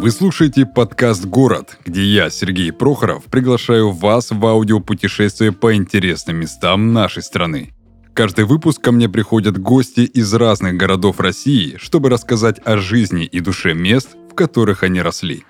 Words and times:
Вы 0.00 0.12
слушаете 0.12 0.64
подкаст 0.64 1.26
«Город», 1.26 1.76
где 1.84 2.02
я, 2.02 2.30
Сергей 2.30 2.72
Прохоров, 2.72 3.24
приглашаю 3.24 3.90
вас 3.90 4.30
в 4.30 4.46
аудиопутешествие 4.46 5.52
по 5.52 5.74
интересным 5.74 6.36
местам 6.36 6.94
нашей 6.94 7.22
страны. 7.22 7.74
Каждый 8.14 8.46
выпуск 8.46 8.80
ко 8.80 8.92
мне 8.92 9.10
приходят 9.10 9.58
гости 9.58 10.00
из 10.00 10.32
разных 10.32 10.78
городов 10.78 11.20
России, 11.20 11.76
чтобы 11.76 12.08
рассказать 12.08 12.62
о 12.64 12.78
жизни 12.78 13.26
и 13.26 13.40
душе 13.40 13.74
мест, 13.74 14.16
в 14.30 14.34
которых 14.34 14.84
они 14.84 15.02
росли. 15.02 15.44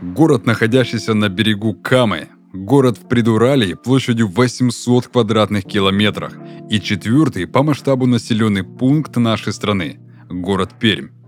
Город, 0.00 0.46
находящийся 0.46 1.14
на 1.14 1.28
берегу 1.28 1.74
Камы, 1.74 2.28
город 2.52 2.98
в 2.98 3.08
Придуралии 3.08 3.74
площадью 3.74 4.28
800 4.28 5.08
квадратных 5.08 5.64
километрах 5.64 6.36
и 6.70 6.80
четвертый 6.80 7.48
по 7.48 7.64
масштабу 7.64 8.06
населенный 8.06 8.62
пункт 8.62 9.16
нашей 9.16 9.52
страны– 9.52 9.98
город 10.28 10.70
Пермь. 10.78 11.19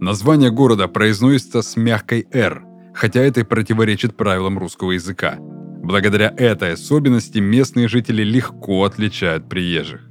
Название 0.00 0.50
города 0.50 0.86
произносится 0.86 1.62
с 1.62 1.76
мягкой 1.76 2.26
«р», 2.32 2.64
хотя 2.94 3.20
это 3.20 3.40
и 3.40 3.44
противоречит 3.44 4.16
правилам 4.16 4.58
русского 4.58 4.92
языка. 4.92 5.36
Благодаря 5.38 6.32
этой 6.36 6.74
особенности 6.74 7.38
местные 7.38 7.88
жители 7.88 8.22
легко 8.22 8.84
отличают 8.84 9.48
приезжих. 9.48 10.02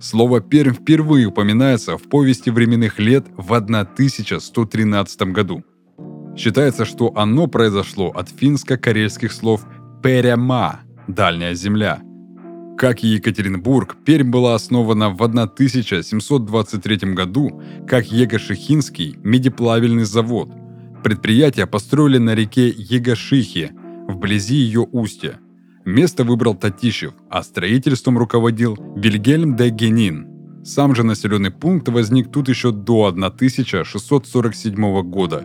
Слово 0.00 0.40
«Пермь» 0.40 0.74
впервые 0.74 1.26
упоминается 1.26 1.96
в 1.96 2.02
повести 2.02 2.50
временных 2.50 2.98
лет 2.98 3.26
в 3.36 3.52
1113 3.54 5.22
году. 5.32 5.64
Считается, 6.36 6.84
что 6.84 7.12
оно 7.16 7.46
произошло 7.46 8.10
от 8.10 8.28
финско-карельских 8.28 9.32
слов 9.32 9.66
«перяма»– 10.02 10.80
«дальняя 11.08 11.54
земля», 11.54 12.00
как 12.76 13.04
и 13.04 13.08
Екатеринбург, 13.08 13.96
Пермь 14.04 14.30
была 14.30 14.54
основана 14.54 15.10
в 15.10 15.22
1723 15.22 17.14
году 17.14 17.62
как 17.86 18.10
Егошихинский 18.10 19.16
медиплавильный 19.22 20.04
завод. 20.04 20.50
Предприятие 21.04 21.66
построили 21.66 22.18
на 22.18 22.34
реке 22.34 22.68
Егошихи, 22.68 23.70
вблизи 24.08 24.56
ее 24.56 24.80
устья. 24.90 25.38
Место 25.84 26.24
выбрал 26.24 26.54
Татищев, 26.54 27.12
а 27.30 27.42
строительством 27.42 28.18
руководил 28.18 28.76
Вильгельм 28.96 29.54
де 29.56 29.68
Генин. 29.68 30.26
Сам 30.64 30.94
же 30.94 31.04
населенный 31.04 31.50
пункт 31.50 31.88
возник 31.88 32.32
тут 32.32 32.48
еще 32.48 32.72
до 32.72 33.06
1647 33.06 35.02
года. 35.02 35.44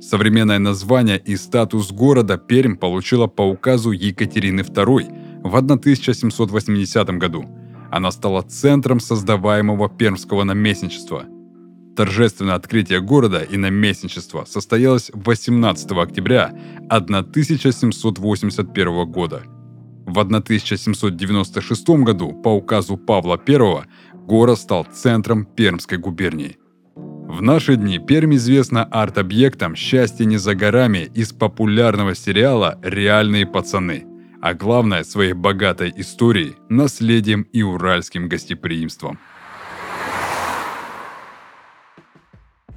Современное 0.00 0.58
название 0.58 1.18
и 1.18 1.36
статус 1.36 1.92
города 1.92 2.36
Пермь 2.36 2.76
получила 2.76 3.26
по 3.26 3.42
указу 3.42 3.92
Екатерины 3.92 4.62
II– 4.62 5.20
в 5.44 5.54
1780 5.54 7.18
году. 7.18 7.44
Она 7.92 8.10
стала 8.10 8.42
центром 8.42 8.98
создаваемого 8.98 9.88
пермского 9.90 10.42
наместничества. 10.42 11.26
Торжественное 11.96 12.54
открытие 12.54 13.00
города 13.00 13.42
и 13.42 13.56
наместничества 13.56 14.44
состоялось 14.46 15.12
18 15.14 15.92
октября 15.92 16.52
1781 16.88 19.12
года. 19.12 19.42
В 20.06 20.18
1796 20.18 21.88
году 21.90 22.32
по 22.32 22.48
указу 22.48 22.96
Павла 22.96 23.40
I 23.46 23.84
город 24.26 24.58
стал 24.58 24.86
центром 24.92 25.44
Пермской 25.44 25.98
губернии. 25.98 26.56
В 26.96 27.42
наши 27.42 27.76
дни 27.76 27.98
Пермь 27.98 28.36
известна 28.36 28.84
арт-объектом 28.84 29.76
«Счастье 29.76 30.24
не 30.26 30.38
за 30.38 30.54
горами» 30.54 31.10
из 31.14 31.32
популярного 31.32 32.14
сериала 32.14 32.78
«Реальные 32.82 33.46
пацаны», 33.46 34.06
а 34.44 34.52
главное 34.52 35.04
своей 35.04 35.32
богатой 35.32 35.90
историей, 35.96 36.56
наследием 36.68 37.48
и 37.54 37.62
уральским 37.62 38.28
гостеприимством. 38.28 39.18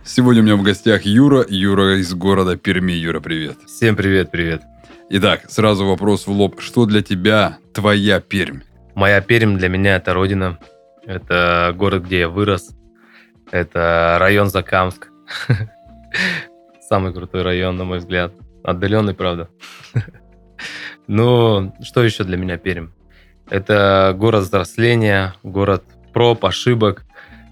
Сегодня 0.02 0.44
у 0.44 0.46
меня 0.46 0.56
в 0.56 0.64
гостях 0.64 1.02
Юра. 1.02 1.46
Юра 1.46 1.97
из 2.00 2.14
города 2.14 2.56
Перми. 2.56 2.94
Юра, 2.94 3.19
привет. 3.19 3.58
Всем 3.66 3.97
привет, 3.97 4.31
привет. 4.31 4.62
Итак, 5.09 5.42
сразу 5.50 5.86
вопрос 5.86 6.25
в 6.25 6.31
лоб. 6.31 6.62
Что 6.62 6.86
для 6.86 7.02
тебя 7.02 7.58
твоя 7.74 8.22
Пермь? 8.22 8.62
Моя 8.96 9.19
Пермь 9.19 9.58
для 9.58 9.68
меня 9.68 9.97
это 9.97 10.13
родина. 10.13 10.59
Это 11.06 11.74
город, 11.75 12.06
где 12.06 12.19
я 12.19 12.30
вырос. 12.30 12.69
Это 13.52 14.16
район 14.22 14.47
Закамск. 14.50 15.09
Самый 16.88 17.12
крутой 17.12 17.42
район, 17.42 17.75
на 17.75 17.84
мой 17.84 17.97
взгляд. 17.97 18.31
Отдаленный, 18.63 19.13
правда. 19.13 19.50
Ну, 21.07 21.73
что 21.81 22.03
еще 22.03 22.23
для 22.23 22.38
меня 22.38 22.57
Пермь? 22.57 22.90
Это 23.50 24.13
город 24.18 24.44
взросления, 24.44 25.34
город 25.44 25.84
проб, 26.13 26.44
ошибок, 26.45 27.06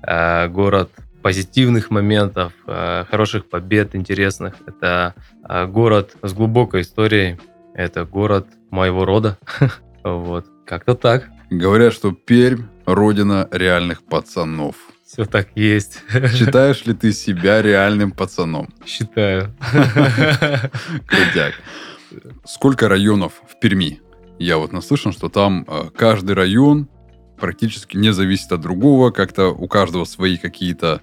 э, 0.06 0.48
город 0.50 0.92
позитивных 1.22 1.90
моментов, 1.90 2.54
э, 2.68 3.06
хороших 3.10 3.50
побед, 3.50 3.96
интересных. 3.96 4.56
Это 4.68 5.16
э, 5.48 5.66
город 5.68 6.16
с 6.22 6.34
глубокой 6.34 6.82
историей. 6.82 7.40
Это 7.74 8.06
город 8.06 8.48
моего 8.72 9.06
рода. 9.06 9.38
Вот. 10.04 10.46
Как-то 10.68 10.94
так. 10.94 11.30
Говорят, 11.50 11.92
что 11.92 12.12
Пермь– 12.12 12.66
родина 12.86 13.48
реальных 13.52 14.04
пацанов. 14.04 14.76
Все 15.04 15.26
так 15.26 15.48
есть. 15.56 16.02
Считаешь 16.34 16.86
ли 16.86 16.94
ты 16.94 17.12
себя 17.12 17.64
реальным 17.64 18.12
пацаном? 18.12 18.70
Считаю. 18.86 19.52
Крутяк. 21.08 21.56
Сколько 22.46 22.90
районов 22.90 23.42
в 23.48 23.60
Перми? 23.60 24.02
Я 24.40 24.58
вот 24.58 24.72
наслышан, 24.74 25.12
что 25.12 25.30
там 25.30 25.66
э, 25.68 25.90
каждый 25.96 26.36
район 26.36 26.90
практически 27.38 27.98
не 27.98 28.12
зависит 28.14 28.52
от 28.52 28.62
другого, 28.62 29.12
как-то 29.12 29.50
у 29.50 29.68
каждого 29.68 30.06
свои 30.06 30.38
какие-то 30.38 31.02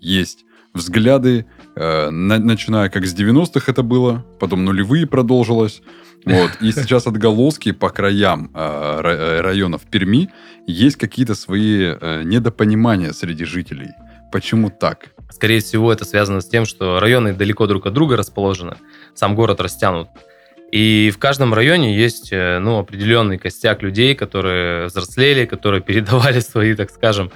есть 0.00 0.44
взгляды, 0.74 1.46
э, 1.76 2.10
на, 2.10 2.38
начиная 2.38 2.90
как 2.90 3.06
с 3.06 3.14
90-х 3.14 3.70
это 3.70 3.82
было, 3.82 4.24
потом 4.40 4.64
нулевые 4.64 5.06
продолжилось. 5.06 5.82
Вот. 6.26 6.50
И 6.60 6.72
сейчас 6.72 7.06
отголоски 7.06 7.72
по 7.72 7.90
краям 7.90 8.50
э, 8.54 9.00
э 9.02 9.40
районов 9.40 9.82
Перми 9.82 10.30
есть 10.66 10.96
какие-то 10.96 11.34
свои 11.34 11.94
э, 12.00 12.22
недопонимания 12.24 13.12
среди 13.12 13.44
жителей. 13.44 13.90
Почему 14.32 14.68
так? 14.68 15.10
Скорее 15.30 15.60
всего, 15.60 15.92
это 15.92 16.04
связано 16.04 16.40
с 16.40 16.48
тем, 16.48 16.64
что 16.66 16.98
районы 16.98 17.32
далеко 17.34 17.66
друг 17.66 17.86
от 17.86 17.92
друга 17.92 18.16
расположены, 18.16 18.76
сам 19.14 19.36
город 19.36 19.60
растянут. 19.60 20.08
И 20.74 21.12
в 21.14 21.18
каждом 21.18 21.54
районе 21.54 21.96
есть 21.96 22.32
э, 22.32 22.58
ну, 22.58 22.80
определенный 22.80 23.38
костяк 23.38 23.80
людей, 23.80 24.16
которые 24.16 24.86
взрослели, 24.86 25.44
которые 25.44 25.80
передавали 25.88 26.40
свои, 26.40 26.74
так 26.74 26.90
скажем, 26.90 27.30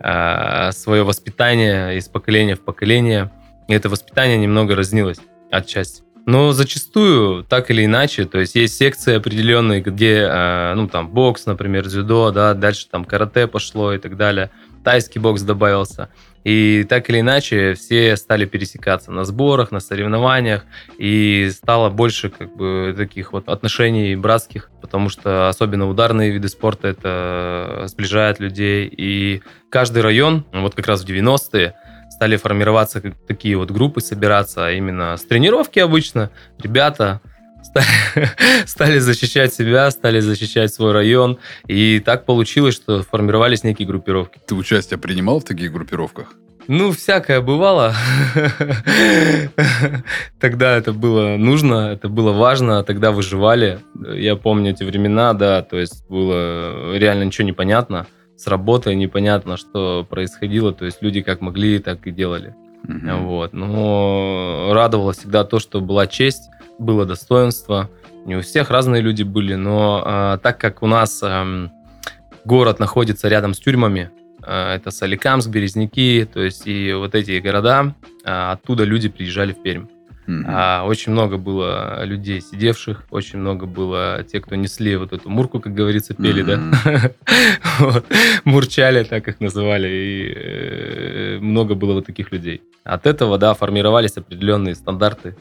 а, 0.00 0.72
свое 0.72 1.04
воспитание 1.04 1.96
из 1.98 2.08
поколения 2.08 2.56
в 2.56 2.64
поколение. 2.64 3.30
И 3.68 3.74
это 3.74 3.88
воспитание 3.88 4.38
немного 4.38 4.74
разнилось 4.74 5.20
отчасти. 5.52 6.02
Но 6.26 6.50
зачастую, 6.50 7.44
так 7.44 7.70
или 7.70 7.84
иначе, 7.84 8.24
то 8.24 8.40
есть 8.40 8.56
есть 8.56 8.76
секции 8.76 9.14
определенные, 9.14 9.80
где, 9.80 10.26
а, 10.28 10.74
ну, 10.74 10.88
там, 10.88 11.10
бокс, 11.10 11.46
например, 11.46 11.86
дзюдо, 11.86 12.32
да, 12.32 12.54
дальше 12.54 12.88
там 12.90 13.04
карате 13.04 13.46
пошло 13.46 13.92
и 13.92 13.98
так 13.98 14.16
далее, 14.16 14.50
тайский 14.84 15.20
бокс 15.20 15.42
добавился– 15.42 16.08
и 16.44 16.86
так 16.88 17.10
или 17.10 17.20
иначе 17.20 17.74
все 17.74 18.16
стали 18.16 18.46
пересекаться 18.46 19.12
на 19.12 19.24
сборах, 19.24 19.72
на 19.72 19.80
соревнованиях, 19.80 20.64
и 20.96 21.50
стало 21.52 21.90
больше 21.90 22.30
как 22.30 22.56
бы 22.56 22.94
таких 22.96 23.32
вот 23.32 23.48
отношений 23.48 24.16
братских, 24.16 24.70
потому 24.80 25.10
что 25.10 25.48
особенно 25.48 25.88
ударные 25.88 26.30
виды 26.30 26.48
спорта 26.48 26.88
это 26.88 27.84
сближает 27.86 28.40
людей. 28.40 28.88
И 28.90 29.42
каждый 29.70 30.02
район, 30.02 30.46
вот 30.52 30.74
как 30.74 30.86
раз 30.86 31.02
в 31.02 31.06
90-е, 31.06 31.74
стали 32.10 32.36
формироваться 32.36 33.02
как 33.02 33.14
такие 33.26 33.56
вот 33.56 33.70
группы, 33.70 34.00
собираться 34.00 34.66
а 34.66 34.70
именно 34.72 35.16
с 35.16 35.24
тренировки 35.24 35.78
обычно. 35.78 36.30
Ребята 36.58 37.20
стали, 38.66 38.98
защищать 38.98 39.54
себя, 39.54 39.90
стали 39.90 40.20
защищать 40.20 40.72
свой 40.72 40.92
район. 40.92 41.38
И 41.66 42.00
так 42.04 42.24
получилось, 42.24 42.74
что 42.74 43.02
формировались 43.02 43.64
некие 43.64 43.86
группировки. 43.86 44.40
Ты 44.46 44.54
участие 44.54 44.98
принимал 44.98 45.40
в 45.40 45.44
таких 45.44 45.72
группировках? 45.72 46.34
Ну, 46.68 46.92
всякое 46.92 47.40
бывало. 47.40 47.94
Тогда 50.40 50.76
это 50.76 50.92
было 50.92 51.36
нужно, 51.36 51.90
это 51.92 52.08
было 52.08 52.32
важно, 52.32 52.84
тогда 52.84 53.10
выживали. 53.10 53.80
Я 54.14 54.36
помню 54.36 54.70
эти 54.70 54.84
времена, 54.84 55.32
да, 55.32 55.62
то 55.62 55.78
есть 55.78 56.06
было 56.08 56.94
реально 56.94 57.24
ничего 57.24 57.46
не 57.46 57.52
понятно. 57.52 58.06
С 58.36 58.46
работой 58.46 58.94
непонятно, 58.94 59.56
что 59.56 60.06
происходило. 60.08 60.72
То 60.72 60.84
есть 60.84 61.02
люди 61.02 61.22
как 61.22 61.40
могли, 61.40 61.80
так 61.80 62.06
и 62.06 62.12
делали. 62.12 62.54
Угу. 62.84 63.24
Вот. 63.24 63.52
Но 63.52 64.70
радовало 64.72 65.12
всегда 65.12 65.44
то, 65.44 65.58
что 65.58 65.80
была 65.80 66.06
честь 66.06 66.50
было 66.80 67.06
достоинство. 67.06 67.90
Не 68.26 68.36
у 68.36 68.42
всех 68.42 68.70
разные 68.70 69.02
люди 69.02 69.22
были, 69.22 69.54
но 69.54 70.02
э, 70.04 70.38
так 70.42 70.58
как 70.58 70.82
у 70.82 70.86
нас 70.86 71.20
э, 71.22 71.68
город 72.44 72.78
находится 72.78 73.28
рядом 73.28 73.54
с 73.54 73.58
тюрьмами, 73.58 74.10
э, 74.44 74.74
это 74.74 74.90
Соликамск, 74.90 75.48
Березники, 75.48 76.28
то 76.32 76.40
есть 76.40 76.66
и 76.66 76.92
вот 76.92 77.14
эти 77.14 77.38
города, 77.38 77.94
э, 78.24 78.30
оттуда 78.30 78.84
люди 78.84 79.08
приезжали 79.08 79.52
в 79.52 79.62
Пермь. 79.62 79.86
Mm-hmm. 80.26 80.44
А, 80.46 80.84
очень 80.84 81.12
много 81.12 81.38
было 81.38 82.04
людей 82.04 82.40
сидевших, 82.40 83.04
очень 83.10 83.40
много 83.40 83.66
было 83.66 84.22
тех, 84.22 84.44
кто 84.44 84.54
несли 84.54 84.96
вот 84.96 85.12
эту 85.12 85.28
мурку, 85.28 85.60
как 85.60 85.74
говорится, 85.74 86.14
пели, 86.14 86.44
mm-hmm. 86.44 87.12
да? 87.24 88.02
Мурчали, 88.44 89.02
так 89.02 89.26
их 89.26 89.40
называли, 89.40 89.88
и 89.88 90.34
э, 90.36 91.38
много 91.40 91.74
было 91.74 91.94
вот 91.94 92.06
таких 92.06 92.30
людей. 92.30 92.62
От 92.84 93.06
этого, 93.06 93.38
да, 93.38 93.54
формировались 93.54 94.16
определенные 94.16 94.74
стандарты 94.74 95.34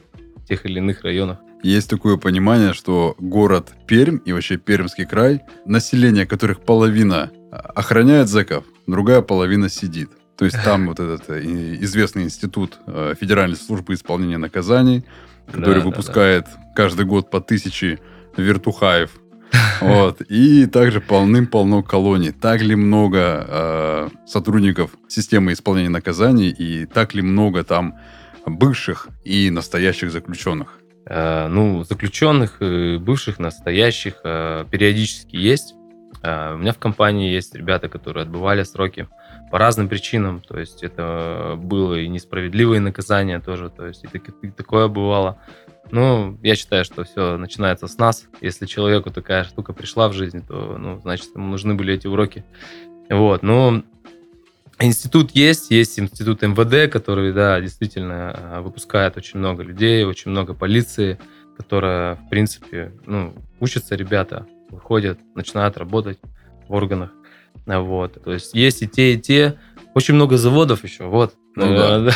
тех 0.50 0.66
или 0.66 0.80
иных 0.80 1.04
районах. 1.04 1.38
Есть 1.64 1.90
такое 1.90 2.18
понимание, 2.18 2.74
что 2.74 3.16
город 3.20 3.74
Пермь 3.88 4.20
и 4.26 4.34
вообще 4.34 4.58
Пермский 4.58 5.06
край, 5.06 5.42
население 5.66 6.26
которых 6.26 6.62
половина 6.62 7.32
охраняет 7.52 8.28
зэков, 8.30 8.64
другая 8.88 9.22
половина 9.22 9.70
сидит. 9.70 10.10
То 10.38 10.46
есть 10.46 10.58
там 10.64 10.88
вот 10.88 11.00
этот 11.02 11.30
э, 11.30 11.42
известный 11.82 12.24
институт 12.24 12.80
э, 12.88 13.14
Федеральной 13.20 13.58
службы 13.58 13.94
исполнения 13.94 14.38
наказаний, 14.38 15.04
который 15.52 15.82
да, 15.82 15.86
выпускает 15.86 16.46
да, 16.46 16.52
да. 16.56 16.74
каждый 16.76 17.06
год 17.06 17.30
по 17.30 17.42
тысяче 17.42 18.00
вертухаев. 18.38 19.12
Вот. 19.82 20.22
И 20.30 20.66
также 20.66 21.02
полным-полно 21.02 21.84
колоний. 21.84 22.32
Так 22.32 22.62
ли 22.62 22.76
много 22.76 23.46
э, 23.48 24.10
сотрудников 24.28 24.92
системы 25.08 25.54
исполнения 25.54 25.90
наказаний 25.90 26.50
и 26.50 26.86
так 26.86 27.14
ли 27.14 27.22
много 27.22 27.64
там 27.64 27.96
бывших 28.46 29.08
и 29.24 29.50
настоящих 29.50 30.12
заключенных? 30.12 30.80
Э, 31.06 31.48
ну, 31.48 31.84
заключенных, 31.84 32.58
бывших, 32.60 33.40
настоящих 33.40 34.22
э, 34.24 34.66
периодически 34.70 35.36
есть. 35.36 35.76
Э, 36.22 36.54
у 36.54 36.58
меня 36.58 36.74
в 36.74 36.78
компании 36.78 37.32
есть 37.32 37.56
ребята, 37.56 37.90
которые 37.90 38.24
отбывали 38.24 38.64
сроки 38.64 39.08
по 39.52 39.58
разным 39.58 39.90
причинам. 39.90 40.42
То 40.42 40.60
есть 40.60 40.84
это 40.84 41.56
было 41.58 41.96
и 41.96 42.08
несправедливые 42.08 42.80
наказания 42.80 43.40
тоже. 43.40 43.70
То 43.70 43.88
есть 43.88 44.04
и, 44.04 44.50
такое 44.50 44.88
бывало. 44.88 45.40
Ну, 45.92 46.38
я 46.44 46.56
считаю, 46.56 46.86
что 46.86 47.04
все 47.04 47.38
начинается 47.38 47.88
с 47.88 47.98
нас. 47.98 48.28
Если 48.42 48.68
человеку 48.68 49.10
такая 49.10 49.44
штука 49.44 49.74
пришла 49.74 50.08
в 50.08 50.14
жизнь, 50.14 50.46
то, 50.46 50.78
ну, 50.78 51.00
значит, 51.00 51.30
ему 51.34 51.48
нужны 51.48 51.74
были 51.74 51.96
эти 51.96 52.06
уроки. 52.06 52.46
Вот, 53.10 53.42
ну, 53.42 53.84
Институт 54.82 55.32
есть, 55.32 55.72
есть 55.72 56.00
институт 56.00 56.42
МВД, 56.42 56.92
который, 56.92 57.34
да, 57.34 57.60
действительно 57.60 58.34
э, 58.36 58.62
выпускает 58.62 59.18
очень 59.18 59.40
много 59.40 59.62
людей, 59.62 60.06
очень 60.06 60.32
много 60.32 60.54
полиции, 60.54 61.20
которая, 61.58 62.16
в 62.16 62.30
принципе, 62.30 62.94
ну, 63.06 63.34
учатся 63.60 63.96
ребята, 63.96 64.48
выходят, 64.70 65.20
начинают 65.36 65.78
работать 65.78 66.18
в 66.70 66.74
органах. 66.74 67.12
Вот. 67.66 68.24
То 68.24 68.32
есть 68.32 68.54
есть 68.54 68.82
и 68.82 68.88
те, 68.88 69.14
и 69.14 69.20
те. 69.20 69.60
Очень 69.96 70.16
много 70.16 70.38
заводов 70.38 70.84
еще, 70.84 71.06
вот. 71.06 71.34
Ну, 71.56 71.66
да. 71.76 72.14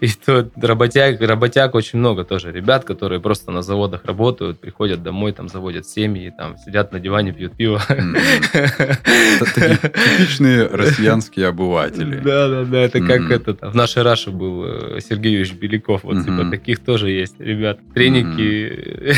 И 0.00 0.08
тут 0.08 0.52
работяг, 0.62 1.20
работяг 1.20 1.74
очень 1.74 1.98
много 1.98 2.24
тоже. 2.24 2.52
Ребят, 2.52 2.84
которые 2.84 3.20
просто 3.20 3.50
на 3.50 3.62
заводах 3.62 4.04
работают, 4.04 4.60
приходят 4.60 5.02
домой, 5.02 5.32
там 5.32 5.48
заводят 5.48 5.86
семьи, 5.86 6.32
там 6.36 6.56
сидят 6.58 6.92
на 6.92 7.00
диване, 7.00 7.32
пьют 7.32 7.56
пиво. 7.56 7.80
Типичные 9.54 10.66
россиянские 10.66 11.48
обыватели. 11.48 12.20
Да, 12.20 12.48
да, 12.48 12.64
да. 12.64 12.78
Это 12.78 13.00
как 13.00 13.30
этот 13.30 13.62
в 13.62 13.74
нашей 13.74 14.02
Раше 14.02 14.30
был 14.30 14.64
э, 14.66 15.00
Сергей 15.00 15.32
Юрьевич 15.32 15.54
Беляков. 15.54 16.04
Вот 16.04 16.24
типа 16.24 16.44
таких 16.50 16.80
тоже 16.80 17.10
есть, 17.10 17.40
ребят. 17.40 17.78
Треники. 17.94 19.14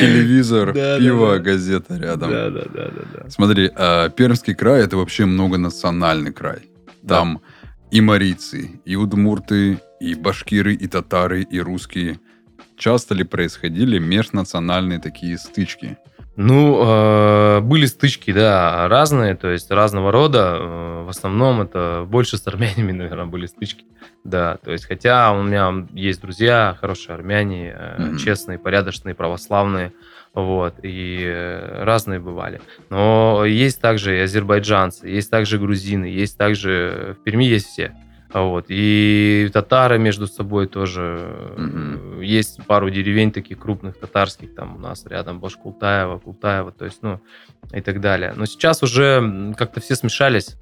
Телевизор, 0.00 0.72
пиво, 0.98 1.38
газета 1.38 1.96
рядом. 1.96 2.30
Да, 2.30 2.50
да, 2.50 2.62
да, 2.72 2.90
да. 2.94 3.30
Смотри, 3.30 3.70
а 3.76 4.08
Пермский 4.08 4.54
край 4.54 4.84
это 4.84 4.96
вообще 4.96 5.26
многонациональный 5.26 6.32
край. 6.32 6.70
Там 7.06 7.40
и 7.90 8.00
марийцы, 8.00 8.80
и 8.84 8.96
удмурты, 8.96 9.80
и 10.00 10.14
башкиры, 10.14 10.74
и 10.74 10.86
татары, 10.86 11.42
и 11.42 11.60
русские. 11.60 12.20
Часто 12.76 13.14
ли 13.14 13.24
происходили 13.24 13.98
межнациональные 13.98 15.00
такие 15.00 15.36
стычки? 15.36 15.98
Ну, 16.36 16.80
э, 16.82 17.60
были 17.60 17.84
стычки, 17.86 18.32
да, 18.32 18.88
разные, 18.88 19.34
то 19.34 19.48
есть 19.48 19.70
разного 19.70 20.10
рода. 20.10 20.56
Э, 20.58 21.04
в 21.04 21.08
основном 21.10 21.60
это 21.60 22.06
больше 22.08 22.38
с 22.38 22.46
армянами, 22.46 22.92
наверное, 23.02 23.26
были 23.26 23.46
стычки. 23.46 23.84
Да, 24.24 24.56
то 24.56 24.70
есть, 24.70 24.86
хотя 24.86 25.32
у 25.32 25.42
меня 25.42 25.86
есть 25.92 26.20
друзья, 26.20 26.76
хорошие 26.80 27.14
армяне, 27.14 27.76
mm-hmm. 27.76 28.16
честные, 28.18 28.58
порядочные, 28.58 29.14
православные. 29.14 29.92
Вот, 30.32 30.74
и 30.82 31.22
э, 31.24 31.82
разные 31.82 32.20
бывали. 32.20 32.60
Но 32.88 33.44
есть 33.44 33.80
также 33.80 34.16
и 34.16 34.20
азербайджанцы, 34.20 35.08
есть 35.08 35.30
также 35.30 35.58
грузины, 35.58 36.04
есть 36.04 36.38
также... 36.38 37.16
В 37.18 37.24
Перми 37.24 37.44
есть 37.44 37.66
все. 37.66 37.92
Вот. 38.32 38.66
И 38.68 39.50
татары 39.52 39.98
между 39.98 40.28
собой 40.28 40.68
тоже. 40.68 41.34
Mm-hmm. 41.56 42.24
Есть 42.24 42.64
пару 42.66 42.90
деревень 42.90 43.32
таких 43.32 43.58
крупных 43.58 43.98
татарских, 43.98 44.54
там 44.54 44.76
у 44.76 44.78
нас 44.78 45.04
рядом 45.06 45.40
Башкултаева, 45.40 46.18
Култаева, 46.18 46.70
то 46.70 46.84
есть, 46.84 47.02
ну, 47.02 47.20
и 47.72 47.80
так 47.80 48.00
далее. 48.00 48.32
Но 48.36 48.46
сейчас 48.46 48.82
уже 48.84 49.52
как-то 49.56 49.80
все 49.80 49.96
смешались. 49.96 50.56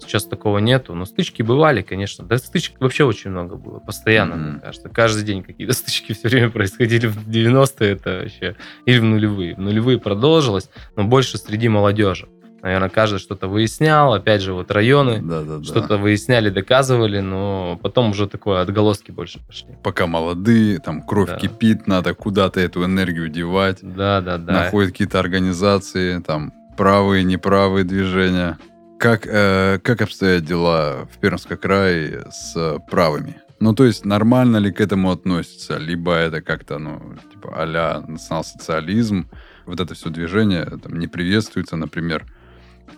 Сейчас 0.00 0.24
такого 0.24 0.58
нету, 0.58 0.94
но 0.94 1.04
стычки 1.04 1.42
бывали, 1.42 1.82
конечно. 1.82 2.24
Да, 2.24 2.38
стычек 2.38 2.80
вообще 2.80 3.04
очень 3.04 3.30
много 3.30 3.56
было, 3.56 3.78
постоянно, 3.78 4.34
mm-hmm. 4.34 4.50
мне 4.52 4.60
кажется. 4.60 4.88
Каждый 4.88 5.24
день 5.24 5.42
какие-то 5.42 5.72
стычки 5.74 6.12
все 6.12 6.28
время 6.28 6.50
происходили 6.50 7.06
в 7.06 7.28
90-е, 7.28 7.90
это 7.92 8.20
вообще, 8.22 8.56
или 8.84 8.98
в 8.98 9.04
нулевые. 9.04 9.54
В 9.54 9.60
нулевые 9.60 9.98
продолжилось, 9.98 10.68
но 10.96 11.04
больше 11.04 11.38
среди 11.38 11.68
молодежи. 11.68 12.28
Наверное, 12.62 12.88
каждый 12.88 13.20
что-то 13.20 13.46
выяснял, 13.46 14.12
опять 14.12 14.42
же, 14.42 14.52
вот 14.52 14.72
районы 14.72 15.20
да, 15.22 15.42
да, 15.42 15.62
что-то 15.62 15.88
да. 15.90 15.96
выясняли, 15.98 16.50
доказывали, 16.50 17.20
но 17.20 17.78
потом 17.80 18.10
уже 18.10 18.26
такое 18.26 18.60
отголоски 18.60 19.12
больше 19.12 19.38
пошли. 19.46 19.68
Пока 19.84 20.08
молодые, 20.08 20.80
там 20.80 21.02
кровь 21.02 21.28
да. 21.28 21.36
кипит, 21.36 21.86
надо 21.86 22.12
куда-то 22.14 22.58
эту 22.58 22.84
энергию 22.84 23.28
девать. 23.28 23.78
Да, 23.82 24.20
да, 24.20 24.36
да. 24.38 24.52
Находят 24.52 24.90
какие-то 24.90 25.20
организации, 25.20 26.18
там 26.18 26.52
правые, 26.76 27.22
неправые 27.22 27.84
движения. 27.84 28.58
Как, 28.98 29.26
э, 29.26 29.78
как 29.82 30.00
обстоят 30.00 30.44
дела 30.44 31.06
в 31.12 31.18
Пермском 31.18 31.58
крае 31.58 32.24
с 32.30 32.78
правыми? 32.90 33.40
Ну, 33.60 33.74
то 33.74 33.84
есть, 33.84 34.04
нормально 34.04 34.56
ли 34.56 34.72
к 34.72 34.80
этому 34.80 35.10
относится? 35.10 35.76
Либо 35.76 36.12
это 36.12 36.40
как-то, 36.40 36.78
ну, 36.78 37.14
типа, 37.30 37.60
а-ля 37.60 38.02
национал-социализм, 38.06 39.28
вот 39.66 39.80
это 39.80 39.94
все 39.94 40.10
движение 40.10 40.64
там, 40.82 40.98
не 40.98 41.08
приветствуется, 41.08 41.76
например. 41.76 42.26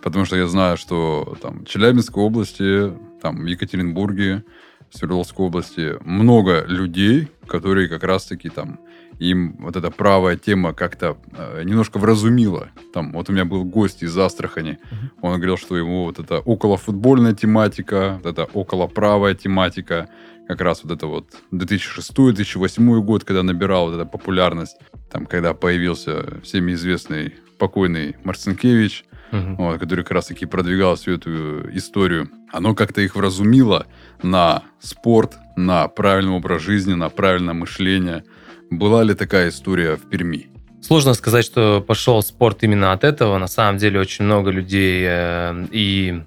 Потому 0.01 0.25
что 0.25 0.37
я 0.37 0.47
знаю, 0.47 0.77
что 0.77 1.37
там 1.41 1.59
в 1.59 1.65
Челябинской 1.65 2.23
области, 2.23 2.93
там 3.21 3.43
в 3.43 3.45
Екатеринбурге, 3.45 4.43
в 4.89 4.97
Свердловской 4.97 5.45
области 5.45 5.95
много 6.05 6.63
людей, 6.65 7.29
которые 7.47 7.89
как 7.89 8.03
раз-таки 8.03 8.49
там 8.49 8.79
им 9.19 9.57
вот 9.59 9.75
эта 9.75 9.91
правая 9.91 10.37
тема 10.37 10.73
как-то 10.73 11.17
э, 11.33 11.63
немножко 11.63 11.99
вразумила. 11.99 12.69
Там, 12.93 13.11
вот 13.11 13.29
у 13.29 13.33
меня 13.33 13.45
был 13.45 13.65
гость 13.65 14.01
из 14.01 14.17
Астрахани, 14.17 14.79
uh-huh. 14.91 15.09
он 15.21 15.35
говорил, 15.35 15.57
что 15.57 15.77
ему 15.77 16.05
вот 16.05 16.19
эта 16.19 16.39
околофутбольная 16.39 17.33
тематика, 17.33 18.19
вот 18.23 18.31
эта 18.31 18.45
околоправая 18.45 19.35
тематика, 19.35 20.09
как 20.47 20.61
раз 20.61 20.83
вот 20.83 20.93
это 20.93 21.05
вот 21.05 21.27
2006-2008 21.51 23.01
год, 23.01 23.23
когда 23.25 23.43
набирал 23.43 23.87
вот 23.87 23.95
эта 23.95 24.05
популярность, 24.05 24.77
там, 25.11 25.25
когда 25.25 25.53
появился 25.53 26.41
всеми 26.41 26.71
известный 26.71 27.35
покойный 27.59 28.15
Марцинкевич, 28.23 29.03
uh-huh. 29.31 29.55
вот, 29.57 29.79
который 29.79 30.05
как 30.05 30.11
раз-таки 30.11 30.45
продвигал 30.45 30.95
всю 30.95 31.11
эту 31.11 31.69
историю, 31.75 32.29
оно 32.53 32.73
как-то 32.73 33.01
их 33.01 33.17
вразумило 33.17 33.85
на 34.23 34.63
спорт, 34.79 35.35
на 35.57 35.89
правильный 35.89 36.31
образ 36.31 36.61
жизни, 36.61 36.93
на 36.93 37.09
правильное 37.09 37.53
мышление– 37.53 38.23
была 38.69 39.03
ли 39.03 39.13
такая 39.13 39.49
история 39.49 39.95
в 39.95 40.09
Перми? 40.09 40.47
Сложно 40.81 41.13
сказать, 41.13 41.45
что 41.45 41.81
пошел 41.81 42.21
спорт 42.21 42.63
именно 42.63 42.93
от 42.93 43.03
этого. 43.03 43.37
На 43.37 43.47
самом 43.47 43.77
деле 43.77 43.99
очень 43.99 44.25
много 44.25 44.49
людей 44.49 45.03
э, 45.07 45.65
и 45.71 46.23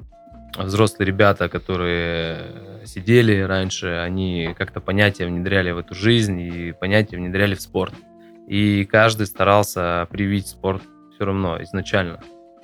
взрослые 0.56 1.06
ребята, 1.06 1.48
которые 1.48 2.38
сидели 2.84 3.40
раньше, 3.40 3.86
они 4.04 4.54
как-то 4.58 4.80
понятия 4.80 5.26
внедряли 5.26 5.70
в 5.70 5.78
эту 5.78 5.94
жизнь 5.94 6.40
и 6.40 6.72
понятия 6.72 7.16
внедряли 7.16 7.54
в 7.54 7.62
спорт. 7.62 7.94
И 8.46 8.84
каждый 8.84 9.26
старался 9.26 10.06
привить 10.10 10.48
спорт 10.48 10.82
все 11.14 11.24
равно 11.24 11.62
изначально. 11.62 12.20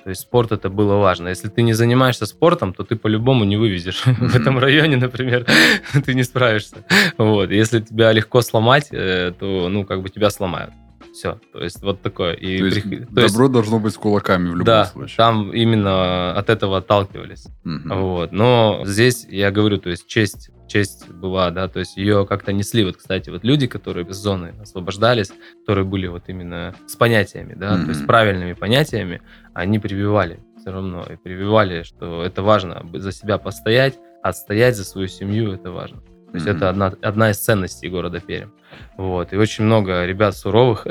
То 0.09 0.11
есть 0.11 0.21
спорт 0.21 0.51
это 0.51 0.71
было 0.71 0.95
важно. 0.95 1.27
Если 1.27 1.49
ты 1.49 1.61
не 1.61 1.73
занимаешься 1.73 2.25
спортом, 2.25 2.73
то 2.73 2.83
ты 2.83 2.95
по-любому 2.95 3.45
не 3.45 3.57
вывезешь. 3.57 4.05
В 4.05 4.35
этом 4.35 4.57
районе, 4.57 4.97
например, 4.97 5.45
ты 6.03 6.15
не 6.15 6.23
справишься. 6.23 6.77
Вот. 7.19 7.51
Если 7.51 7.79
тебя 7.79 8.11
легко 8.11 8.41
сломать, 8.41 8.87
э, 8.91 9.33
то, 9.39 9.69
ну, 9.69 9.85
как 9.85 10.01
бы 10.01 10.09
тебя 10.09 10.31
сломают. 10.31 10.73
Все. 11.19 11.37
То 11.51 11.61
есть 11.61 11.81
вот 11.81 12.01
такое. 12.01 12.31
И 12.31 12.59
то 12.59 12.65
есть 12.65 12.83
при... 12.83 12.99
то 12.99 13.27
добро 13.27 13.43
есть... 13.43 13.51
должно 13.51 13.79
быть 13.81 13.93
с 13.93 13.97
кулаками 13.97 14.45
в 14.45 14.51
любом 14.51 14.63
да, 14.63 14.85
случае. 14.85 15.17
там 15.17 15.51
именно 15.51 16.31
от 16.31 16.49
этого 16.49 16.77
отталкивались. 16.77 17.45
Угу. 17.65 17.93
Вот. 17.93 18.31
Но 18.31 18.83
здесь 18.85 19.27
я 19.29 19.51
говорю, 19.51 19.79
то 19.79 19.89
есть 19.89 20.07
честь 20.07 20.49
честь 20.67 21.09
была, 21.09 21.49
да, 21.49 21.67
то 21.67 21.79
есть 21.79 21.97
ее 21.97 22.25
как-то 22.25 22.53
несли, 22.53 22.85
вот, 22.85 22.95
кстати, 22.95 23.31
вот 23.31 23.43
люди, 23.43 23.65
которые 23.65 24.05
из 24.05 24.15
зоны 24.17 24.53
освобождались, 24.61 25.31
которые 25.61 25.83
были 25.83 26.05
вот 26.05 26.25
именно 26.27 26.75
с 26.85 26.95
понятиями, 26.95 27.55
да, 27.55 27.73
mm-hmm. 27.73 27.83
то 27.85 27.89
есть 27.89 28.05
правильными 28.05 28.53
понятиями, 28.53 29.19
они 29.55 29.79
прививали 29.79 30.39
все 30.59 30.71
равно, 30.71 31.03
и 31.09 31.15
прививали, 31.15 31.81
что 31.81 32.23
это 32.23 32.43
важно 32.43 32.85
за 32.93 33.11
себя 33.11 33.39
постоять, 33.39 33.97
отстоять 34.21 34.77
за 34.77 34.85
свою 34.85 35.07
семью, 35.07 35.53
это 35.53 35.71
важно. 35.71 36.03
То 36.31 36.35
есть 36.35 36.47
mm-hmm. 36.47 36.55
это 36.55 36.69
одна, 36.69 36.93
одна 37.01 37.31
из 37.31 37.37
ценностей 37.37 37.89
города 37.89 38.19
Пермь. 38.19 38.49
Вот. 38.97 39.33
И 39.33 39.37
очень 39.37 39.63
много 39.63 40.05
ребят 40.05 40.35
суровых. 40.35 40.85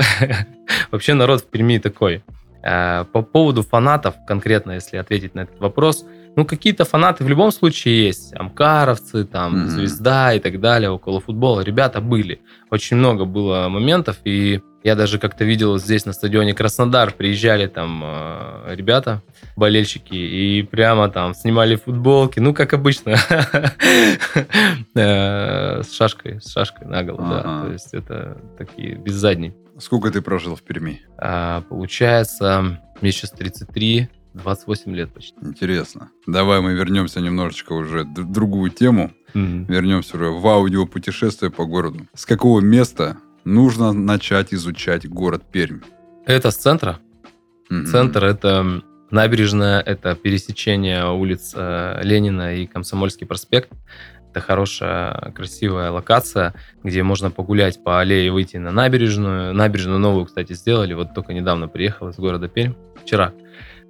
Вообще 0.91 1.15
народ 1.15 1.43
в 1.43 1.47
Перми 1.47 1.79
такой. 1.79 2.23
Э, 2.63 3.05
по 3.13 3.23
поводу 3.23 3.63
фанатов, 3.63 4.15
конкретно, 4.27 4.73
если 4.73 4.97
ответить 4.97 5.35
на 5.35 5.41
этот 5.41 5.61
вопрос, 5.61 6.05
ну, 6.37 6.45
какие-то 6.45 6.85
фанаты 6.85 7.25
в 7.25 7.29
любом 7.29 7.51
случае 7.53 8.07
есть. 8.07 8.35
Амкаровцы, 8.35 9.25
там, 9.25 9.55
mm-hmm. 9.55 9.69
Звезда 9.69 10.35
и 10.35 10.41
так 10.41 10.61
далее, 10.61 10.91
около 10.91 11.21
футбола. 11.21 11.61
Ребята 11.63 12.01
были. 12.01 12.41
Очень 12.71 12.97
много 12.97 13.25
было 13.25 13.69
моментов, 13.69 14.19
и 14.25 14.61
я 14.85 14.95
даже 14.95 15.19
как-то 15.19 15.45
видел 15.45 15.79
здесь 15.79 16.07
на 16.07 16.13
стадионе 16.13 16.55
Краснодар, 16.55 17.13
приезжали 17.13 17.67
там 17.67 18.03
э, 18.05 18.75
ребята, 18.75 19.23
болельщики, 19.57 20.15
и 20.15 20.63
прямо 20.63 21.09
там 21.09 21.35
снимали 21.35 21.77
футболки, 21.77 22.39
ну, 22.39 22.55
как 22.55 22.73
обычно, 22.73 23.11
э, 24.95 25.83
с 25.83 25.93
шашкой, 25.93 26.41
с 26.41 26.53
шашкой 26.53 26.87
наголо, 26.87 27.19
да. 27.19 27.63
То 27.65 27.73
есть 27.73 27.93
это 27.93 28.39
такие 28.57 28.95
без 28.95 29.15
задней. 29.15 29.53
Сколько 29.79 30.11
ты 30.11 30.23
прожил 30.23 30.55
в 30.57 30.63
Перми? 30.63 31.03
А, 31.19 31.63
получается, 31.63 32.81
мне 33.01 33.13
сейчас 33.13 33.31
33, 33.33 34.09
28 34.35 34.95
лет 34.95 35.13
почти. 35.13 35.35
Интересно. 35.43 36.11
Давай 36.27 36.61
мы 36.61 36.75
вернемся 36.75 37.21
немножечко 37.21 37.73
уже 37.73 38.05
в 38.05 38.33
другую 38.33 38.71
тему. 38.71 39.13
Mm-hmm. 39.35 39.67
Вернемся 39.69 40.17
уже 40.17 40.31
в 40.31 40.47
аудиопутешествие 40.47 41.51
по 41.51 41.65
городу. 41.65 42.07
С 42.15 42.27
какого 42.27 42.61
места 42.61 43.19
нужно 43.45 43.93
начать 43.93 44.55
изучать 44.55 45.09
город 45.09 45.43
Пермь? 45.51 45.81
Это 46.27 46.51
с 46.51 46.57
центра. 46.57 46.99
Mm-hmm. 47.71 47.85
Центр 47.87 48.25
это 48.25 48.83
набережная, 49.11 49.81
это 49.81 50.15
пересечение 50.15 51.11
улиц 51.11 51.53
э, 51.55 52.01
Ленина 52.03 52.55
и 52.55 52.67
Комсомольский 52.67 53.27
проспект. 53.27 53.71
Это 54.31 54.41
хорошая, 54.41 55.33
красивая 55.35 55.91
локация, 55.91 56.55
где 56.85 57.03
можно 57.03 57.31
погулять 57.31 57.83
по 57.83 58.01
аллее 58.01 58.27
и 58.27 58.31
выйти 58.31 58.59
на 58.59 58.71
набережную. 58.71 59.55
Набережную 59.55 59.99
новую, 59.99 60.27
кстати, 60.27 60.53
сделали. 60.53 60.93
Вот 60.93 61.15
только 61.15 61.33
недавно 61.33 61.67
приехал 61.67 62.11
из 62.11 62.17
города 62.17 62.49
Пермь, 62.49 62.75
вчера. 63.03 63.33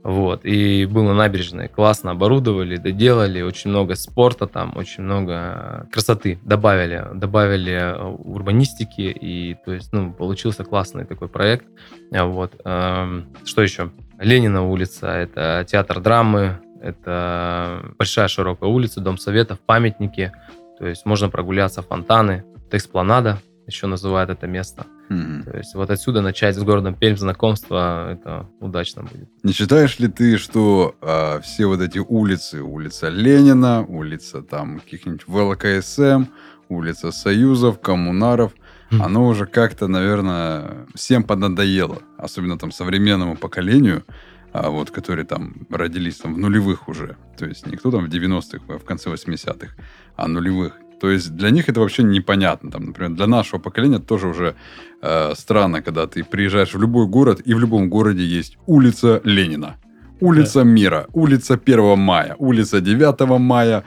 Вот, 0.04 0.44
и 0.44 0.86
был 0.86 1.02
на 1.04 1.14
набережной, 1.14 1.68
классно 1.68 2.12
оборудовали, 2.12 2.76
доделали, 2.76 3.42
очень 3.42 3.70
много 3.70 3.96
спорта 3.96 4.46
там, 4.46 4.72
очень 4.76 5.02
много 5.02 5.88
красоты 5.92 6.38
добавили, 6.44 7.04
добавили 7.14 7.72
э, 7.72 8.02
урбанистики, 8.02 9.02
и, 9.02 9.56
то 9.64 9.72
есть, 9.72 9.92
ну, 9.92 10.12
получился 10.12 10.64
классный 10.64 11.04
такой 11.04 11.28
проект. 11.28 11.66
Вот, 12.10 12.54
эм, 12.64 13.26
что 13.44 13.62
еще? 13.62 13.90
Ленина 14.18 14.66
улица, 14.66 15.08
это 15.08 15.66
театр 15.68 16.00
драмы, 16.00 16.60
это 16.80 17.92
большая 17.98 18.28
широкая 18.28 18.70
улица, 18.70 19.00
Дом 19.00 19.18
Советов, 19.18 19.58
памятники, 19.60 20.32
то 20.78 20.86
есть 20.86 21.06
можно 21.06 21.28
прогуляться, 21.28 21.82
фонтаны, 21.82 22.44
это 22.66 22.76
экспланада, 22.76 23.38
еще 23.66 23.86
называют 23.88 24.30
это 24.30 24.46
место. 24.46 24.86
Mm-hmm. 25.08 25.50
То 25.50 25.56
есть 25.56 25.74
вот 25.74 25.90
отсюда 25.90 26.20
начать 26.20 26.56
с 26.56 26.62
городом 26.62 26.94
Пермь 26.94 27.16
знакомство, 27.16 28.12
это 28.12 28.48
удачно 28.60 29.02
будет. 29.02 29.28
Не 29.42 29.52
считаешь 29.52 29.98
ли 29.98 30.08
ты, 30.08 30.36
что 30.38 30.96
а, 31.00 31.40
все 31.40 31.66
вот 31.66 31.80
эти 31.80 31.98
улицы, 31.98 32.62
улица 32.62 33.08
Ленина, 33.08 33.84
улица 33.86 34.42
там 34.42 34.80
каких-нибудь 34.80 35.26
ВЛКСМ, 35.26 36.24
улица 36.68 37.10
Союзов, 37.10 37.80
Коммунаров, 37.80 38.52
mm-hmm. 38.90 39.02
оно 39.02 39.26
уже 39.26 39.46
как-то, 39.46 39.88
наверное, 39.88 40.86
всем 40.94 41.24
поднадоело, 41.24 42.02
особенно 42.18 42.58
там 42.58 42.70
современному 42.70 43.36
поколению, 43.36 44.04
а 44.52 44.70
вот, 44.70 44.90
которые 44.90 45.24
там 45.24 45.66
родились 45.70 46.18
там 46.18 46.34
в 46.34 46.38
нулевых 46.38 46.88
уже. 46.88 47.16
То 47.38 47.46
есть 47.46 47.66
никто 47.66 47.90
там 47.90 48.06
в 48.06 48.08
90-х, 48.08 48.60
а 48.68 48.78
в 48.78 48.84
конце 48.84 49.10
80-х, 49.10 49.74
а 50.16 50.28
нулевых. 50.28 50.74
То 51.00 51.10
есть 51.10 51.36
для 51.36 51.50
них 51.50 51.68
это 51.68 51.80
вообще 51.80 52.02
непонятно. 52.02 52.70
Там, 52.70 52.86
например, 52.86 53.12
для 53.12 53.26
нашего 53.26 53.60
поколения 53.60 53.98
тоже 53.98 54.28
уже 54.28 54.54
э, 55.02 55.34
странно, 55.36 55.82
когда 55.82 56.06
ты 56.06 56.24
приезжаешь 56.24 56.74
в 56.74 56.80
любой 56.80 57.06
город, 57.06 57.40
и 57.44 57.54
в 57.54 57.58
любом 57.60 57.88
городе 57.88 58.24
есть 58.24 58.58
улица 58.66 59.20
Ленина, 59.24 59.76
улица 60.20 60.64
да. 60.64 60.64
Мира, 60.64 61.06
улица 61.12 61.54
1 61.54 61.98
мая, 61.98 62.34
улица 62.38 62.80
9 62.80 63.38
мая. 63.38 63.84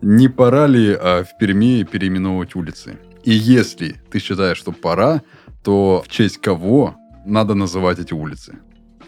Не 0.00 0.28
пора 0.28 0.66
ли 0.66 0.96
э, 1.00 1.24
в 1.24 1.38
Перми 1.38 1.84
переименовывать 1.84 2.56
улицы? 2.56 2.98
И 3.24 3.32
если 3.32 3.96
ты 4.10 4.18
считаешь, 4.18 4.58
что 4.58 4.72
пора, 4.72 5.22
то 5.62 6.02
в 6.06 6.08
честь 6.08 6.40
кого 6.40 6.94
надо 7.26 7.54
называть 7.54 7.98
эти 7.98 8.14
улицы? 8.14 8.58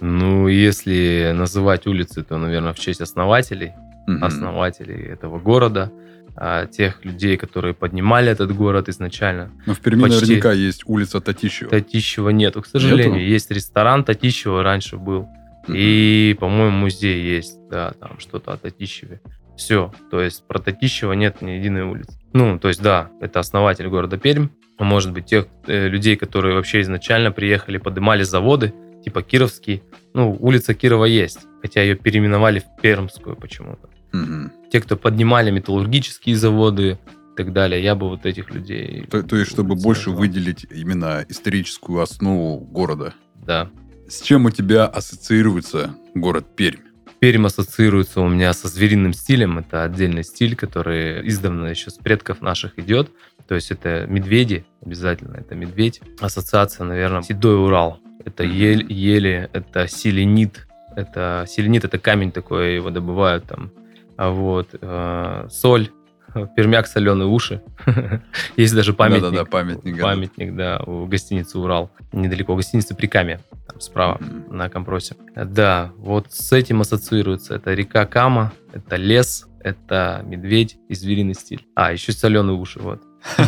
Ну, 0.01 0.49
если 0.49 1.33
называть 1.35 1.87
улицы, 1.87 2.23
то, 2.23 2.39
наверное, 2.39 2.73
в 2.73 2.79
честь 2.79 3.01
основателей, 3.01 3.73
угу. 4.07 4.25
основателей 4.25 5.13
этого 5.13 5.39
города– 5.39 5.91
а, 6.37 6.67
тех 6.67 7.05
людей, 7.05 7.37
которые 7.37 7.73
поднимали 7.75 8.31
этот 8.31 8.55
город 8.55 8.89
изначально. 8.89 9.51
Но 9.65 9.75
в 9.75 9.81
Перми 9.81 10.03
Почти... 10.03 10.21
наверняка 10.21 10.53
есть 10.53 10.83
улица 10.85 11.21
Татищева. 11.21 11.71
Татищева 11.71 12.29
нету, 12.29 12.63
к 12.63 12.67
сожалению. 12.67 13.15
Нету? 13.15 13.25
Есть 13.25 13.51
ресторан 13.51 14.05
Татищева 14.05 14.63
раньше 14.63 14.99
был. 14.99 15.23
Mm-hmm. 15.67 15.75
И, 15.77 16.37
по-моему, 16.39 16.77
музей 16.77 17.23
есть, 17.23 17.59
да, 17.71 17.93
там 17.99 18.21
что-то 18.21 18.53
о 18.53 18.57
Татищеве. 18.57 19.21
Все, 19.57 19.93
то 20.11 20.21
есть 20.21 20.47
про 20.47 20.59
Татищева 20.59 21.15
нет 21.15 21.41
ни 21.41 21.53
единой 21.53 21.83
улицы. 21.83 22.19
Ну, 22.35 22.59
то 22.59 22.69
есть, 22.69 22.83
да, 22.83 23.09
это 23.23 23.41
основатель 23.41 23.89
города 23.89 24.19
Пермь. 24.19 24.49
Может 24.79 25.13
быть, 25.13 25.25
тех 25.25 25.47
э, 25.67 25.89
людей, 25.89 26.17
которые 26.17 26.55
вообще 26.55 26.83
изначально 26.83 27.33
приехали, 27.33 27.79
поднимали 27.79 28.23
заводы, 28.23 28.75
типа 29.03 29.23
Кировский. 29.23 29.83
Ну, 30.13 30.37
улица 30.39 30.75
Кирова 30.75 31.07
есть, 31.07 31.41
хотя 31.63 31.81
ее 31.81 31.95
переименовали 31.95 32.59
в 32.59 32.83
Пермскую 32.83 33.37
почему-то. 33.37 33.89
Угу. 34.13 34.71
Те, 34.71 34.81
кто 34.81 34.97
поднимали 34.97 35.51
металлургические 35.51 36.37
заводы 36.37 36.99
и 37.33 37.37
так 37.37 37.53
далее, 37.53 37.83
я 37.83 37.95
бы 37.95 38.09
вот 38.09 38.27
этих 38.27 38.51
людей... 38.51 39.07
То, 39.11 39.23
то 39.23 39.37
есть, 39.37 39.51
чтобы 39.51 39.75
больше 39.75 40.11
выделить 40.11 40.67
именно 40.71 41.25
историческую 41.29 42.01
основу 42.01 42.59
города. 42.61 43.15
Да. 43.35 43.71
С 44.09 44.23
чем 44.23 44.47
у 44.47 44.51
тебя 44.51 44.87
ассоциируется 44.87 45.95
город 46.15 46.47
Пермь? 46.57 46.81
Пермь 47.19 47.47
ассоциируется 47.47 48.21
у 48.21 48.29
меня 48.29 48.53
со 48.53 48.69
звериным 48.69 49.13
стилем. 49.13 49.59
Это 49.59 49.85
отдельный 49.85 50.23
стиль, 50.23 50.55
который 50.55 51.27
издавна 51.29 51.67
еще 51.67 51.91
с 51.91 51.95
предков 51.95 52.41
наших 52.41 52.79
идет. 52.79 53.11
То 53.49 53.55
есть 53.55 53.71
это 53.71 54.07
медведи, 54.07 54.67
обязательно 54.85 55.37
это 55.37 55.55
медведь. 55.55 56.01
Ассоциация, 56.21 56.85
наверное, 56.85 57.23
седой 57.23 57.57
Урал. 57.57 58.01
Это 58.25 58.43
ель, 58.45 58.85
ели, 58.93 59.49
это 59.53 59.89
селенит. 59.89 60.67
Это 60.95 61.47
селенит, 61.49 61.85
это 61.85 61.99
камень 61.99 62.33
такой, 62.33 62.75
его 62.75 62.91
добывают 62.91 63.45
там 63.45 63.71
вот, 64.19 64.69
э, 64.81 65.49
соль, 65.51 65.91
пермяк, 66.57 66.87
соленые 66.87 67.29
уши. 67.29 67.63
Есть 68.57 68.75
даже 68.75 68.93
памятник. 68.93 69.23
Да-да-да, 69.23 69.45
памятник. 69.45 70.01
Памятник, 70.01 70.55
да, 70.55 70.81
у 70.87 71.07
гостиницы 71.07 71.59
«Урал». 71.59 71.91
Недалеко, 72.13 72.55
гостиница 72.55 72.95
Прикамье, 72.95 73.41
там 73.69 73.81
справа, 73.81 74.19
mm-hmm. 74.21 74.53
на 74.53 74.69
Компросе. 74.69 75.17
Да, 75.35 75.93
вот 75.97 76.33
с 76.33 76.53
этим 76.53 76.81
ассоциируется. 76.81 77.55
Это 77.55 77.75
река 77.75 78.07
Кама, 78.07 78.53
это 78.73 78.97
лес, 78.97 79.47
это 79.61 80.23
медведь 80.25 80.77
и 80.89 80.95
звериный 80.95 81.35
стиль. 81.35 81.67
А, 81.75 81.93
еще 81.93 82.13
соленые 82.13 82.57
уши, 82.57 82.81
вот. 82.81 83.03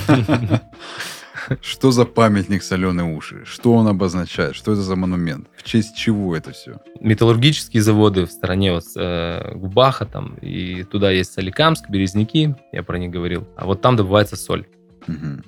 Что 1.61 1.91
за 1.91 2.05
памятник 2.05 2.63
соленые 2.63 3.15
уши? 3.17 3.45
Что 3.45 3.75
он 3.75 3.89
обозначает? 3.89 4.55
Что 4.55 4.73
это 4.73 4.83
за 4.83 4.97
монумент? 4.97 5.49
В 5.57 5.63
честь 5.63 5.97
чего 5.97 6.37
это 6.37 6.53
все? 6.53 6.81
Металлургические 7.01 7.83
заводы 7.83 8.27
в 8.27 8.31
стороне 8.31 8.73
вот 8.73 8.85
э, 8.97 9.53
Губаха 9.55 10.05
там, 10.07 10.35
и 10.41 10.85
туда 10.85 11.11
есть 11.11 11.33
Соликамск, 11.33 11.89
Березники, 11.89 12.55
я 12.73 12.83
про 12.83 12.99
них 12.99 13.11
говорил. 13.11 13.47
А 13.57 13.67
вот 13.67 13.81
там 13.81 13.97
добывается 13.97 14.37
соль. 14.37 14.67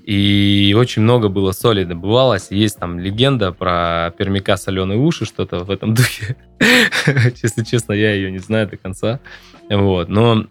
И 0.04 0.74
очень 0.76 1.02
много 1.02 1.28
было 1.28 1.52
соли 1.52 1.84
добывалось. 1.84 2.50
Есть 2.50 2.78
там 2.78 2.98
легенда 2.98 3.52
про 3.52 4.12
пермяка 4.16 4.56
соленые 4.56 4.98
уши, 4.98 5.26
что-то 5.26 5.64
в 5.64 5.70
этом 5.70 5.94
духе. 5.94 6.36
Если 7.42 7.62
честно, 7.64 7.92
я 7.92 8.14
ее 8.14 8.30
не 8.30 8.38
знаю 8.38 8.68
до 8.68 8.76
конца. 8.76 9.20
Вот. 9.70 10.08
Но 10.08 10.44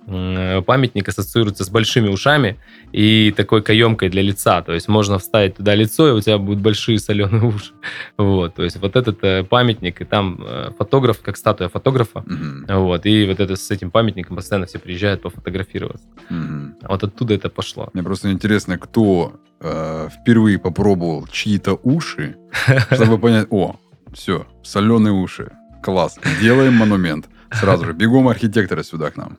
памятник 0.66 1.10
ассоциируется 1.10 1.64
с 1.64 1.70
большими 1.70 2.08
ушами 2.08 2.58
и 2.92 3.34
такой 3.36 3.62
каемкой 3.62 4.10
для 4.10 4.22
лица. 4.22 4.62
То 4.62 4.74
есть 4.74 4.88
можно 4.88 5.20
вставить 5.20 5.58
туда 5.58 5.76
лицо, 5.76 6.10
и 6.10 6.12
у 6.12 6.22
тебя 6.22 6.38
будут 6.38 6.62
большие 6.62 7.00
соленые 7.00 7.44
уши. 7.44 7.74
Вот. 8.18 8.56
То 8.56 8.64
есть 8.64 8.78
вот 8.78 8.96
этот 8.96 9.24
э, 9.24 9.44
памятник, 9.44 10.02
и 10.02 10.06
там 10.06 10.42
э, 10.42 10.72
фотограф, 10.78 11.22
как 11.22 11.38
статуя 11.38 11.70
фотографа. 11.70 12.20
Mm-hmm. 12.20 12.78
Вот. 12.80 13.06
И 13.06 13.26
вот 13.26 13.40
это 13.40 13.56
с 13.56 13.72
этим 13.72 13.92
памятником 13.92 14.36
постоянно 14.36 14.66
все 14.66 14.80
приезжают 14.80 15.22
пофотографироваться. 15.22 16.08
Mm-hmm. 16.30 16.88
Вот 16.88 17.04
оттуда 17.04 17.34
это 17.34 17.50
пошло. 17.50 17.90
Мне 17.94 18.04
просто 18.04 18.32
интересно, 18.32 18.78
кто 18.78 19.34
э, 19.60 20.10
впервые 20.10 20.60
попробовал 20.60 21.28
чьи-то 21.28 21.80
уши, 21.84 22.38
чтобы 22.92 23.18
понять, 23.18 23.48
о, 23.50 23.76
все, 24.14 24.48
соленые 24.64 25.14
уши, 25.14 25.52
класс, 25.84 26.18
делаем 26.42 26.76
монумент. 26.76 27.28
Сразу 27.52 27.86
же. 27.86 27.94
Бегом 27.94 28.28
архитектора 28.28 28.84
сюда 28.84 29.12
к 29.12 29.18
нам. 29.18 29.38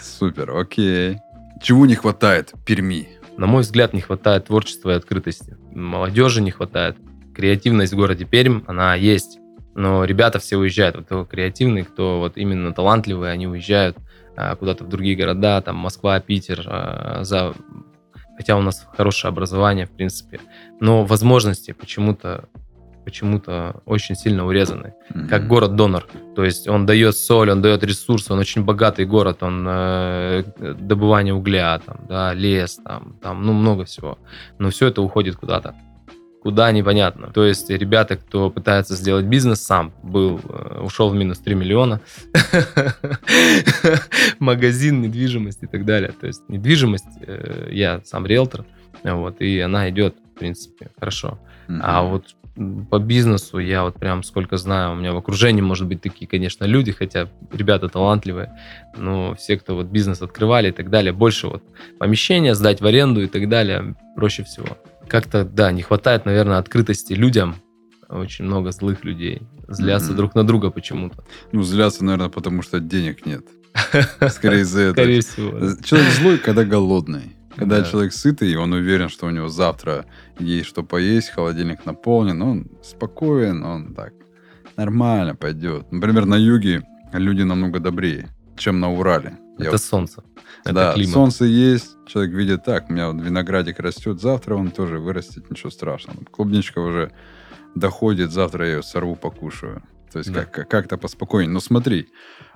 Супер, 0.00 0.56
окей. 0.56 1.18
Чего 1.62 1.86
не 1.86 1.94
хватает 1.94 2.52
Перми? 2.66 3.08
На 3.36 3.46
мой 3.46 3.62
взгляд, 3.62 3.94
не 3.94 4.00
хватает 4.00 4.46
творчества 4.46 4.90
и 4.90 4.94
открытости. 4.94 5.56
Молодежи 5.72 6.42
не 6.42 6.50
хватает. 6.50 6.96
Креативность 7.34 7.92
в 7.92 7.96
городе 7.96 8.24
Пермь, 8.24 8.62
она 8.66 8.94
есть. 8.94 9.38
Но 9.74 10.04
ребята 10.04 10.38
все 10.38 10.56
уезжают. 10.56 10.96
Вот 10.96 11.06
кто 11.06 11.24
креативный, 11.24 11.84
кто 11.84 12.18
вот 12.18 12.36
именно 12.36 12.72
талантливый, 12.72 13.32
они 13.32 13.46
уезжают 13.46 13.96
а, 14.36 14.56
куда-то 14.56 14.84
в 14.84 14.88
другие 14.88 15.16
города, 15.16 15.60
там 15.60 15.76
Москва, 15.76 16.18
Питер, 16.20 16.64
а, 16.66 17.24
за 17.24 17.54
хотя 18.36 18.56
у 18.56 18.62
нас 18.62 18.86
хорошее 18.96 19.28
образование, 19.28 19.84
в 19.84 19.90
принципе, 19.90 20.40
но 20.80 21.04
возможности 21.04 21.72
почему-то 21.72 22.48
почему-то 23.04 23.80
очень 23.86 24.14
сильно 24.14 24.46
урезаны. 24.46 24.94
Mm-hmm. 25.10 25.28
Как 25.28 25.46
город-донор. 25.46 26.06
То 26.34 26.44
есть 26.44 26.68
он 26.68 26.86
дает 26.86 27.16
соль, 27.16 27.50
он 27.50 27.62
дает 27.62 27.84
ресурсы, 27.84 28.32
он 28.32 28.38
очень 28.38 28.64
богатый 28.64 29.04
город, 29.04 29.42
он 29.42 29.66
э, 29.68 30.44
добывание 30.58 31.34
угля, 31.34 31.80
там, 31.84 32.00
да, 32.08 32.34
лес, 32.34 32.78
там, 32.84 33.16
там, 33.22 33.44
ну, 33.44 33.52
много 33.52 33.84
всего. 33.84 34.18
Но 34.58 34.70
все 34.70 34.88
это 34.88 35.02
уходит 35.02 35.36
куда-то. 35.36 35.74
Куда 36.42 36.72
непонятно. 36.72 37.28
То 37.28 37.44
есть 37.44 37.68
ребята, 37.68 38.16
кто 38.16 38.50
пытается 38.50 38.96
сделать 38.96 39.26
бизнес 39.26 39.60
сам, 39.60 39.92
был, 40.02 40.40
э, 40.48 40.80
ушел 40.82 41.10
в 41.10 41.14
минус 41.14 41.38
3 41.40 41.54
миллиона. 41.54 42.00
Магазин, 44.38 45.02
недвижимость 45.02 45.62
и 45.62 45.66
так 45.66 45.84
далее. 45.84 46.12
То 46.18 46.26
есть 46.26 46.48
недвижимость, 46.48 47.04
э, 47.26 47.68
я 47.72 48.00
сам 48.04 48.26
риэлтор, 48.26 48.64
вот, 49.04 49.40
и 49.40 49.60
она 49.60 49.90
идет, 49.90 50.16
в 50.34 50.38
принципе, 50.38 50.90
хорошо. 50.98 51.38
А 51.82 52.02
вот 52.02 52.34
по 52.90 52.98
бизнесу 52.98 53.58
я 53.58 53.84
вот 53.84 53.94
прям 53.94 54.22
сколько 54.22 54.56
знаю, 54.56 54.92
у 54.92 54.94
меня 54.94 55.12
в 55.12 55.16
окружении, 55.16 55.62
может 55.62 55.86
быть, 55.86 56.02
такие, 56.02 56.26
конечно, 56.26 56.64
люди, 56.64 56.92
хотя 56.92 57.28
ребята 57.52 57.88
талантливые, 57.88 58.52
но 58.96 59.34
все, 59.34 59.56
кто 59.56 59.74
вот 59.74 59.86
бизнес 59.86 60.20
открывали 60.22 60.68
и 60.68 60.72
так 60.72 60.90
далее, 60.90 61.12
больше 61.12 61.48
вот 61.48 61.62
помещения 61.98 62.54
сдать 62.54 62.80
в 62.80 62.86
аренду 62.86 63.22
и 63.22 63.26
так 63.26 63.48
далее, 63.48 63.94
проще 64.14 64.44
всего. 64.44 64.78
Как-то, 65.08 65.44
да, 65.44 65.72
не 65.72 65.82
хватает, 65.82 66.26
наверное, 66.26 66.58
открытости 66.58 67.14
людям, 67.14 67.56
очень 68.08 68.44
много 68.44 68.72
злых 68.72 69.04
людей, 69.04 69.42
злятся 69.68 70.12
mm-hmm. 70.12 70.16
друг 70.16 70.34
на 70.34 70.44
друга 70.44 70.70
почему-то. 70.70 71.24
Ну, 71.52 71.62
злятся, 71.62 72.04
наверное, 72.04 72.28
потому 72.28 72.62
что 72.62 72.80
денег 72.80 73.24
нет. 73.24 73.46
Скорее 74.28 74.62
из-за 74.62 74.80
этого. 74.80 74.94
Скорее 74.94 75.20
всего. 75.20 75.50
Человек 75.82 76.10
злой, 76.12 76.38
когда 76.38 76.64
голодный. 76.64 77.36
Когда 77.56 77.80
да. 77.80 77.84
человек 77.84 78.12
сытый, 78.12 78.56
он 78.56 78.72
уверен, 78.72 79.08
что 79.08 79.26
у 79.26 79.30
него 79.30 79.48
завтра 79.48 80.06
есть 80.38 80.68
что 80.68 80.82
поесть, 80.82 81.30
холодильник 81.30 81.84
наполнен, 81.84 82.40
он 82.42 82.66
спокоен, 82.82 83.64
он 83.64 83.94
так 83.94 84.12
нормально 84.76 85.34
пойдет. 85.34 85.90
Например, 85.90 86.26
на 86.26 86.36
юге 86.36 86.82
люди 87.12 87.42
намного 87.42 87.80
добрее, 87.80 88.28
чем 88.56 88.80
на 88.80 88.92
Урале. 88.92 89.36
Это 89.58 89.72
Я 89.72 89.78
солнце. 89.78 90.22
Это 90.64 90.74
да, 90.74 90.92
климат. 90.94 91.12
солнце 91.12 91.44
есть, 91.44 91.96
человек 92.06 92.34
видит 92.34 92.64
так, 92.64 92.88
у 92.88 92.92
меня 92.92 93.10
вот 93.10 93.22
виноградик 93.22 93.78
растет, 93.80 94.20
завтра 94.20 94.54
он 94.54 94.70
тоже 94.70 94.98
вырастет, 94.98 95.50
ничего 95.50 95.70
страшного. 95.70 96.24
Клубничка 96.24 96.78
уже 96.80 97.12
доходит, 97.74 98.30
завтра 98.32 98.66
я 98.66 98.76
ее 98.76 98.82
сорву, 98.82 99.16
покушаю. 99.16 99.82
То 100.12 100.18
есть 100.18 100.32
да. 100.32 100.44
как- 100.44 100.68
как-то 100.68 100.96
поспокойнее. 100.98 101.52
Но 101.52 101.60
смотри, 101.60 102.08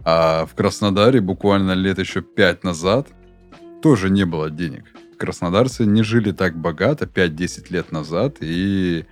а 0.04 0.44
в 0.46 0.54
Краснодаре 0.54 1.20
буквально 1.20 1.72
лет 1.72 1.98
еще 1.98 2.20
пять 2.20 2.64
назад 2.64 3.08
тоже 3.84 4.08
не 4.08 4.24
было 4.24 4.48
денег. 4.48 4.84
Краснодарцы 5.18 5.84
не 5.84 6.02
жили 6.02 6.32
так 6.32 6.56
богато 6.56 7.04
5-10 7.04 7.66
лет 7.68 7.92
назад. 7.92 8.38
И, 8.40 9.04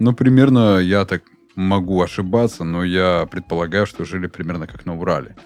ну, 0.00 0.14
примерно, 0.14 0.80
я 0.80 1.04
так 1.04 1.22
могу 1.54 2.02
ошибаться, 2.02 2.64
но 2.64 2.82
я 2.82 3.28
предполагаю, 3.30 3.86
что 3.86 4.04
жили 4.04 4.26
примерно 4.26 4.66
как 4.66 4.84
на 4.84 4.98
Урале. 4.98 5.36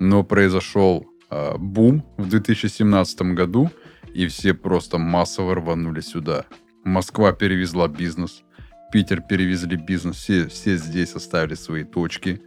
Но 0.00 0.24
произошел 0.24 1.06
э, 1.30 1.56
бум 1.56 2.02
в 2.18 2.28
2017 2.28 3.22
году, 3.22 3.70
и 4.12 4.26
все 4.26 4.54
просто 4.54 4.98
массово 4.98 5.54
рванули 5.54 6.00
сюда. 6.00 6.46
Москва 6.82 7.30
перевезла 7.30 7.86
бизнес, 7.86 8.42
Питер 8.92 9.20
перевезли 9.20 9.76
бизнес, 9.76 10.16
все, 10.16 10.48
все 10.48 10.76
здесь 10.76 11.14
оставили 11.14 11.54
свои 11.54 11.84
точки, 11.84 12.42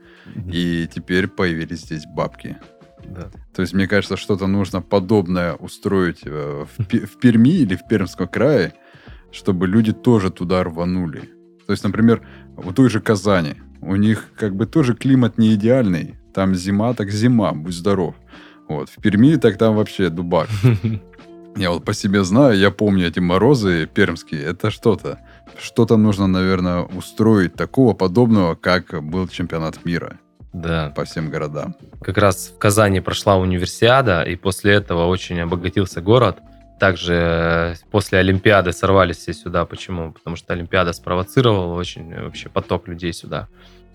и 0.54 0.90
теперь 0.94 1.30
появились 1.30 1.84
здесь 1.84 2.06
бабки. 2.06 2.58
Да. 3.06 3.30
То 3.54 3.62
есть, 3.62 3.74
мне 3.74 3.88
кажется, 3.88 4.18
что-то 4.18 4.48
нужно 4.48 4.82
подобное 4.82 5.54
устроить 5.54 6.22
э, 6.26 6.66
в, 6.78 6.84
в 6.84 7.20
Перми 7.20 7.50
или 7.50 7.76
в 7.76 7.88
Пермском 7.88 8.28
крае, 8.28 8.74
чтобы 9.32 9.68
люди 9.68 9.92
тоже 9.92 10.32
туда 10.32 10.64
рванули. 10.64 11.30
То 11.66 11.74
есть, 11.74 11.84
например, 11.84 12.22
у 12.58 12.72
той 12.72 12.90
же 12.90 13.00
Казани, 13.00 13.56
у 13.82 13.96
них 13.96 14.30
как 14.36 14.56
бы 14.56 14.66
тоже 14.66 14.96
климат 14.96 15.38
не 15.38 15.54
идеальный. 15.56 16.16
Там 16.34 16.56
зима, 16.56 16.94
так 16.94 17.12
зима, 17.12 17.54
будь 17.54 17.74
здоров. 17.74 18.16
Вот. 18.68 18.90
В 18.90 19.02
Перми 19.02 19.36
так 19.36 19.58
там 19.58 19.76
вообще 19.76 20.10
дубак. 20.10 20.48
Я 21.56 21.72
вот 21.72 21.84
по 21.84 21.94
себе 21.94 22.24
знаю, 22.24 22.58
я 22.58 22.70
помню 22.72 23.08
эти 23.08 23.20
морозы 23.20 23.90
пермские, 23.92 24.44
это 24.44 24.70
что-то. 24.70 25.20
Что-то 25.60 25.98
нужно, 25.98 26.28
наверное, 26.28 26.84
устроить 26.84 27.56
такого 27.56 27.94
подобного, 27.94 28.56
как 28.56 29.04
был 29.04 29.28
чемпионат 29.28 29.84
мира 29.84 30.20
да. 30.54 30.92
по 30.96 31.06
всем 31.06 31.30
городам. 31.30 31.76
Как 32.02 32.18
раз 32.18 32.54
в 32.56 32.58
Казани 32.58 33.00
прошла 33.02 33.38
универсиада, 33.38 34.24
и 34.24 34.36
после 34.36 34.74
этого 34.74 35.06
очень 35.08 35.40
обогатился 35.40 36.02
город. 36.02 36.38
Также 36.80 37.14
э, 37.14 37.76
после 37.92 38.20
Олимпиады 38.20 38.72
сорвались 38.72 39.18
все 39.18 39.34
сюда. 39.34 39.66
Почему? 39.66 40.14
Потому 40.14 40.36
что 40.36 40.54
Олимпиада 40.54 40.94
спровоцировала 40.94 41.76
очень 41.76 42.16
вообще 42.22 42.50
поток 42.50 42.88
людей 42.88 43.12
сюда. 43.14 43.48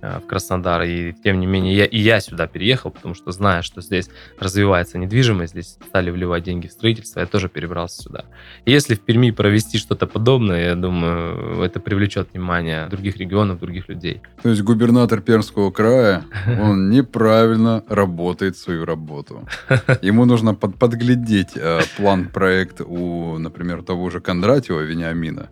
Э, 0.05 0.19
в 0.21 0.27
Краснодар. 0.27 0.83
И 0.83 1.15
тем 1.25 1.41
не 1.41 1.47
менее, 1.47 1.75
я, 1.75 1.85
и 1.87 1.99
я 1.99 2.21
сюда 2.21 2.47
переехал, 2.47 2.91
потому 2.91 3.15
что 3.15 3.33
зная, 3.33 3.63
что 3.63 3.81
здесь 3.81 4.11
развивается 4.39 4.99
недвижимость, 4.99 5.53
здесь 5.53 5.79
стали 5.89 6.11
вливать 6.11 6.45
деньги 6.45 6.67
в 6.67 6.73
строительство, 6.73 7.21
я 7.21 7.27
тоже 7.27 7.49
перебрался 7.49 8.03
сюда. 8.03 8.25
И 8.67 8.71
если 8.71 8.95
в 8.95 9.01
Перми 9.01 9.31
провести 9.31 9.79
что-то 9.79 10.07
подобное, 10.07 10.67
я 10.67 10.75
думаю, 10.75 11.63
это 11.63 11.81
привлечет 11.81 12.29
внимание 12.33 12.87
других 12.89 13.17
регионов, 13.17 13.61
других 13.61 13.89
людей. 13.89 14.21
То 14.43 14.51
есть 14.51 14.63
губернатор 14.63 15.21
Пермского 15.21 15.71
края, 15.71 16.25
он 16.61 16.91
неправильно 16.91 17.83
работает 17.89 18.59
свою 18.59 18.85
работу. 18.85 19.49
Ему 20.03 20.27
нужно 20.27 20.55
под, 20.55 20.79
подглядеть 20.79 21.57
э, 21.57 21.81
план-проект 21.97 22.81
у, 22.81 23.39
например, 23.39 23.83
того 23.83 24.11
же 24.11 24.21
Кондратьева 24.21 24.81
Вениамина, 24.81 25.49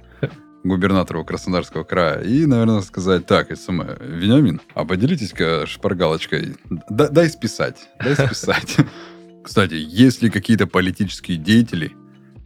губернатору 0.64 1.24
Краснодарского 1.24 1.84
края 1.84 2.20
и, 2.20 2.46
наверное, 2.46 2.80
сказать, 2.82 3.26
так, 3.26 3.56
СМ, 3.56 3.82
Вениамин, 4.00 4.60
а 4.74 4.84
поделитесь-ка 4.84 5.66
шпаргалочкой, 5.66 6.56
да, 6.88 7.08
дай 7.08 7.28
списать, 7.28 7.88
дай 8.02 8.14
списать. 8.14 8.76
Кстати, 9.42 9.74
есть 9.74 10.22
ли 10.22 10.30
какие-то 10.30 10.66
политические 10.66 11.36
деятели 11.36 11.92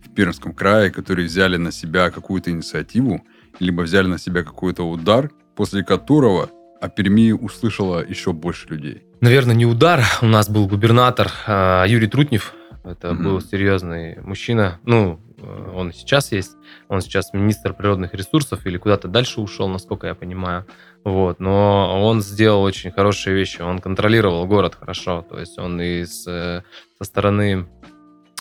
в 0.04 0.14
Пермском 0.14 0.54
крае, 0.54 0.90
которые 0.90 1.26
взяли 1.26 1.56
на 1.58 1.72
себя 1.72 2.10
какую-то 2.10 2.50
инициативу, 2.50 3.22
либо 3.60 3.82
взяли 3.82 4.06
на 4.06 4.18
себя 4.18 4.42
какой-то 4.42 4.88
удар, 4.88 5.30
после 5.54 5.84
которого 5.84 6.50
о 6.80 6.88
Перми 6.88 7.32
услышало 7.32 8.04
еще 8.04 8.32
больше 8.32 8.68
людей? 8.68 9.02
Наверное, 9.20 9.54
не 9.54 9.66
удар. 9.66 10.04
У 10.22 10.26
нас 10.26 10.48
был 10.48 10.66
губернатор 10.66 11.30
а, 11.46 11.84
Юрий 11.86 12.06
Трутнев. 12.06 12.54
Это 12.84 13.08
mm-hmm. 13.08 13.22
был 13.22 13.40
серьезный 13.40 14.20
мужчина. 14.22 14.78
Ну, 14.84 15.20
Э, 15.25 15.25
он 15.42 15.92
сейчас 15.92 16.32
есть, 16.32 16.56
он 16.88 17.00
сейчас 17.00 17.32
министр 17.32 17.74
природных 17.74 18.14
ресурсов 18.14 18.66
или 18.66 18.78
куда-то 18.78 19.08
дальше 19.08 19.40
ушел, 19.40 19.68
насколько 19.68 20.06
я 20.06 20.14
понимаю. 20.14 20.66
Вот, 21.04 21.38
но 21.38 22.02
он 22.04 22.22
сделал 22.22 22.62
очень 22.62 22.90
хорошие 22.90 23.36
вещи, 23.36 23.62
он 23.62 23.78
контролировал 23.78 24.46
город 24.46 24.74
хорошо, 24.74 25.24
то 25.28 25.38
есть 25.38 25.58
он 25.58 25.80
и 25.80 26.02
э, 26.02 26.04
со 26.04 27.04
стороны 27.04 27.66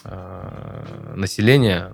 э, 0.03 1.13
населения 1.15 1.93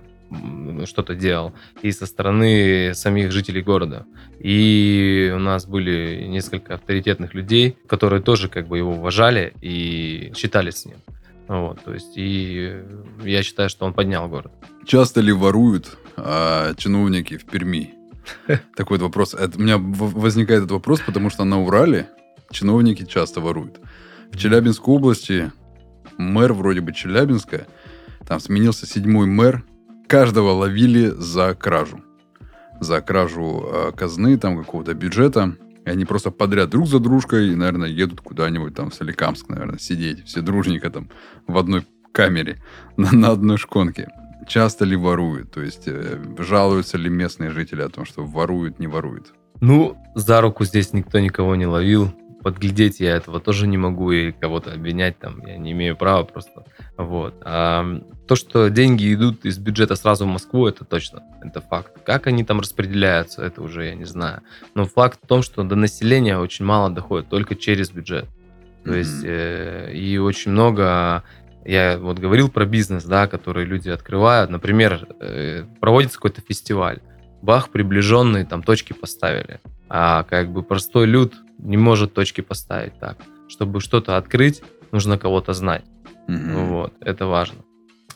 что-то 0.86 1.14
делал, 1.14 1.54
и 1.82 1.92
со 1.92 2.06
стороны 2.06 2.94
самих 2.94 3.32
жителей 3.32 3.62
города. 3.62 4.06
И 4.40 5.32
у 5.36 5.40
нас 5.40 5.66
были 5.66 6.26
несколько 6.28 6.76
авторитетных 6.76 7.34
людей, 7.34 7.78
которые 7.88 8.22
тоже 8.22 8.48
как 8.48 8.68
бы 8.68 8.78
его 8.78 8.94
уважали 8.94 9.54
и 9.62 10.32
считались 10.36 10.78
с 10.78 10.86
ним. 10.86 10.98
Вот, 11.52 11.84
то 11.84 11.94
есть, 11.94 12.14
и 12.16 12.82
я 13.26 13.44
считаю, 13.44 13.68
что 13.68 13.86
он 13.86 13.94
поднял 13.94 14.30
город. 14.30 14.54
Часто 14.86 15.20
ли 15.20 15.34
воруют 15.34 15.98
а, 16.16 16.74
чиновники 16.76 17.36
в 17.36 17.44
Перми? 17.44 17.94
Такой 18.78 18.98
вот 18.98 19.04
вопрос. 19.04 19.34
Это, 19.34 19.58
у 19.58 19.62
меня 19.62 19.78
возникает 19.78 20.60
этот 20.60 20.72
вопрос, 20.72 21.02
потому 21.02 21.30
что 21.30 21.44
на 21.44 21.62
Урале 21.62 22.08
чиновники 22.52 23.04
часто 23.04 23.42
воруют. 23.42 23.82
В 24.32 24.38
Челябинской 24.38 24.96
области 24.96 25.52
мэр 26.18 26.54
вроде 26.54 26.80
бы 26.80 26.94
Челябинска, 26.94 27.68
там 28.26 28.40
сменился 28.40 28.88
седьмой 28.88 29.28
мэр, 29.28 29.66
каждого 30.08 30.52
ловили 30.52 31.08
за 31.08 31.54
кражу. 31.54 32.02
За 32.80 33.02
кражу 33.02 33.66
э, 33.66 33.92
казны, 33.92 34.38
там 34.38 34.58
какого-то 34.58 34.94
бюджета. 34.94 35.58
И 35.86 35.89
они 35.89 36.06
просто 36.06 36.32
подряд 36.32 36.70
друг 36.70 36.88
за 36.88 37.00
дружкой, 37.00 37.56
наверное, 37.56 37.89
едут 37.89 38.22
куда-нибудь 38.22 38.76
там 38.76 38.89
в 38.89 38.94
Соликамск, 38.94 39.50
наверное, 39.50 39.80
сидеть. 39.80 40.26
Все 40.26 40.41
дружненько 40.41 40.89
там 40.89 41.10
в 41.48 41.58
одной 41.58 41.86
камере 42.12 42.62
на, 42.98 43.12
на 43.12 43.32
одной 43.32 43.58
шконке. 43.58 44.10
Часто 44.48 44.86
ли 44.86 44.96
воруют? 44.96 45.52
То 45.52 45.62
есть 45.62 45.84
э, 45.88 46.20
жалуются 46.39 46.98
ли 46.98 47.10
местные 47.10 47.52
жители 47.52 47.82
о 47.82 47.89
том, 47.89 48.06
что 48.06 48.26
воруют, 48.26 48.80
не 48.80 48.88
воруют? 48.88 49.34
Ну, 49.60 49.96
за 50.15 50.41
руку 50.41 50.65
здесь 50.65 50.94
никто 50.94 51.20
никого 51.20 51.56
не 51.56 51.67
ловил 51.67 52.12
подглядеть 52.44 53.00
я 53.00 53.16
этого 53.16 53.40
тоже 53.40 53.68
не 53.68 53.78
могу 53.78 54.12
и 54.12 54.32
кого-то 54.32 54.74
обвинять 54.74 55.20
там 55.20 55.46
я 55.46 55.58
не 55.58 55.72
имею 55.72 55.96
права 55.96 56.24
просто. 56.24 56.66
Вот. 56.98 57.36
А 57.44 57.86
то, 58.28 58.36
что 58.36 58.70
деньги 58.70 59.14
идут 59.14 59.46
из 59.46 59.58
бюджета 59.58 59.96
сразу 59.96 60.26
в 60.26 60.30
Москву, 60.30 60.68
это 60.68 60.86
точно, 60.86 61.24
это 61.44 61.62
факт. 61.62 62.04
Как 62.06 62.28
они 62.28 62.44
там 62.44 62.60
распределяются, 62.60 63.44
это 63.44 63.62
уже 63.62 63.86
я 63.86 63.96
не 63.96 64.06
знаю. 64.06 64.42
Но 64.74 64.86
факт 64.86 65.20
в 65.24 65.28
том, 65.28 65.42
что 65.42 65.64
до 65.64 65.76
населения 65.76 66.38
очень 66.38 66.66
мало 66.66 66.90
доходит, 66.90 67.30
только 67.30 67.56
через 67.56 67.92
бюджет. 67.92 68.26
То 68.84 68.92
mm-hmm. 68.92 68.98
есть 68.98 69.24
э, 69.24 69.94
и 69.94 70.18
очень 70.18 70.52
много 70.52 71.24
Я 71.64 71.98
вот 72.00 72.18
говорил 72.18 72.50
про 72.50 72.66
бизнес, 72.66 73.04
да, 73.04 73.28
который 73.28 73.66
люди 73.66 73.90
открывают. 73.90 74.50
Например, 74.50 75.08
э, 75.20 75.66
проводится 75.80 76.18
какой-то 76.18 76.42
фестиваль. 76.42 77.00
Бах, 77.42 77.70
приближенные 77.70 78.46
там 78.46 78.64
точки 78.64 78.94
поставили. 78.94 79.60
А 79.90 80.24
как 80.24 80.52
бы 80.52 80.64
простой 80.64 81.06
люд 81.06 81.36
не 81.62 81.78
может 81.78 82.13
точки 82.13 82.41
поставить 82.41 83.00
так. 83.00 83.17
Чтобы 83.47 83.82
что-то 83.82 84.17
открыть, 84.17 84.62
нужно 84.91 85.17
кого-то 85.17 85.54
знать. 85.54 85.84
Мгм. 86.28 86.67
Вот, 86.67 86.93
это 87.02 87.26
важно. 87.28 87.60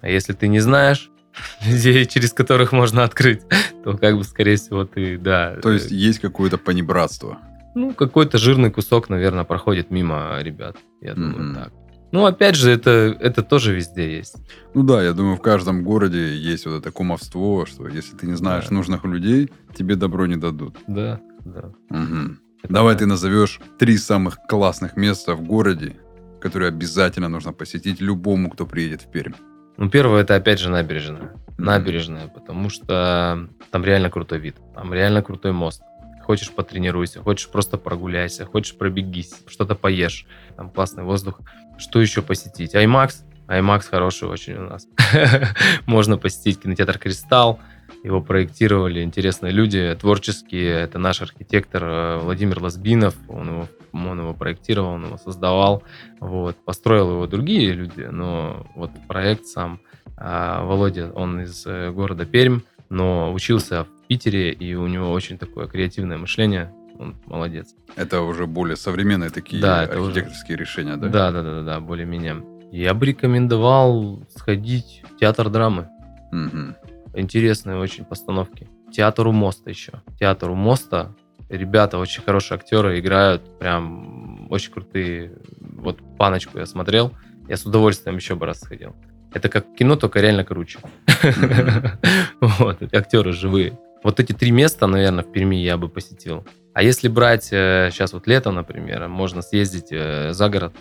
А 0.01 0.09
если 0.09 0.33
ты 0.33 0.47
не 0.47 0.59
знаешь 0.59 1.09
людей, 1.65 2.05
через 2.05 2.33
которых 2.33 2.71
можно 2.71 3.03
открыть, 3.03 3.41
то 3.83 3.97
как 3.97 4.17
бы, 4.17 4.23
скорее 4.23 4.55
всего, 4.55 4.85
ты, 4.85 5.17
да. 5.17 5.55
То 5.61 5.71
есть 5.71 5.91
есть 5.91 6.19
какое-то 6.19 6.57
понебратство. 6.57 7.37
Ну, 7.75 7.93
какой-то 7.93 8.37
жирный 8.37 8.71
кусок, 8.71 9.09
наверное, 9.09 9.43
проходит 9.43 9.91
мимо 9.91 10.37
ребят. 10.41 10.77
Я 11.01 11.13
думаю, 11.13 11.43
Мгм. 11.43 11.55
так. 11.55 11.73
Ну, 12.11 12.25
опять 12.25 12.55
же, 12.55 12.71
это, 12.71 12.89
это 13.19 13.43
тоже 13.43 13.75
везде 13.75 14.15
есть. 14.15 14.37
Ну 14.73 14.83
да, 14.83 15.03
я 15.03 15.11
думаю, 15.11 15.35
в 15.35 15.41
каждом 15.41 15.83
городе 15.83 16.33
есть 16.37 16.65
вот 16.65 16.75
это 16.75 16.89
кумовство, 16.91 17.65
что 17.65 17.89
если 17.89 18.15
ты 18.15 18.27
не 18.27 18.35
знаешь 18.37 18.67
Да. 18.69 18.75
нужных 18.75 19.03
людей, 19.03 19.51
тебе 19.77 19.97
добро 19.97 20.25
не 20.25 20.37
дадут. 20.37 20.77
Да, 20.87 21.19
да. 21.43 21.73
Мгм. 21.89 22.39
Давай 22.69 22.95
да. 22.95 22.99
ты 22.99 23.05
назовешь 23.05 23.59
три 23.77 23.97
самых 23.97 24.39
классных 24.47 24.95
места 24.97 25.35
в 25.35 25.41
городе, 25.41 25.95
которые 26.41 26.69
обязательно 26.69 27.29
нужно 27.29 27.53
посетить 27.53 28.01
любому, 28.01 28.49
кто 28.49 28.65
приедет 28.65 29.01
в 29.01 29.11
Пермь. 29.11 29.33
Ну, 29.77 29.89
первое, 29.89 30.21
это 30.21 30.35
опять 30.35 30.59
же 30.59 30.69
набережная. 30.69 31.33
Набережная, 31.57 32.27
потому 32.27 32.69
что 32.69 33.47
там 33.71 33.83
реально 33.83 34.09
крутой 34.09 34.39
вид. 34.39 34.55
Там 34.73 34.93
реально 34.93 35.21
крутой 35.21 35.51
мост. 35.51 35.81
Хочешь 36.23 36.51
потренируйся, 36.51 37.21
хочешь 37.21 37.49
просто 37.49 37.77
прогуляйся, 37.77 38.45
хочешь 38.45 38.75
пробегись, 38.77 39.35
что-то 39.47 39.75
поешь. 39.75 40.25
Там 40.57 40.69
классный 40.69 41.03
воздух. 41.03 41.39
Что 41.77 42.01
еще 42.01 42.21
посетить? 42.21 42.73
IMAX. 42.73 43.11
IMAX 43.47 43.83
хороший 43.89 44.27
очень 44.27 44.55
у 44.55 44.69
нас. 44.69 44.87
Можно 45.85 46.17
посетить 46.17 46.61
кинотеатр 46.61 46.97
«Кристалл». 46.97 47.59
Его 48.03 48.21
проектировали 48.21 49.01
интересные 49.01 49.51
люди, 49.51 49.95
творческие. 49.99 50.69
Это 50.81 50.99
наш 50.99 51.21
архитектор 51.21 51.83
э, 51.83 52.17
Владимир 52.19 52.61
Лазбинов. 52.61 53.15
Он 53.27 53.47
его, 53.49 53.67
он 53.93 54.19
его 54.19 54.33
проектировал, 54.33 54.91
он 54.93 55.05
его 55.05 55.17
создавал. 55.17 55.83
Вот. 56.19 56.55
Построил 56.65 57.11
его 57.11 57.27
другие 57.27 57.71
люди, 57.73 58.01
но 58.11 58.65
вот 58.75 58.91
проект 59.07 59.45
сам 59.45 59.79
а, 60.17 60.63
Володя, 60.63 61.11
он 61.13 61.41
из 61.41 61.65
э, 61.65 61.91
города 61.91 62.25
Пермь, 62.25 62.59
но 62.89 63.33
учился 63.33 63.83
в 63.85 64.07
Питере, 64.07 64.51
и 64.53 64.75
у 64.75 64.87
него 64.87 65.11
очень 65.11 65.37
такое 65.37 65.67
креативное 65.67 66.17
мышление. 66.17 66.71
Он 66.99 67.15
молодец. 67.25 67.73
Это 67.97 68.21
уже 68.21 68.45
более 68.45 68.77
современные 68.77 69.29
такие 69.29 69.61
Да, 69.61 69.83
это 69.83 69.99
уже- 69.99 70.11
архитекторские 70.11 70.57
решения, 70.57 70.95
да? 70.95 71.07
Да, 71.09 71.31
да, 71.31 71.43
да, 71.43 71.51
да, 71.55 71.61
да, 71.63 71.79
более-менее. 71.81 72.43
Я 72.71 72.93
бы 72.93 73.05
рекомендовал 73.07 74.21
сходить 74.29 75.03
в 75.11 75.17
театр 75.19 75.49
драмы. 75.49 75.89
Мгм. 76.31 76.75
Интересные 77.15 77.77
очень 77.77 78.05
постановки. 78.05 78.67
Театр 78.91 79.27
у 79.27 79.31
моста 79.31 79.69
еще. 79.69 79.93
Театр 80.19 80.49
у 80.49 80.55
моста. 80.55 81.15
Ребята 81.49 81.97
очень 81.97 82.23
хорошие 82.23 82.57
актеры 82.57 82.99
играют, 82.99 83.59
прям 83.59 84.47
очень 84.51 84.71
крутые. 84.71 85.33
Вот 85.59 85.99
паночку 86.17 86.57
я 86.57 86.65
смотрел, 86.65 87.13
я 87.47 87.55
с 87.55 87.65
удовольствием 87.65 88.17
еще 88.17 88.35
бы 88.35 88.45
раз 88.45 88.59
сходил. 88.59 88.95
Это 89.33 89.49
как 89.49 89.75
кино, 89.75 89.95
только 89.95 90.21
реально 90.21 90.43
круче. 90.43 90.79
Вот, 92.39 92.81
актеры 92.93 93.31
живые. 93.31 93.77
Вот 94.03 94.19
эти 94.19 94.33
три 94.33 94.51
места, 94.51 94.87
наверное, 94.87 95.23
в 95.23 95.31
Перми 95.31 95.55
я 95.55 95.77
бы 95.77 95.89
посетил. 95.89 96.45
А 96.73 96.83
если 96.83 97.07
брать 97.07 97.45
сейчас 97.45 98.13
вот 98.13 98.27
лето, 98.27 98.51
например, 98.51 99.07
можно 99.07 99.41
съездить 99.41 99.87
э, 99.91 100.33
за 100.33 100.49
город 100.49 100.75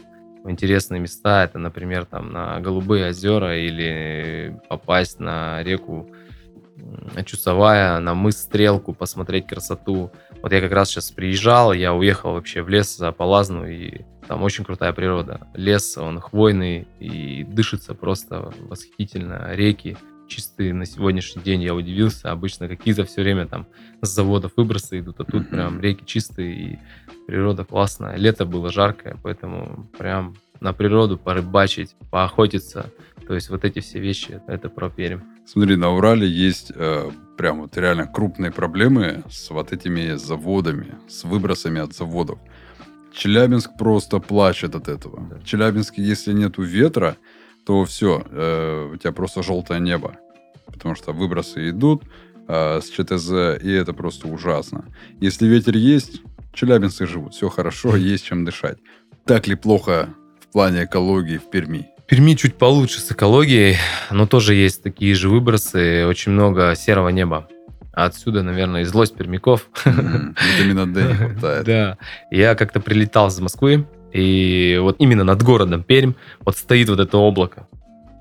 в 0.44 0.50
интересные 0.50 1.00
места. 1.00 1.44
Это, 1.44 1.58
например, 1.58 2.04
там 2.04 2.30
на 2.30 2.60
Голубые 2.60 3.08
озера 3.08 3.58
или 3.58 4.60
попасть 4.68 5.18
на 5.18 5.62
реку 5.62 6.10
м, 6.76 7.24
Чусовая, 7.24 7.98
на 8.00 8.14
мыс 8.14 8.36
Стрелку, 8.36 8.92
посмотреть 8.94 9.46
красоту. 9.46 10.10
Вот 10.42 10.52
я 10.52 10.60
как 10.60 10.72
раз 10.72 10.90
сейчас 10.90 11.10
приезжал, 11.10 11.72
я 11.72 11.94
уехал 11.94 12.32
вообще 12.32 12.62
в 12.62 12.68
лес 12.68 12.96
за 12.96 13.12
Полазну, 13.12 13.66
и 13.66 14.02
там 14.28 14.42
очень 14.42 14.64
крутая 14.64 14.92
природа. 14.92 15.46
Лес, 15.54 15.96
он 15.98 16.20
хвойный, 16.20 16.86
и 16.98 17.44
дышится 17.44 17.94
просто 17.94 18.52
восхитительно. 18.60 19.54
Реки 19.54 19.96
чистые 20.26 20.72
на 20.72 20.86
сегодняшний 20.86 21.42
день, 21.42 21.62
я 21.62 21.74
удивился. 21.74 22.30
Обычно 22.30 22.68
какие-то 22.68 23.04
все 23.04 23.22
время 23.22 23.46
там 23.46 23.66
с 24.00 24.08
заводов 24.08 24.52
выбросы 24.56 25.00
идут, 25.00 25.20
а 25.20 25.24
тут 25.24 25.50
прям 25.50 25.80
реки 25.80 26.04
чистые, 26.06 26.54
и 26.54 26.78
природа 27.26 27.64
классная. 27.64 28.16
Лето 28.16 28.44
было 28.44 28.70
жаркое, 28.70 29.18
поэтому 29.22 29.86
прям 29.98 30.34
на 30.60 30.72
природу 30.72 31.18
порыбачить, 31.18 31.96
поохотиться. 32.10 32.90
То 33.26 33.34
есть 33.34 33.50
вот 33.50 33.64
эти 33.64 33.80
все 33.80 34.00
вещи, 34.00 34.40
это 34.46 34.68
про 34.68 34.90
Пермь. 34.90 35.20
Смотри, 35.46 35.76
на 35.76 35.94
Урале 35.94 36.28
есть 36.28 36.72
э, 36.74 37.10
прям 37.36 37.62
вот 37.62 37.76
реально 37.76 38.06
крупные 38.06 38.50
проблемы 38.50 39.24
с 39.30 39.50
вот 39.50 39.72
этими 39.72 40.14
заводами, 40.16 40.94
с 41.08 41.24
выбросами 41.24 41.80
от 41.80 41.94
заводов. 41.94 42.38
Челябинск 43.12 43.70
просто 43.78 44.18
плачет 44.18 44.74
от 44.74 44.88
этого. 44.88 45.26
Да. 45.30 45.36
В 45.36 45.44
Челябинске, 45.44 46.02
если 46.02 46.32
нету 46.32 46.62
ветра, 46.62 47.16
то 47.64 47.84
все, 47.84 48.18
у 48.92 48.96
тебя 48.96 49.12
просто 49.12 49.42
желтое 49.42 49.80
небо. 49.80 50.16
Потому 50.66 50.94
что 50.94 51.12
выбросы 51.12 51.70
идут 51.70 52.02
э, 52.48 52.80
с 52.80 52.88
ЧТЗ, 52.88 53.62
и 53.62 53.70
это 53.70 53.92
просто 53.92 54.28
ужасно. 54.28 54.84
Если 55.20 55.46
ветер 55.46 55.76
есть, 55.76 56.22
челябинцы 56.52 57.06
живут, 57.06 57.34
все 57.34 57.48
хорошо, 57.48 57.96
есть 58.14 58.24
чем 58.24 58.44
дышать. 58.44 58.78
Так 59.24 59.46
ли 59.46 59.54
плохо 59.54 60.14
плане 60.54 60.84
экологии 60.84 61.36
в 61.36 61.50
Перми? 61.50 61.88
В 61.98 62.06
Перми 62.06 62.34
чуть 62.34 62.54
получше 62.54 63.00
с 63.00 63.10
экологией, 63.10 63.76
но 64.10 64.26
тоже 64.26 64.54
есть 64.54 64.84
такие 64.84 65.14
же 65.14 65.28
выбросы, 65.28 66.06
очень 66.06 66.30
много 66.30 66.74
серого 66.76 67.08
неба. 67.08 67.48
А 67.92 68.04
отсюда, 68.04 68.42
наверное, 68.42 68.82
и 68.82 68.84
злость 68.84 69.16
пермяков. 69.16 69.66
Витамина 69.84 70.86
D 70.92 71.02
не 71.02 71.14
хватает. 71.14 71.66
Да. 71.66 71.98
Я 72.30 72.54
как-то 72.54 72.80
прилетал 72.80 73.28
из 73.28 73.40
Москвы, 73.40 73.86
и 74.12 74.78
вот 74.80 74.96
именно 75.00 75.24
над 75.24 75.42
городом 75.42 75.82
Пермь 75.82 76.12
вот 76.40 76.56
стоит 76.56 76.88
вот 76.88 77.00
это 77.00 77.18
облако. 77.18 77.66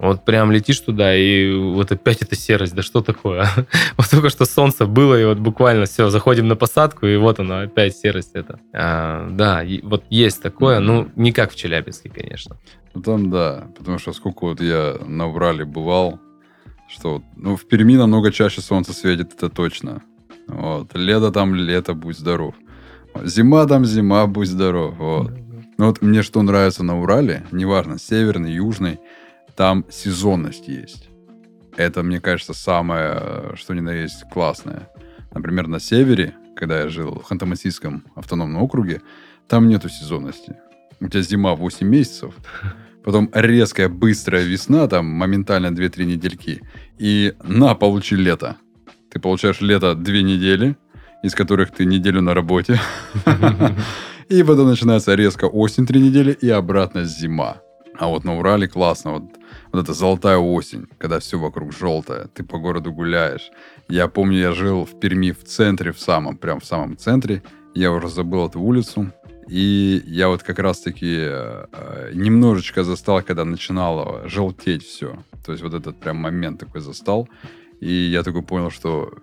Вот 0.04 0.26
прям 0.26 0.52
летишь 0.52 0.82
туда, 0.82 1.16
и 1.16 1.54
вот 1.54 1.90
опять 1.94 2.22
эта 2.22 2.36
серость, 2.36 2.76
да 2.76 2.82
что 2.82 3.02
такое? 3.02 3.48
Вот 3.98 4.10
только 4.10 4.30
что 4.30 4.44
солнце 4.44 4.86
было, 4.86 5.18
и 5.18 5.24
вот 5.24 5.40
буквально 5.40 5.86
все, 5.86 6.10
заходим 6.10 6.50
на 6.50 6.58
посадку, 6.58 7.06
и 7.06 7.16
вот 7.16 7.40
оно, 7.40 7.62
опять 7.62 7.96
серость 7.96 8.32
это. 8.34 8.60
А, 8.74 9.30
да, 9.32 9.64
и 9.64 9.82
вот 9.82 10.04
есть 10.10 10.42
такое, 10.42 10.80
ну, 10.80 11.10
не 11.16 11.32
как 11.32 11.54
в 11.54 11.56
Челябинске, 11.56 12.10
конечно. 12.10 12.58
Ну, 12.94 13.02
там 13.02 13.32
да, 13.32 13.68
потому 13.78 13.98
что 13.98 14.12
сколько 14.12 14.44
вот 14.44 14.60
я 14.60 14.98
на 15.06 15.30
Урале 15.30 15.64
бывал, 15.64 16.20
что 16.90 17.14
вот, 17.14 17.24
ну, 17.38 17.56
в 17.56 17.66
Перми 17.66 17.96
намного 17.96 18.30
чаще 18.34 18.60
солнце 18.60 18.92
светит, 18.92 19.34
это 19.34 19.50
точно. 19.50 20.02
Вот. 20.48 20.90
Лето 20.96 21.32
там 21.32 21.56
лето, 21.56 21.94
будь 21.94 22.18
здоров. 22.18 22.56
Зима 23.24 23.66
там 23.68 23.86
зима, 23.86 24.28
будь 24.28 24.50
здоров. 24.50 24.96
Вот. 24.98 25.32
Ну 25.78 25.86
вот 25.86 26.02
мне 26.02 26.24
что 26.24 26.42
нравится 26.42 26.84
на 26.84 27.00
Урале, 27.00 27.46
неважно, 27.52 27.98
северный, 27.98 28.52
южный, 28.52 29.00
там 29.56 29.86
сезонность 29.90 30.68
есть. 30.68 31.10
Это, 31.76 32.04
мне 32.04 32.20
кажется, 32.20 32.54
самое, 32.54 33.56
что 33.56 33.74
ни 33.74 33.80
на 33.80 33.92
есть, 33.92 34.24
классное. 34.32 34.90
Например, 35.34 35.68
на 35.68 35.80
севере, 35.80 36.36
когда 36.56 36.82
я 36.82 36.90
жил 36.90 37.16
в 37.16 37.32
Ханты-Мансийском 37.32 38.02
автономном 38.16 38.62
округе, 38.62 39.02
там 39.48 39.68
нету 39.68 39.90
сезонности. 39.90 40.56
У 41.00 41.08
тебя 41.08 41.22
зима 41.22 41.56
8 41.56 41.88
месяцев, 41.88 42.34
потом 43.04 43.30
резкая, 43.34 43.90
быстрая 43.90 44.44
весна, 44.44 44.88
там 44.88 45.06
моментально 45.06 45.68
2-3 45.68 46.06
недельки, 46.06 46.62
и 46.98 47.34
на, 47.44 47.76
получи 47.76 48.16
лето. 48.16 48.58
Ты 49.12 49.20
получаешь 49.20 49.62
лето 49.62 49.96
2 49.96 50.14
недели, 50.22 50.78
из 51.24 51.34
которых 51.34 51.72
ты 51.72 51.86
неделю 51.86 52.22
на 52.22 52.34
работе, 52.34 52.80
и 54.30 54.44
потом 54.44 54.70
начинается 54.70 55.16
резко 55.16 55.46
осень 55.46 55.88
3 55.88 56.00
недели, 56.00 56.32
и 56.32 56.50
обратно 56.50 57.04
зима. 57.04 57.58
А 57.98 58.08
вот 58.08 58.24
на 58.24 58.38
Урале 58.38 58.68
классно, 58.68 59.14
вот, 59.14 59.24
вот 59.72 59.84
эта 59.84 59.94
золотая 59.94 60.38
осень, 60.38 60.88
когда 60.98 61.20
все 61.20 61.40
вокруг 61.40 61.74
желтое, 61.74 62.28
ты 62.34 62.44
по 62.44 62.58
городу 62.58 62.92
гуляешь. 62.92 63.52
Я 63.90 64.08
помню, 64.08 64.38
я 64.38 64.52
жил 64.54 64.86
в 64.86 65.00
Перми 65.00 65.32
в 65.32 65.44
центре, 65.44 65.92
в 65.92 66.00
самом, 66.00 66.38
прям 66.38 66.60
в 66.60 66.66
самом 66.66 66.98
центре. 66.98 67.44
Я 67.76 67.92
уже 67.92 68.08
забыл 68.08 68.48
эту 68.48 68.60
улицу. 68.60 69.12
И 69.48 70.02
я 70.06 70.30
вот 70.30 70.42
как 70.44 70.60
раз-таки 70.60 71.18
э, 71.20 72.12
немножечко 72.14 72.84
застал, 72.84 73.22
когда 73.22 73.44
начинало 73.44 74.28
желтеть 74.30 74.86
все. 74.86 75.18
То 75.46 75.52
есть 75.52 75.64
вот 75.64 75.74
этот 75.74 76.00
прям 76.00 76.18
момент 76.18 76.60
такой 76.60 76.82
застал. 76.82 77.28
И 77.82 77.92
я 77.92 78.24
такой 78.24 78.42
понял, 78.42 78.72
что 78.72 79.14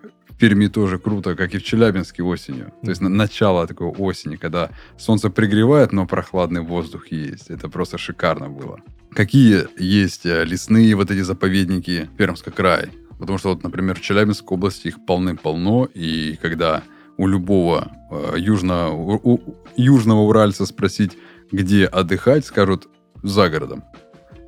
Перми 0.41 0.67
тоже 0.69 0.97
круто, 0.97 1.35
как 1.35 1.53
и 1.53 1.59
в 1.59 1.63
Челябинске 1.63 2.23
осенью. 2.23 2.73
То 2.83 2.89
есть 2.89 2.99
на- 3.01 3.09
начало 3.09 3.67
такой 3.67 3.89
осени, 3.89 4.37
когда 4.37 4.71
солнце 4.97 5.29
пригревает, 5.29 5.91
но 5.93 6.07
прохладный 6.07 6.61
воздух 6.61 7.11
есть. 7.11 7.51
Это 7.51 7.69
просто 7.69 7.99
шикарно 7.99 8.49
было. 8.49 8.79
Какие 9.13 9.67
есть 9.77 10.25
э, 10.25 10.43
лесные 10.45 10.95
вот 10.95 11.11
эти 11.11 11.21
заповедники 11.21 12.09
в 12.11 12.17
Пермском 12.17 12.53
крае? 12.53 12.89
Потому 13.19 13.37
что 13.37 13.49
вот, 13.49 13.63
например, 13.63 13.95
в 13.95 14.01
Челябинской 14.01 14.57
области 14.57 14.87
их 14.87 15.05
полным-полно, 15.05 15.87
и 15.93 16.39
когда 16.41 16.81
у 17.17 17.27
любого 17.27 17.91
э, 18.09 18.33
южно, 18.39 18.89
у- 18.89 19.21
у- 19.23 19.55
южного 19.77 20.21
уральца 20.21 20.65
спросить, 20.65 21.17
где 21.51 21.85
отдыхать, 21.85 22.45
скажут 22.47 22.87
за 23.21 23.47
городом. 23.49 23.83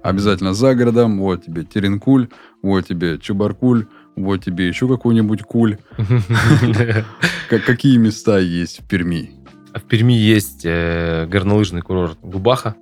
Обязательно 0.01 0.53
за 0.55 0.73
городом, 0.73 1.19
вот 1.19 1.45
тебе 1.45 1.63
Теренкуль, 1.63 2.27
вот 2.63 2.87
тебе 2.87 3.19
Чебаркуль, 3.19 3.85
вот 4.15 4.43
тебе 4.43 4.67
еще 4.67 4.87
какой-нибудь 4.87 5.43
куль. 5.43 5.77
Как- 7.49 7.65
Какие 7.65 7.97
места 7.97 8.37
есть 8.39 8.81
в 8.81 8.87
Перми? 8.87 9.31
А 9.73 9.79
В 9.79 9.83
Перми 9.83 10.13
есть 10.13 10.61
э, 10.65 11.25
горнолыжный 11.27 11.81
курорт 11.81 12.19
Губаха. 12.21 12.75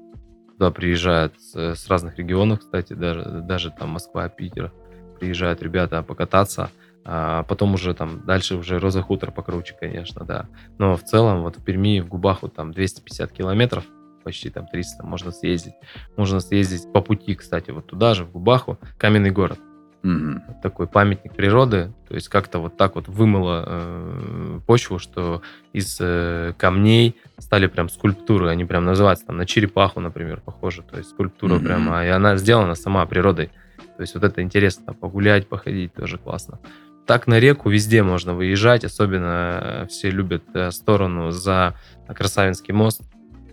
Туда 0.53 0.71
приезжают 0.71 1.33
с, 1.39 1.75
с 1.75 1.87
разных 1.87 2.17
регионов, 2.17 2.59
кстати, 2.59 2.93
даже, 2.93 3.23
даже 3.43 3.71
там 3.71 3.89
Москва, 3.89 4.27
Питер. 4.29 4.71
Приезжают 5.19 5.61
ребята 5.63 6.03
покататься. 6.03 6.69
А 7.03 7.43
потом 7.43 7.73
уже 7.73 7.93
там 7.95 8.23
дальше 8.25 8.55
уже 8.55 8.77
Роза 8.77 9.01
Хутор 9.01 9.31
покруче, 9.31 9.75
конечно, 9.79 10.23
да. 10.23 10.47
Но 10.77 10.95
в 10.95 11.03
целом 11.03 11.41
вот 11.41 11.57
в 11.57 11.63
Перми, 11.63 11.99
в 11.99 12.07
Губаху 12.07 12.47
там 12.47 12.71
250 12.73 13.31
километров, 13.31 13.85
почти 14.23 14.51
там 14.51 14.67
300 14.67 15.03
можно 15.03 15.31
съездить. 15.31 15.73
Можно 16.15 16.39
съездить 16.41 16.91
по 16.93 17.01
пути, 17.01 17.33
кстати, 17.33 17.71
вот 17.71 17.87
туда 17.87 18.13
же, 18.13 18.25
в 18.25 18.31
Губаху, 18.33 18.77
каменный 18.99 19.31
город. 19.31 19.57
Мгм. 20.03 20.41
такой 20.63 20.87
памятник 20.87 21.35
природы, 21.35 21.91
то 22.07 22.15
есть 22.15 22.27
как-то 22.27 22.59
вот 22.59 22.75
так 22.75 22.95
вот 22.95 23.07
вымыло 23.07 23.63
э, 23.67 24.59
почву, 24.65 24.97
что 24.97 25.41
из 25.73 25.97
э, 25.99 26.53
камней 26.57 27.15
стали 27.37 27.67
прям 27.67 27.87
скульптуры, 27.87 28.49
они 28.49 28.65
прям 28.65 28.83
называются 28.85 29.27
там 29.27 29.37
на 29.37 29.45
черепаху, 29.45 29.99
например, 29.99 30.41
похожи, 30.41 30.81
то 30.81 30.97
есть 30.97 31.11
скульптура 31.11 31.55
Мгм. 31.55 31.65
прямо, 31.65 32.05
и 32.05 32.09
она 32.09 32.35
сделана 32.37 32.75
сама 32.75 33.05
природой, 33.05 33.51
то 33.95 34.01
есть 34.01 34.15
вот 34.15 34.23
это 34.23 34.41
интересно, 34.41 34.93
погулять, 34.93 35.47
походить 35.47 35.93
тоже 35.93 36.17
классно. 36.17 36.59
Так 37.05 37.27
на 37.27 37.39
реку 37.39 37.69
везде 37.69 38.03
можно 38.03 38.33
выезжать, 38.33 38.83
особенно 38.83 39.59
э, 39.61 39.87
все 39.87 40.09
любят 40.09 40.43
э, 40.53 40.71
сторону 40.71 41.31
за 41.31 41.75
Красавинский 42.07 42.73
мост, 42.73 43.01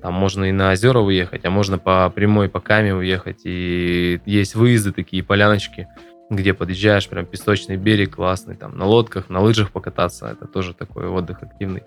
там 0.00 0.14
можно 0.14 0.44
и 0.44 0.52
на 0.52 0.70
озера 0.70 1.00
уехать, 1.00 1.44
а 1.44 1.50
можно 1.50 1.78
по 1.78 2.08
прямой 2.10 2.48
по 2.48 2.60
Каме 2.60 2.94
уехать. 2.94 3.40
И 3.44 4.20
есть 4.26 4.54
выезды 4.54 4.92
такие, 4.92 5.24
поляночки, 5.24 5.88
где 6.30 6.54
подъезжаешь, 6.54 7.08
прям 7.08 7.26
песочный 7.26 7.76
берег 7.76 8.16
классный, 8.16 8.56
там 8.56 8.76
на 8.76 8.86
лодках, 8.86 9.28
на 9.28 9.40
лыжах 9.40 9.70
покататься. 9.70 10.26
Это 10.26 10.46
тоже 10.46 10.74
такой 10.74 11.06
отдых 11.06 11.42
активный. 11.42 11.82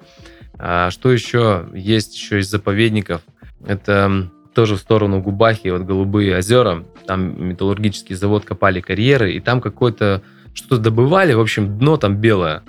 А 0.58 0.90
что 0.90 1.12
еще? 1.12 1.68
Есть 1.74 2.16
еще 2.16 2.40
из 2.40 2.50
заповедников. 2.50 3.22
Это 3.66 4.30
тоже 4.54 4.76
в 4.76 4.80
сторону 4.80 5.22
Губахи, 5.22 5.70
вот 5.70 5.82
Голубые 5.84 6.38
озера. 6.38 6.84
Там 7.06 7.50
металлургический 7.50 8.16
завод 8.16 8.46
копали 8.46 8.82
карьеры, 8.82 9.34
и 9.34 9.40
там 9.40 9.62
какое-то 9.62 10.22
что-то 10.54 10.78
добывали. 10.80 11.34
В 11.34 11.40
общем, 11.40 11.78
дно 11.78 11.98
там 11.98 12.18
белое 12.18 12.64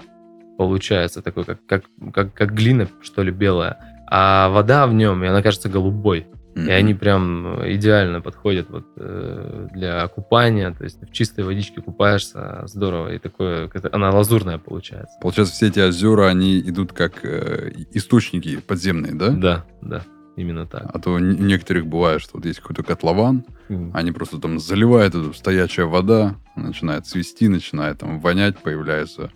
получается, 0.57 1.23
такое, 1.23 1.45
как, 1.45 1.59
как, 1.67 1.85
как, 2.13 2.35
как 2.35 2.55
глина, 2.55 2.89
что 3.01 3.23
ли, 3.23 3.33
белая. 3.33 3.79
А 4.09 4.49
вода 4.51 4.87
в 4.87 4.95
нем, 4.95 5.25
и 5.25 5.27
она 5.27 5.43
кажется 5.43 5.69
голубой. 5.69 6.27
И 6.55 6.59
Мгм. 6.61 6.69
они 6.71 6.95
прям 6.95 7.61
идеально 7.75 8.21
подходят 8.21 8.69
вот 8.69 8.85
э, 8.97 9.69
для 9.73 10.07
купания. 10.09 10.71
То 10.75 10.85
есть 10.85 11.01
в 11.03 11.11
чистой 11.13 11.45
водичке 11.45 11.81
купаешься, 11.81 12.63
здорово. 12.67 13.15
И 13.15 13.19
такое, 13.19 13.71
она 13.91 14.11
лазурная 14.11 14.59
получается. 14.59 15.17
Получается, 15.23 15.55
все 15.55 15.69
эти 15.69 15.81
озера, 15.81 16.27
они 16.27 16.61
идут 16.61 16.93
как 16.93 17.25
э, 17.25 17.73
источники 17.93 18.59
подземные, 18.59 19.15
да? 19.15 19.31
Да, 19.31 19.65
да, 19.81 20.03
именно 20.37 20.67
так. 20.67 20.91
А 20.93 20.99
то 20.99 21.13
у 21.15 21.19
некоторых 21.19 21.87
бывает, 21.87 22.21
что 22.21 22.33
вот 22.37 22.45
есть 22.45 22.61
какой-то 22.61 22.83
котлован, 22.83 23.45
М. 23.71 23.91
они 23.95 24.13
просто 24.13 24.39
там 24.39 24.59
заливают 24.59 25.15
эту 25.15 25.33
стоячая 25.33 25.87
вода, 25.87 26.35
начинает 26.55 27.07
свисти, 27.07 27.49
начинает 27.49 27.99
там 28.01 28.21
вонять, 28.21 28.59
появляются 28.59 29.31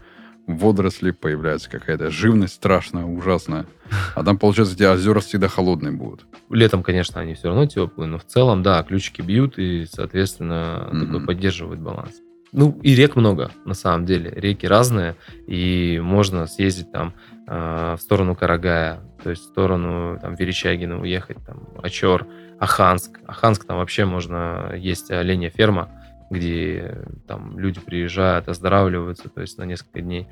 водоросли, 0.46 1.10
появляется 1.12 1.70
какая-то 1.70 2.10
живность 2.10 2.54
страшная, 2.54 3.04
ужасная. 3.04 3.66
А 4.14 4.22
там, 4.22 4.38
получается, 4.38 4.74
эти 4.74 4.84
озера 4.84 5.20
всегда 5.20 5.48
холодные 5.48 5.92
будут. 5.92 6.26
Летом, 6.50 6.82
конечно, 6.82 7.20
они 7.20 7.34
все 7.34 7.48
равно 7.48 7.66
теплые, 7.66 8.08
но 8.08 8.18
в 8.18 8.24
целом, 8.24 8.62
да, 8.62 8.82
ключики 8.82 9.20
бьют 9.22 9.58
и, 9.58 9.84
соответственно, 9.86 10.88
Мгм. 10.92 11.06
такой 11.06 11.26
поддерживают 11.26 11.80
баланс. 11.80 12.20
Ну, 12.52 12.78
и 12.82 12.94
рек 12.94 13.16
много, 13.16 13.50
на 13.64 13.74
самом 13.74 14.06
деле. 14.06 14.30
Реки 14.30 14.66
разные, 14.66 15.16
и 15.46 16.00
можно 16.02 16.46
съездить 16.46 16.90
там 16.92 17.12
э, 17.48 17.94
в 17.98 18.00
сторону 18.00 18.34
Карагая, 18.34 19.00
то 19.22 19.30
есть 19.30 19.42
в 19.42 19.46
сторону 19.46 20.18
там 20.20 20.34
Верещагина 20.36 21.00
уехать, 21.00 21.38
там, 21.44 21.68
Очер, 21.82 22.26
Аханск. 22.58 23.18
Аханск 23.26 23.64
там 23.66 23.76
вообще 23.78 24.04
можно, 24.04 24.72
есть 24.76 25.10
оленя 25.10 25.50
ферма, 25.50 25.88
где 26.30 27.04
там 27.28 27.58
люди 27.58 27.80
приезжают, 27.80 28.48
оздоравливаются, 28.48 29.28
то 29.28 29.40
есть 29.42 29.58
на 29.58 29.64
несколько 29.64 30.00
дней. 30.00 30.26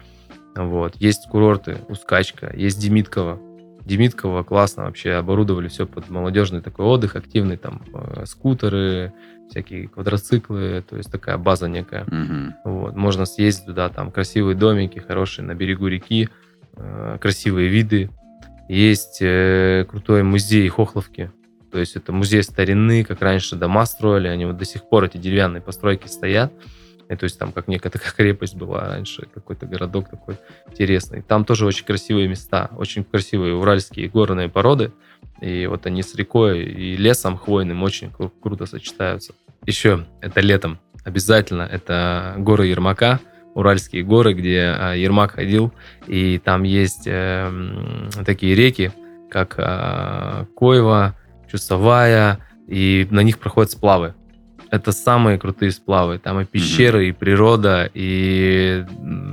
Вот. 0.57 0.97
Есть 0.97 1.29
курорты, 1.29 1.79
Ускачка, 1.89 2.51
есть 2.55 2.81
Демитково. 2.81 3.39
Демитково 3.85 4.43
классно 4.43 4.85
вообще 4.85 5.13
оборудовали 5.13 5.69
все 5.69 5.87
под 5.87 6.09
молодежный 6.09 6.63
такой 6.63 6.87
отдых, 6.87 7.17
активный 7.17 7.59
там 7.59 7.83
э, 7.93 8.25
скутеры, 8.27 9.13
всякие 9.51 9.89
квадроциклы, 9.89 10.83
то 10.89 10.97
есть 10.97 11.13
такая 11.13 11.37
база 11.37 11.69
некая. 11.69 12.05
Мгм. 12.07 12.55
Вот. 12.65 12.97
Можно 12.97 13.27
съездить 13.27 13.67
туда, 13.67 13.91
там 13.91 14.11
красивые 14.11 14.57
домики, 14.57 15.01
хорошие 15.01 15.45
на 15.45 15.55
берегу 15.55 15.87
реки, 15.87 16.31
э, 16.77 17.19
красивые 17.21 17.69
виды. 17.69 18.11
Есть 18.69 19.19
э, 19.21 19.85
крутой 19.89 20.23
музей 20.23 20.67
Хохловки. 20.69 21.31
То 21.71 21.79
есть 21.79 21.97
это 21.97 22.13
музей 22.13 22.43
старины, 22.43 23.05
как 23.05 23.21
раньше 23.21 23.57
дома 23.57 23.85
строили, 23.85 24.29
они 24.29 24.47
вот 24.47 24.57
до 24.57 24.65
сих 24.65 24.89
пор 24.89 25.05
эти 25.05 25.19
деревянные 25.19 25.61
постройки 25.61 26.07
стоят. 26.07 26.53
И 27.09 27.17
то 27.17 27.25
есть 27.25 27.39
там 27.39 27.53
как 27.53 27.69
некая 27.69 27.91
такая 27.91 28.13
крепость 28.17 28.55
была 28.55 28.89
раньше, 28.89 29.27
какой-то 29.33 29.67
городок 29.67 30.09
такой 30.09 30.37
интересный. 30.71 31.23
Там 31.23 31.45
тоже 31.45 31.67
очень 31.67 31.85
красивые 31.85 32.29
места, 32.29 32.71
очень 32.77 33.05
красивые 33.05 33.55
уральские 33.55 34.09
горные 34.09 34.49
породы. 34.49 34.93
И 35.41 35.67
вот 35.67 35.87
они 35.87 36.03
с 36.03 36.15
рекой 36.15 36.63
и 36.63 36.97
лесом 36.97 37.37
хвойным 37.37 37.83
очень 37.83 38.09
кру- 38.09 38.33
круто 38.41 38.67
сочетаются. 38.67 39.35
Еще 39.67 40.07
это 40.21 40.41
летом 40.41 40.79
обязательно 41.05 41.63
это 41.63 42.35
горы 42.39 42.67
Ермака, 42.67 43.21
Уральские 43.55 44.03
горы, 44.03 44.35
где 44.35 44.75
а, 44.77 44.95
Ермак 44.95 45.33
ходил, 45.33 45.73
и 46.09 46.39
там 46.39 46.65
есть 46.65 47.05
э, 47.07 47.49
такие 48.27 48.57
реки, 48.57 48.91
как 49.31 49.55
а, 49.59 50.47
Коева, 50.57 51.15
Чусовая, 51.49 52.41
и 52.67 53.07
на 53.11 53.21
них 53.21 53.39
проходят 53.39 53.71
сплавы. 53.71 54.15
Это 54.75 54.93
самые 54.93 55.39
крутые 55.39 55.71
сплавы. 55.71 56.19
Там 56.19 56.41
и 56.41 56.45
пещеры, 56.45 57.09
и 57.09 57.13
природа, 57.13 57.89
и 57.95 58.85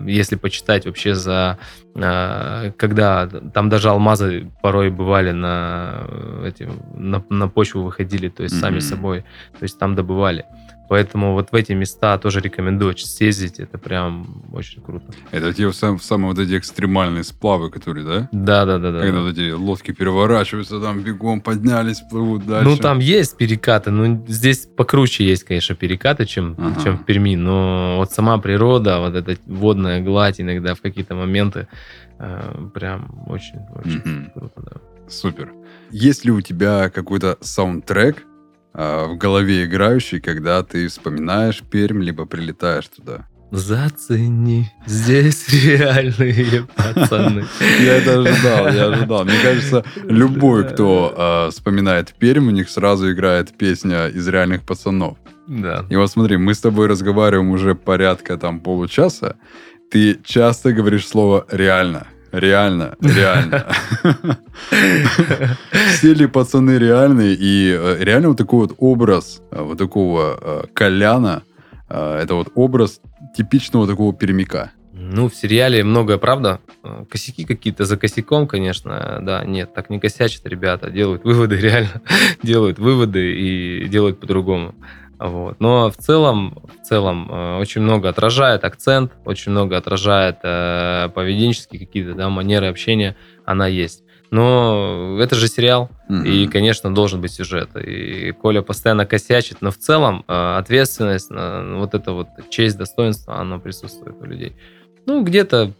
если 0.05 0.35
почитать 0.35 0.85
вообще 0.85 1.15
за... 1.15 1.57
а, 1.95 2.71
Когда 2.77 3.27
там 3.27 3.69
даже 3.69 3.89
алмазы 3.89 4.51
порой 4.61 4.89
бывали 4.91 5.31
на, 5.31 6.03
э, 6.07 6.49
эти, 6.49 6.69
на, 6.95 7.23
на 7.29 7.47
почву 7.47 7.81
выходили, 7.83 8.29
то 8.29 8.43
есть 8.43 8.59
сами 8.59 8.75
Мгм. 8.75 8.81
собой, 8.81 9.21
то 9.59 9.63
есть 9.63 9.79
там 9.79 9.95
добывали. 9.95 10.45
Поэтому 10.91 11.31
вот 11.35 11.53
в 11.53 11.55
эти 11.55 11.71
места 11.71 12.17
тоже 12.17 12.41
рекомендую 12.41 12.97
съездить. 12.97 13.59
Это 13.61 13.77
прям 13.77 14.43
очень 14.51 14.81
круто. 14.81 15.05
Это 15.31 15.53
те 15.53 15.71
сам- 15.71 16.01
самые 16.01 16.31
вот 16.33 16.39
эти 16.39 16.57
экстремальные 16.57 17.23
сплавы, 17.23 17.69
которые, 17.71 18.05
да? 18.05 18.29
Да, 18.33 18.65
да, 18.65 18.77
да, 18.77 18.91
да. 18.91 18.99
Когда 18.99 19.21
вот 19.21 19.31
эти 19.31 19.51
лодки 19.53 19.93
переворачиваются, 19.93 20.81
там 20.81 21.01
бегом 21.01 21.39
поднялись, 21.39 22.01
плывут 22.11 22.45
дальше. 22.45 22.69
Ну, 22.69 22.75
там 22.75 22.99
есть 22.99 23.37
перекаты, 23.37 23.89
но 23.89 24.25
здесь 24.27 24.65
покруче 24.65 25.23
есть, 25.23 25.45
конечно, 25.45 25.75
перекаты, 25.75 26.25
чем, 26.25 26.55
Ага. 26.57 26.81
чем 26.83 26.97
в 26.97 27.05
Перми. 27.05 27.37
Но 27.37 27.95
вот 27.99 28.11
сама 28.11 28.37
природа, 28.39 28.99
вот 28.99 29.15
эта 29.15 29.37
водная 29.45 30.01
гладь 30.01 30.41
иногда 30.41 30.75
в 30.75 30.81
какие-то 30.81 31.15
моменты 31.15 31.69
э, 32.19 32.67
прям 32.73 33.23
очень, 33.27 33.59
очень 33.75 34.29
круто, 34.33 34.61
да. 34.61 34.71
Супер. 35.07 35.53
Есть 35.89 36.25
ли 36.25 36.31
у 36.31 36.41
тебя 36.41 36.89
какой-то 36.89 37.37
саундтрек 37.39 38.25
в 38.73 39.15
голове 39.15 39.65
играющий, 39.65 40.19
когда 40.19 40.63
ты 40.63 40.87
вспоминаешь 40.87 41.61
Пермь, 41.61 42.01
либо 42.01 42.25
прилетаешь 42.25 42.87
туда? 42.87 43.27
Зацени, 43.51 44.71
здесь 44.85 45.49
реальные 45.49 46.67
пацаны. 46.73 47.45
Я 47.81 47.97
это 47.97 48.21
ожидал, 48.21 48.73
я 48.73 48.85
ожидал. 48.85 49.25
Мне 49.25 49.39
кажется, 49.43 49.83
любой, 50.05 50.63
кто 50.69 51.13
а, 51.17 51.49
вспоминает 51.49 52.13
Пермь, 52.17 52.47
у 52.47 52.51
них 52.51 52.69
сразу 52.69 53.11
играет 53.11 53.57
песня 53.57 54.07
из 54.07 54.25
реальных 54.29 54.63
пацанов. 54.63 55.17
Да. 55.47 55.85
И 55.89 55.97
вот 55.97 56.09
смотри, 56.09 56.37
мы 56.37 56.53
с 56.53 56.61
тобой 56.61 56.87
разговариваем 56.87 57.51
уже 57.51 57.75
порядка 57.75 58.37
там 58.37 58.61
получаса. 58.61 59.35
Ты 59.91 60.17
часто 60.23 60.71
говоришь 60.71 61.05
слово 61.05 61.45
«реально». 61.51 62.07
Реально, 62.31 62.95
реально. 63.01 63.67
Все 65.93 66.13
ли 66.13 66.27
пацаны 66.27 66.77
реальные? 66.77 67.35
И 67.37 67.75
э, 67.77 67.97
реально 67.99 68.29
вот 68.29 68.37
такой 68.37 68.67
вот 68.67 68.75
образ 68.77 69.41
э, 69.51 69.61
вот 69.61 69.77
такого 69.77 70.37
э, 70.39 70.63
Коляна, 70.73 71.43
это 71.89 72.35
вот 72.35 72.47
образ 72.55 73.01
типичного 73.35 73.85
такого 73.85 74.13
пермяка. 74.13 74.71
Ну, 74.93 75.27
в 75.27 75.35
сериале 75.35 75.83
многое 75.83 76.17
правда. 76.17 76.61
Косяки 77.09 77.43
какие-то 77.43 77.83
за 77.83 77.97
косяком, 77.97 78.47
конечно, 78.47 79.19
да, 79.21 79.43
нет, 79.43 79.73
так 79.73 79.89
не 79.89 79.99
косячат 79.99 80.45
ребята, 80.45 80.89
делают 80.89 81.25
выводы, 81.25 81.55
реально 81.59 82.01
делают 82.43 82.79
выводы 82.79 83.35
и 83.35 83.87
делают 83.89 84.21
по-другому. 84.21 84.73
Вот. 85.21 85.59
Но 85.59 85.91
в 85.91 85.97
целом, 85.97 86.57
в 86.81 86.85
целом 86.87 87.29
э, 87.31 87.59
очень 87.59 87.81
много 87.81 88.09
отражает 88.09 88.63
акцент, 88.63 89.11
очень 89.23 89.51
много 89.51 89.77
отражает 89.77 90.37
э, 90.41 91.09
поведенческие 91.13 91.79
какие-то 91.85 92.15
да, 92.15 92.29
манеры 92.29 92.67
общения, 92.67 93.15
она 93.45 93.67
есть. 93.67 94.03
Но 94.31 95.17
это 95.19 95.35
же 95.35 95.47
сериал, 95.47 95.91
Мгм. 96.07 96.23
и, 96.23 96.47
конечно, 96.47 96.91
должен 96.93 97.21
быть 97.21 97.33
сюжет. 97.33 97.69
И 97.75 98.31
Коля 98.31 98.61
постоянно 98.63 99.05
косячит, 99.05 99.61
но 99.61 99.69
в 99.69 99.77
целом 99.77 100.23
э, 100.27 100.57
ответственность, 100.57 101.29
э, 101.29 101.75
вот 101.77 101.93
это 101.93 102.13
вот 102.13 102.27
честь, 102.49 102.77
достоинство, 102.77 103.35
оно 103.39 103.59
присутствует 103.59 104.15
у 104.21 104.25
людей. 104.25 104.55
Ну, 105.05 105.23
где-то 105.23 105.73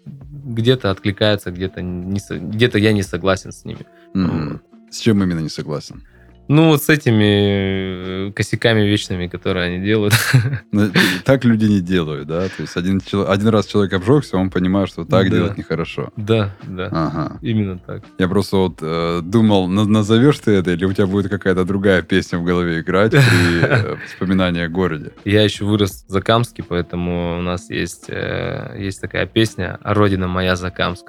где-то 0.43 0.91
откликается, 0.91 1.51
где-то 1.51 1.81
не, 1.81 2.19
где-то 2.29 2.77
я 2.77 2.91
не 2.93 3.03
согласен 3.03 3.51
с 3.51 3.65
ними. 3.65 3.85
Мгм. 4.13 4.61
С 4.91 4.99
чем 4.99 5.23
именно 5.23 5.39
не 5.39 5.49
согласен? 5.49 6.03
Ну, 6.53 6.67
вот 6.67 6.83
с 6.83 6.89
этими 6.89 8.27
э, 8.27 8.31
косяками 8.33 8.81
вечными, 8.81 9.27
которые 9.27 9.67
они 9.67 9.85
делают. 9.85 10.13
Ну, 10.73 10.89
Так 11.23 11.45
люди 11.45 11.63
не 11.65 11.79
делают, 11.79 12.27
да? 12.27 12.47
То 12.49 12.61
есть 12.63 12.75
один, 12.75 12.99
один 13.27 13.47
раз 13.47 13.67
человек 13.67 13.93
обжегся, 13.93 14.35
он 14.37 14.49
понимает, 14.49 14.89
что 14.89 15.05
так 15.05 15.29
Да. 15.29 15.35
делать 15.37 15.57
нехорошо. 15.57 16.09
Да, 16.17 16.53
да, 16.67 16.87
Ага. 16.91 17.37
именно 17.41 17.77
так. 17.79 18.03
Я 18.17 18.27
просто 18.27 18.57
вот 18.57 18.79
э, 18.81 19.21
думал, 19.23 19.67
на- 19.69 19.85
назовешь 19.85 20.39
ты 20.39 20.51
это, 20.51 20.71
или 20.71 20.83
у 20.83 20.91
тебя 20.91 21.07
будет 21.07 21.29
какая-то 21.31 21.63
другая 21.63 22.01
песня 22.01 22.37
в 22.39 22.43
голове 22.43 22.81
играть 22.81 23.11
при 23.11 23.61
э, 23.61 23.95
вспоминании 24.07 24.63
о 24.63 24.67
городе. 24.69 25.11
Я 25.23 25.43
еще 25.43 25.63
вырос 25.63 26.03
в 26.05 26.11
Закамске, 26.11 26.63
поэтому 26.63 27.39
у 27.39 27.41
нас 27.41 27.69
есть, 27.69 28.05
э, 28.09 28.75
есть 28.77 28.99
такая 28.99 29.25
песня 29.25 29.79
«Родина 29.83 30.27
моя 30.27 30.57
Закамск». 30.57 31.05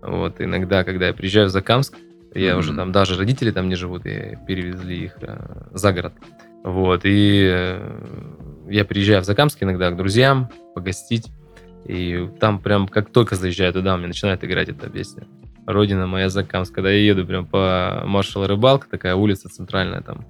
Вот, 0.00 0.40
иногда, 0.40 0.84
когда 0.84 1.08
я 1.08 1.12
приезжаю 1.12 1.48
в 1.48 1.50
Закамск, 1.50 1.94
я 2.34 2.50
Мгм. 2.52 2.58
уже 2.60 2.74
там, 2.74 2.92
даже 2.92 3.16
родители 3.16 3.50
там 3.50 3.68
не 3.68 3.74
живут, 3.74 4.06
и 4.06 4.36
перевезли 4.46 5.04
их 5.04 5.16
э, 5.20 5.68
за 5.72 5.92
город. 5.92 6.14
Вот, 6.62 7.00
и 7.04 7.48
э, 7.50 8.04
я 8.68 8.84
приезжаю 8.84 9.22
в 9.22 9.24
Закамск 9.24 9.62
иногда 9.62 9.90
к 9.90 9.96
друзьям 9.96 10.48
погостить, 10.74 11.30
и 11.86 12.28
там 12.38 12.60
прям 12.60 12.86
как 12.86 13.10
только 13.10 13.34
заезжаю 13.36 13.72
туда, 13.72 13.96
меня 13.96 14.08
начинает 14.08 14.44
играть 14.44 14.68
эта 14.68 14.88
песня. 14.90 15.24
Родина 15.66 16.06
моя 16.06 16.28
Закамск. 16.28 16.74
Когда 16.74 16.90
я 16.90 16.98
еду 17.02 17.26
прям 17.26 17.46
по 17.46 18.02
маршала 18.06 18.46
Рыбалка, 18.48 18.88
такая 18.90 19.14
улица 19.14 19.48
центральная 19.48 20.00
там, 20.02 20.26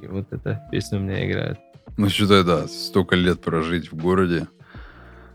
и 0.00 0.06
вот 0.06 0.32
эта 0.32 0.62
песня 0.70 0.98
у 0.98 1.02
меня 1.02 1.26
играет. 1.26 1.58
Ну, 1.96 2.08
считай, 2.08 2.44
да, 2.44 2.66
столько 2.68 3.14
лет 3.16 3.40
прожить 3.40 3.90
в 3.92 3.96
городе, 3.96 4.46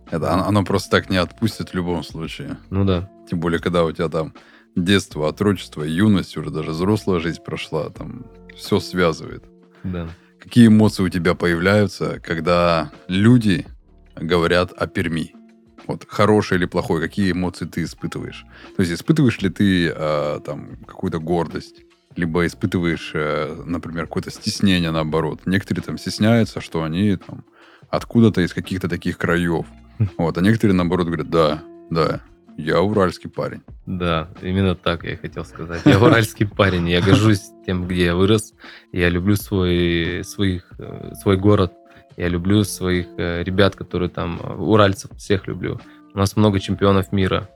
это, 0.10 0.34
оно 0.34 0.64
просто 0.64 0.92
так 0.92 1.10
не 1.10 1.18
отпустит 1.18 1.70
в 1.70 1.74
любом 1.74 2.04
случае. 2.04 2.58
Ну 2.70 2.86
да. 2.86 3.10
Тем 3.30 3.40
более, 3.40 3.60
когда 3.60 3.84
у 3.84 3.92
тебя 3.92 4.08
там 4.10 4.34
детство, 4.76 5.30
отрочество, 5.30 5.84
юность, 5.84 6.38
уже 6.38 6.50
даже 6.50 6.72
взрослая 6.72 7.20
жизнь 7.20 7.42
прошла, 7.44 7.90
там 7.90 8.26
все 8.56 8.80
связывает. 8.80 9.44
Да. 9.84 10.10
Какие 10.40 10.68
эмоции 10.68 11.04
у 11.04 11.10
тебя 11.10 11.34
появляются, 11.34 12.20
когда 12.20 12.92
люди 13.08 13.66
говорят 14.16 14.74
о 14.78 14.88
Перми? 14.88 15.34
Вот 15.88 16.06
хороший 16.08 16.58
или 16.58 16.66
плохой, 16.66 17.02
какие 17.02 17.32
эмоции 17.32 17.66
ты 17.66 17.84
испытываешь? 17.84 18.46
То 18.76 18.82
есть 18.82 18.92
испытываешь 18.92 19.42
ли 19.42 19.50
ты 19.50 19.88
э, 19.88 20.40
там 20.44 20.78
какую-то 20.86 21.20
гордость, 21.20 21.84
либо 22.16 22.46
испытываешь, 22.46 23.12
э, 23.14 23.64
например, 23.66 24.08
какое-то 24.08 24.32
стеснение 24.32 24.92
наоборот? 24.92 25.42
Некоторые 25.46 25.84
там 25.84 25.98
стесняются, 25.98 26.60
что 26.60 26.84
они 26.84 27.16
там 27.18 27.46
откуда-то 27.90 28.42
из 28.42 28.54
каких-то 28.54 28.90
таких 28.90 29.18
краев. 29.18 29.66
Вот, 30.18 30.38
а 30.38 30.42
некоторые 30.42 30.76
наоборот 30.76 31.08
говорят, 31.08 31.30
да, 31.30 31.64
да, 31.90 32.22
я 32.58 32.82
уральский 32.82 33.30
парень. 33.30 33.62
Да, 33.86 34.30
именно 34.42 34.76
так 34.76 35.04
я 35.04 35.14
и 35.14 35.16
хотел 35.16 35.46
сказать. 35.46 35.82
Я 35.86 36.00
уральский 36.00 36.48
парень, 36.48 36.90
я 36.90 37.02
горжусь 37.02 37.52
тем, 37.66 37.88
где 37.88 38.06
я 38.06 38.16
вырос. 38.16 38.54
Я 38.92 39.10
люблю 39.10 39.36
свой, 39.36 40.24
своих, 40.24 40.72
э, 40.80 41.14
свой 41.22 41.38
город. 41.38 41.74
Я 42.18 42.30
люблю 42.30 42.64
своих 42.64 43.08
э, 43.18 43.44
ребят, 43.44 43.76
которые 43.76 44.10
там, 44.10 44.40
э, 44.42 44.54
уральцев, 44.54 45.12
всех 45.18 45.48
люблю. 45.48 45.80
У 46.14 46.18
нас 46.18 46.38
много 46.38 46.60
чемпионов 46.60 47.12
мира 47.12 47.50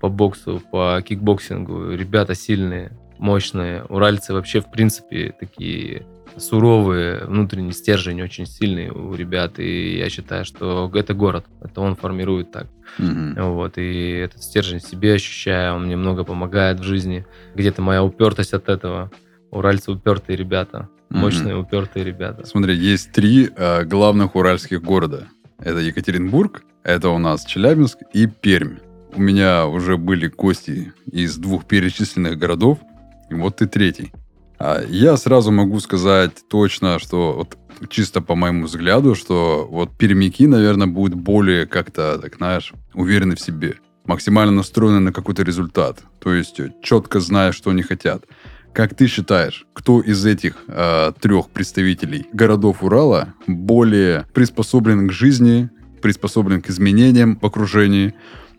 по 0.00 0.08
боксу, 0.08 0.62
по 0.70 1.02
кикбоксингу. 1.04 1.90
Ребята 1.90 2.34
сильные, 2.34 2.92
мощные. 3.18 3.84
Уральцы 3.84 4.32
вообще, 4.32 4.60
в 4.60 4.70
принципе, 4.70 5.34
такие 5.38 6.06
суровые, 6.36 7.24
внутренний 7.24 7.72
стержень 7.72 8.22
очень 8.22 8.46
сильный 8.46 8.90
у 8.90 9.14
ребят. 9.14 9.58
И 9.58 9.98
я 9.98 10.08
считаю, 10.08 10.44
что 10.44 10.90
это 10.94 11.14
город. 11.14 11.46
Это 11.60 11.80
он 11.80 11.96
формирует 11.96 12.52
так. 12.52 12.66
Мгм. 12.98 13.34
Вот, 13.52 13.78
и 13.78 14.10
этот 14.10 14.42
стержень 14.42 14.80
себе 14.80 15.14
ощущаю, 15.14 15.74
он 15.74 15.86
мне 15.86 15.96
много 15.96 16.24
помогает 16.24 16.80
в 16.80 16.82
жизни. 16.82 17.26
Где-то 17.54 17.82
моя 17.82 18.02
упертость 18.02 18.54
от 18.54 18.68
этого. 18.68 19.10
Уральцы 19.50 19.92
упертые 19.92 20.36
ребята, 20.36 20.88
мощные 21.08 21.56
упертые 21.56 22.04
ребята. 22.04 22.44
Смотри, 22.44 22.74
есть 22.74 23.12
три 23.12 23.48
э, 23.56 23.84
главных 23.84 24.34
уральских 24.34 24.82
города. 24.82 25.28
Это 25.58 25.78
Екатеринбург, 25.78 26.62
это 26.82 27.08
у 27.10 27.18
нас 27.18 27.44
Челябинск 27.44 27.98
и 28.12 28.26
Пермь. 28.26 28.78
У 29.14 29.20
меня 29.20 29.66
уже 29.66 29.96
были 29.96 30.26
гости 30.28 30.92
из 31.10 31.36
двух 31.36 31.64
перечисленных 31.64 32.36
городов, 32.38 32.78
и 33.30 33.34
вот 33.34 33.56
ты 33.56 33.66
третий. 33.66 34.12
А 34.58 34.82
я 34.88 35.16
сразу 35.16 35.50
могу 35.50 35.80
сказать 35.80 36.32
точно, 36.48 36.98
что 36.98 37.34
вот 37.34 37.56
чисто 37.88 38.20
по 38.20 38.34
моему 38.34 38.66
взгляду, 38.66 39.14
что 39.14 39.68
вот 39.70 39.96
пермяки, 39.96 40.46
наверное, 40.46 40.86
будут 40.86 41.14
более 41.14 41.66
как-то, 41.66 42.18
так 42.18 42.36
знаешь, 42.36 42.72
уверены 42.94 43.36
в 43.36 43.40
себе, 43.40 43.76
максимально 44.04 44.52
настроены 44.52 45.00
на 45.00 45.12
какой-то 45.12 45.42
результат, 45.42 46.02
то 46.20 46.32
есть 46.32 46.58
четко 46.82 47.20
зная, 47.20 47.52
что 47.52 47.70
они 47.70 47.82
хотят. 47.82 48.24
Как 48.72 48.94
ты 48.94 49.06
считаешь, 49.06 49.66
кто 49.72 50.00
из 50.00 50.24
этих 50.26 50.56
э, 50.68 51.12
трех 51.20 51.48
представителей 51.48 52.26
городов 52.32 52.82
Урала 52.82 53.32
более 53.46 54.26
приспособлен 54.34 55.08
к 55.08 55.12
жизни, 55.12 55.70
приспособлен 56.02 56.60
к 56.60 56.68
изменениям 56.68 57.38
в 57.40 57.46
окружении, 57.46 58.14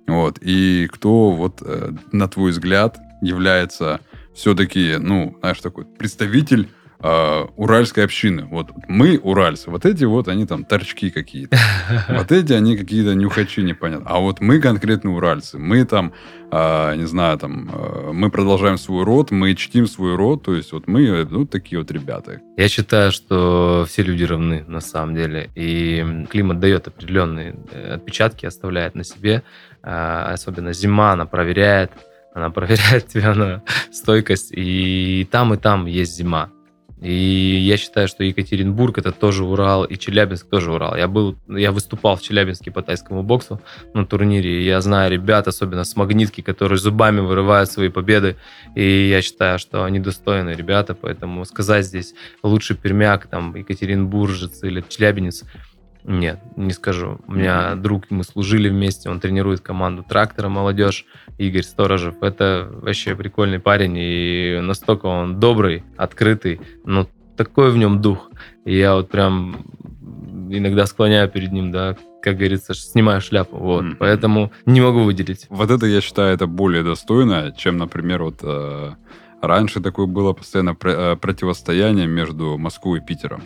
вот, 0.07 0.39
и 0.41 0.87
кто, 0.91 1.31
вот, 1.31 1.61
э, 1.61 1.91
на 2.11 2.27
твой 2.27 2.51
взгляд, 2.51 2.97
является 3.21 3.99
все-таки, 4.37 4.97
ну, 4.99 5.35
знаешь, 5.39 5.59
такой 5.59 5.85
представитель 5.85 6.69
э, 6.99 7.45
уральской 7.55 8.05
общины. 8.05 8.45
Вот 8.45 8.69
мы 8.87 9.17
уральцы, 9.17 9.71
вот 9.71 9.83
эти 9.85 10.03
вот, 10.03 10.27
они 10.27 10.45
там 10.45 10.63
торчки 10.63 11.09
какие-то. 11.09 11.57
Вот 12.09 12.31
эти, 12.31 12.53
они 12.53 12.77
какие-то 12.77 13.15
нюхачи 13.15 13.61
непонятно. 13.61 14.05
А 14.09 14.19
вот 14.19 14.39
мы 14.39 14.59
конкретно 14.59 15.15
уральцы. 15.15 15.57
Мы 15.57 15.85
там, 15.85 16.13
а, 16.51 16.95
не 16.95 17.05
знаю, 17.05 17.37
там, 17.39 17.69
а, 17.73 18.11
мы 18.13 18.29
продолжаем 18.29 18.77
свой 18.77 19.03
род, 19.03 19.31
мы 19.31 19.55
чтим 19.55 19.87
свой 19.87 20.15
род. 20.15 20.43
То 20.43 20.53
есть 20.53 20.71
вот 20.71 20.87
мы, 20.87 21.25
ну, 21.29 21.45
такие 21.45 21.79
вот 21.79 21.91
ребята. 21.91 22.41
Я 22.57 22.67
считаю, 22.67 23.11
что 23.11 23.85
все 23.87 24.03
люди 24.03 24.23
равны 24.23 24.63
на 24.67 24.81
самом 24.81 25.15
деле. 25.15 25.49
И 25.55 26.25
климат 26.29 26.59
дает 26.59 26.87
определенные 26.87 27.55
э, 27.71 27.95
отпечатки, 27.95 28.45
оставляет 28.45 28.93
на 28.93 29.03
себе. 29.03 29.43
А, 29.81 30.31
Особенно 30.31 30.73
зима, 30.73 31.13
она 31.13 31.25
проверяет. 31.25 31.91
Она 32.37 32.51
проверяет 32.51 33.07
тебя 33.13 33.33
на 33.33 33.63
стойкость. 33.91 34.51
И 34.51 35.27
там, 35.31 35.55
и 35.55 35.57
там 35.57 35.87
есть 35.87 36.15
зима. 36.15 36.51
И 37.01 37.11
я 37.11 37.77
считаю, 37.77 38.07
что 38.07 38.23
Екатеринбург 38.23 38.97
это 38.97 39.11
тоже 39.11 39.43
Урал, 39.43 39.83
и 39.83 39.97
Челябинск 39.97 40.47
тоже 40.49 40.71
Урал. 40.71 40.95
Я 40.95 41.07
был, 41.07 41.35
я 41.47 41.71
выступал 41.71 42.15
в 42.15 42.21
Челябинске 42.21 42.71
по 42.71 42.81
тайскому 42.81 43.21
боксу 43.21 43.61
на 43.93 44.05
турнире. 44.05 44.61
и 44.61 44.65
Я 44.65 44.81
знаю 44.81 45.11
ребят, 45.11 45.47
особенно 45.47 45.83
с 45.83 45.95
магнитки, 45.95 46.41
которые 46.41 46.79
зубами 46.79 47.19
вырывают 47.19 47.71
свои 47.71 47.89
победы. 47.89 48.35
И 48.75 49.09
я 49.09 49.21
считаю, 49.21 49.59
что 49.59 49.83
они 49.83 49.99
достойные 49.99 50.55
ребята, 50.55 50.95
поэтому 50.95 51.45
сказать 51.45 51.85
здесь 51.85 52.15
лучший 52.41 52.75
пермяк, 52.75 53.27
там, 53.27 53.55
Екатеринбуржец 53.55 54.63
или 54.63 54.83
Челябинец, 54.87 55.43
нет, 56.07 56.39
не 56.55 56.71
скажу. 56.71 57.19
У 57.27 57.33
меня 57.33 57.71
Мгм. 57.71 57.81
друг, 57.81 58.03
мы 58.09 58.23
служили 58.23 58.69
вместе, 58.69 59.09
он 59.09 59.19
тренирует 59.19 59.59
команду 59.59 60.03
трактора 60.07 60.47
молодежь, 60.47 61.05
Игорь 61.37 61.63
Сторожев. 61.63 62.15
Это 62.21 62.69
вообще 62.71 63.13
прикольный 63.15 63.59
парень, 63.59 63.95
и 63.97 64.59
настолько 64.61 65.07
он 65.07 65.39
добрый, 65.39 65.83
открытый, 65.97 66.61
но 66.85 67.07
такой 67.35 67.71
в 67.71 67.77
нем 67.77 68.01
дух. 68.01 68.31
И 68.65 68.75
я 68.77 68.95
вот 68.95 69.09
прям 69.09 69.65
иногда 70.49 70.85
склоняю 70.85 71.29
перед 71.29 71.51
ним, 71.51 71.71
да, 71.73 71.97
как 72.21 72.37
говорится, 72.37 72.73
снимаю 72.73 73.19
шляпу, 73.19 73.57
вот. 73.57 73.83
Мгм. 73.83 73.97
Поэтому 73.99 74.51
не 74.65 74.79
могу 74.79 75.03
выделить. 75.03 75.45
Вот 75.49 75.69
это, 75.71 75.85
я 75.87 75.99
считаю, 75.99 76.33
это 76.33 76.47
более 76.47 76.83
достойно, 76.83 77.53
чем, 77.55 77.77
например, 77.77 78.23
вот 78.23 78.39
э, 78.43 78.91
раньше 79.41 79.81
такое 79.81 80.05
было 80.05 80.31
постоянно 80.31 80.75
э, 80.81 81.17
противостояние 81.17 82.07
между 82.07 82.57
Москвой 82.57 82.99
и 82.99 83.01
Питером. 83.01 83.43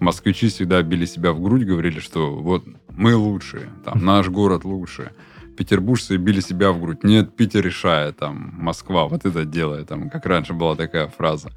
Москвичи 0.00 0.48
всегда 0.48 0.82
били 0.82 1.04
себя 1.06 1.32
в 1.32 1.40
грудь, 1.40 1.64
говорили, 1.64 2.00
что 2.00 2.34
вот 2.34 2.64
мы 2.90 3.14
лучшие, 3.14 3.68
там, 3.84 4.04
наш 4.04 4.28
город 4.28 4.64
лучше. 4.64 5.12
Петербуржцы 5.56 6.16
били 6.16 6.40
себя 6.40 6.70
в 6.72 6.80
грудь. 6.80 7.02
Нет, 7.02 7.34
Питер 7.34 7.64
решает, 7.64 8.18
там, 8.18 8.52
Москва 8.58 9.06
вот 9.08 9.24
это 9.24 9.44
делает, 9.46 9.88
там, 9.88 10.10
как 10.10 10.26
раньше 10.26 10.52
была 10.52 10.76
такая 10.76 11.08
фраза. 11.08 11.50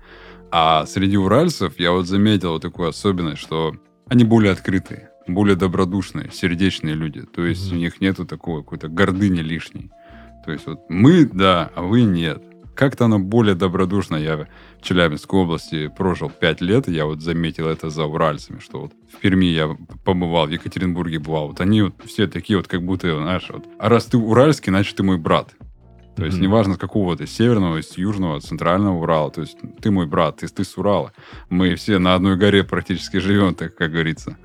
А 0.52 0.86
среди 0.86 1.18
уральцев 1.18 1.78
я 1.80 1.92
вот 1.92 2.08
заметил 2.08 2.54
вот 2.54 2.62
такую 2.62 2.90
особенность, 2.90 3.42
что 3.42 3.76
они 4.08 4.24
более 4.24 4.54
открытые, 4.54 5.10
более 5.28 5.56
добродушные, 5.58 6.32
сердечные 6.32 6.96
люди. 6.96 7.22
То 7.22 7.44
есть 7.46 7.68
Мгм. 7.68 7.76
у 7.78 7.80
них 7.82 8.02
нету 8.02 8.26
такой 8.26 8.64
какой-то 8.64 8.88
гордыни 8.88 9.42
лишней. 9.42 9.92
То 10.46 10.54
есть 10.54 10.66
вот 10.66 10.80
мы, 10.90 11.26
да, 11.26 11.70
а 11.76 11.82
вы 11.84 12.04
нет. 12.04 12.42
Как-то 12.80 13.06
оно 13.06 13.20
более 13.20 13.56
добродушно. 13.56 14.16
Я 14.16 14.38
в 14.38 14.48
Челябинской 14.82 15.38
области 15.38 15.88
прожил 15.90 16.30
пять 16.30 16.62
лет, 16.62 16.88
и 16.88 16.94
я 16.94 17.06
вот 17.06 17.20
заметил 17.20 17.68
это 17.68 17.90
за 17.90 18.06
уральцами, 18.06 18.60
что 18.60 18.80
вот 18.84 18.94
в 19.14 19.18
Перми 19.18 19.48
я 19.48 19.76
побывал, 20.06 20.48
в 20.48 20.52
Екатеринбурге 20.52 21.20
бывал. 21.20 21.50
Вот 21.50 21.60
они 21.60 21.82
вот 21.82 21.96
все 22.06 22.26
такие 22.26 22.56
вот, 22.56 22.70
как 22.70 22.82
будто, 22.82 23.14
знаешь, 23.18 23.48
вот, 23.50 23.66
а 23.80 23.90
раз 23.90 24.06
ты 24.06 24.18
уральский, 24.18 24.72
значит, 24.72 24.96
ты 24.96 25.04
мой 25.04 25.18
брат. 25.18 25.54
То 26.16 26.24
есть 26.24 26.40
неважно, 26.40 26.76
с 26.76 26.78
какого 26.78 27.18
ты, 27.18 27.28
северного, 27.28 27.82
с 27.82 27.98
южного, 27.98 28.40
центрального 28.40 28.98
Урала. 28.98 29.30
То 29.30 29.42
есть 29.42 29.58
ты 29.82 29.92
мой 29.92 30.06
брат, 30.06 30.38
ты, 30.38 30.48
ты 30.48 30.64
с 30.64 30.78
Урала. 30.78 31.12
Мы 31.50 31.76
все 31.76 31.98
на 31.98 32.16
одной 32.16 32.38
горе 32.38 32.64
практически 32.64 33.18
живем, 33.18 33.56
так 33.56 33.76
как 33.76 33.92
говорится. 33.92 34.38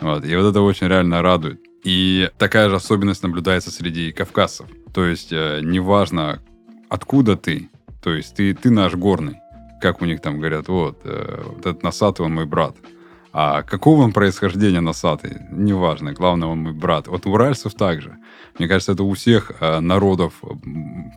Вот. 0.00 0.24
И 0.24 0.34
вот 0.34 0.46
это 0.46 0.62
очень 0.62 0.88
реально 0.88 1.20
радует. 1.20 1.60
И 1.84 2.30
такая 2.38 2.70
же 2.70 2.76
особенность 2.76 3.22
наблюдается 3.22 3.70
среди 3.70 4.12
кавказцев. 4.12 4.66
То 4.94 5.04
есть 5.04 5.30
э, 5.30 5.60
неважно, 5.62 6.40
откуда 6.88 7.36
ты, 7.36 7.68
то 8.02 8.12
есть 8.12 8.34
ты, 8.34 8.54
ты 8.54 8.70
наш 8.70 8.94
горный. 8.94 9.40
Как 9.80 10.02
у 10.02 10.04
них 10.04 10.20
там 10.20 10.38
говорят, 10.38 10.68
вот, 10.68 11.00
э, 11.04 11.42
вот 11.44 11.60
этот 11.60 11.82
носатый, 11.82 12.26
он 12.26 12.34
мой 12.34 12.46
брат. 12.46 12.76
А 13.32 13.62
какого 13.62 14.02
он 14.02 14.12
происхождения 14.12 14.80
носатый, 14.80 15.38
неважно, 15.50 16.12
главное, 16.12 16.48
он 16.48 16.58
мой 16.58 16.72
брат. 16.72 17.08
Вот 17.08 17.26
уральцев 17.26 17.74
также. 17.74 18.18
Мне 18.58 18.68
кажется, 18.68 18.92
это 18.92 19.02
у 19.02 19.12
всех 19.14 19.52
э, 19.60 19.80
народов, 19.80 20.34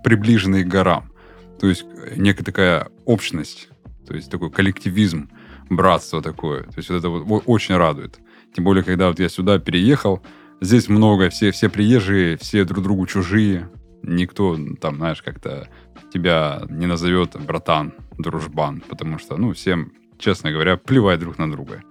приближенных 0.04 0.66
к 0.66 0.70
горам. 0.70 1.12
То 1.60 1.68
есть 1.68 1.86
некая 2.16 2.44
такая 2.44 2.90
общность, 3.06 3.70
то 4.08 4.16
есть 4.16 4.32
такой 4.32 4.50
коллективизм, 4.50 5.30
братство 5.70 6.22
такое. 6.22 6.64
То 6.64 6.78
есть 6.78 6.90
вот 6.90 6.98
это 6.98 7.10
вот 7.10 7.44
очень 7.46 7.76
радует. 7.76 8.20
Тем 8.56 8.64
более, 8.64 8.84
когда 8.84 9.10
вот 9.10 9.20
я 9.20 9.30
сюда 9.30 9.60
переехал, 9.60 10.22
Здесь 10.62 10.88
много, 10.88 11.30
все, 11.30 11.52
все 11.52 11.70
приезжие, 11.70 12.38
все 12.38 12.64
друг 12.64 12.84
другу 12.84 13.06
чужие. 13.06 13.70
Никто 14.04 14.58
там, 14.80 14.98
знаешь, 14.98 15.22
как-то 15.22 15.68
тебя 16.16 16.62
не 16.70 16.86
назовет 16.86 17.36
братан, 17.46 17.94
дружбан, 18.18 18.82
потому 18.88 19.20
что, 19.20 19.36
ну, 19.36 19.52
всем, 19.52 19.92
честно 20.18 20.52
говоря, 20.52 20.78
плевать 20.78 21.20
друг 21.20 21.38
на 21.38 21.52
друга. 21.52 21.82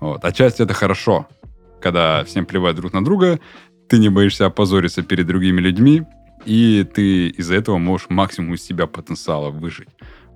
Вот. 0.00 0.24
Отчасти 0.24 0.62
это 0.62 0.74
хорошо, 0.74 1.26
когда 1.80 2.22
всем 2.22 2.46
плевать 2.46 2.76
друг 2.76 2.92
на 2.92 3.04
друга, 3.04 3.40
ты 3.88 3.98
не 3.98 4.10
боишься 4.10 4.46
опозориться 4.46 5.02
перед 5.02 5.26
другими 5.26 5.60
людьми, 5.60 6.02
и 6.46 6.84
ты 6.94 7.28
из-за 7.28 7.56
этого 7.56 7.78
можешь 7.78 8.10
максимум 8.10 8.54
из 8.54 8.62
себя 8.62 8.86
потенциала 8.86 9.50
выжить. 9.50 9.88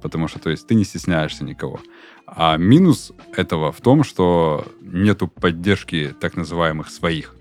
Потому 0.02 0.26
что, 0.28 0.40
то 0.40 0.50
есть, 0.50 0.66
ты 0.66 0.74
не 0.74 0.84
стесняешься 0.84 1.44
никого. 1.44 1.80
А 2.26 2.56
минус 2.56 3.12
этого 3.36 3.70
в 3.70 3.80
том, 3.80 4.02
что 4.02 4.66
нету 4.80 5.28
поддержки 5.28 6.12
так 6.20 6.36
называемых 6.36 6.88
своих. 6.90 7.34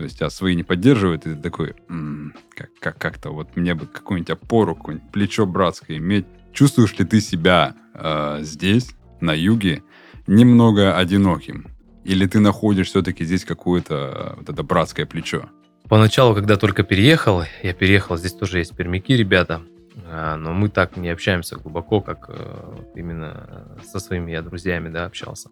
То 0.00 0.04
есть, 0.04 0.22
а 0.22 0.30
свои 0.30 0.54
не 0.56 0.62
поддерживают, 0.62 1.26
и 1.26 1.34
ты 1.34 1.36
такой, 1.36 1.74
м-м, 1.90 2.32
как, 2.56 2.70
как, 2.80 2.96
как-то 2.96 3.32
вот 3.32 3.54
мне 3.54 3.74
бы 3.74 3.84
какую-нибудь 3.84 4.30
опору, 4.30 4.74
какое-нибудь 4.74 5.10
плечо 5.12 5.44
братское 5.44 5.98
иметь. 5.98 6.24
Чувствуешь 6.54 6.98
ли 6.98 7.04
ты 7.04 7.20
себя 7.20 7.74
э, 7.92 8.38
здесь, 8.40 8.94
на 9.20 9.34
юге, 9.34 9.82
немного 10.26 10.96
одиноким? 10.96 11.66
Или 12.02 12.24
ты 12.24 12.40
находишь 12.40 12.86
все-таки 12.86 13.26
здесь 13.26 13.44
какое-то 13.44 13.94
э, 13.94 14.38
вот 14.38 14.48
это 14.48 14.62
братское 14.62 15.04
плечо? 15.04 15.50
Поначалу, 15.86 16.34
когда 16.34 16.56
только 16.56 16.82
переехал, 16.82 17.44
я 17.62 17.74
переехал, 17.74 18.16
здесь 18.16 18.32
тоже 18.32 18.56
есть 18.56 18.74
пермяки, 18.74 19.14
ребята, 19.14 19.60
а, 20.06 20.36
но 20.36 20.54
мы 20.54 20.70
так 20.70 20.96
не 20.96 21.10
общаемся 21.10 21.56
глубоко, 21.56 22.00
как 22.00 22.24
э, 22.30 22.76
именно 22.94 23.76
со 23.84 23.98
своими 23.98 24.30
я 24.30 24.40
друзьями 24.40 24.88
да, 24.88 25.04
общался. 25.04 25.50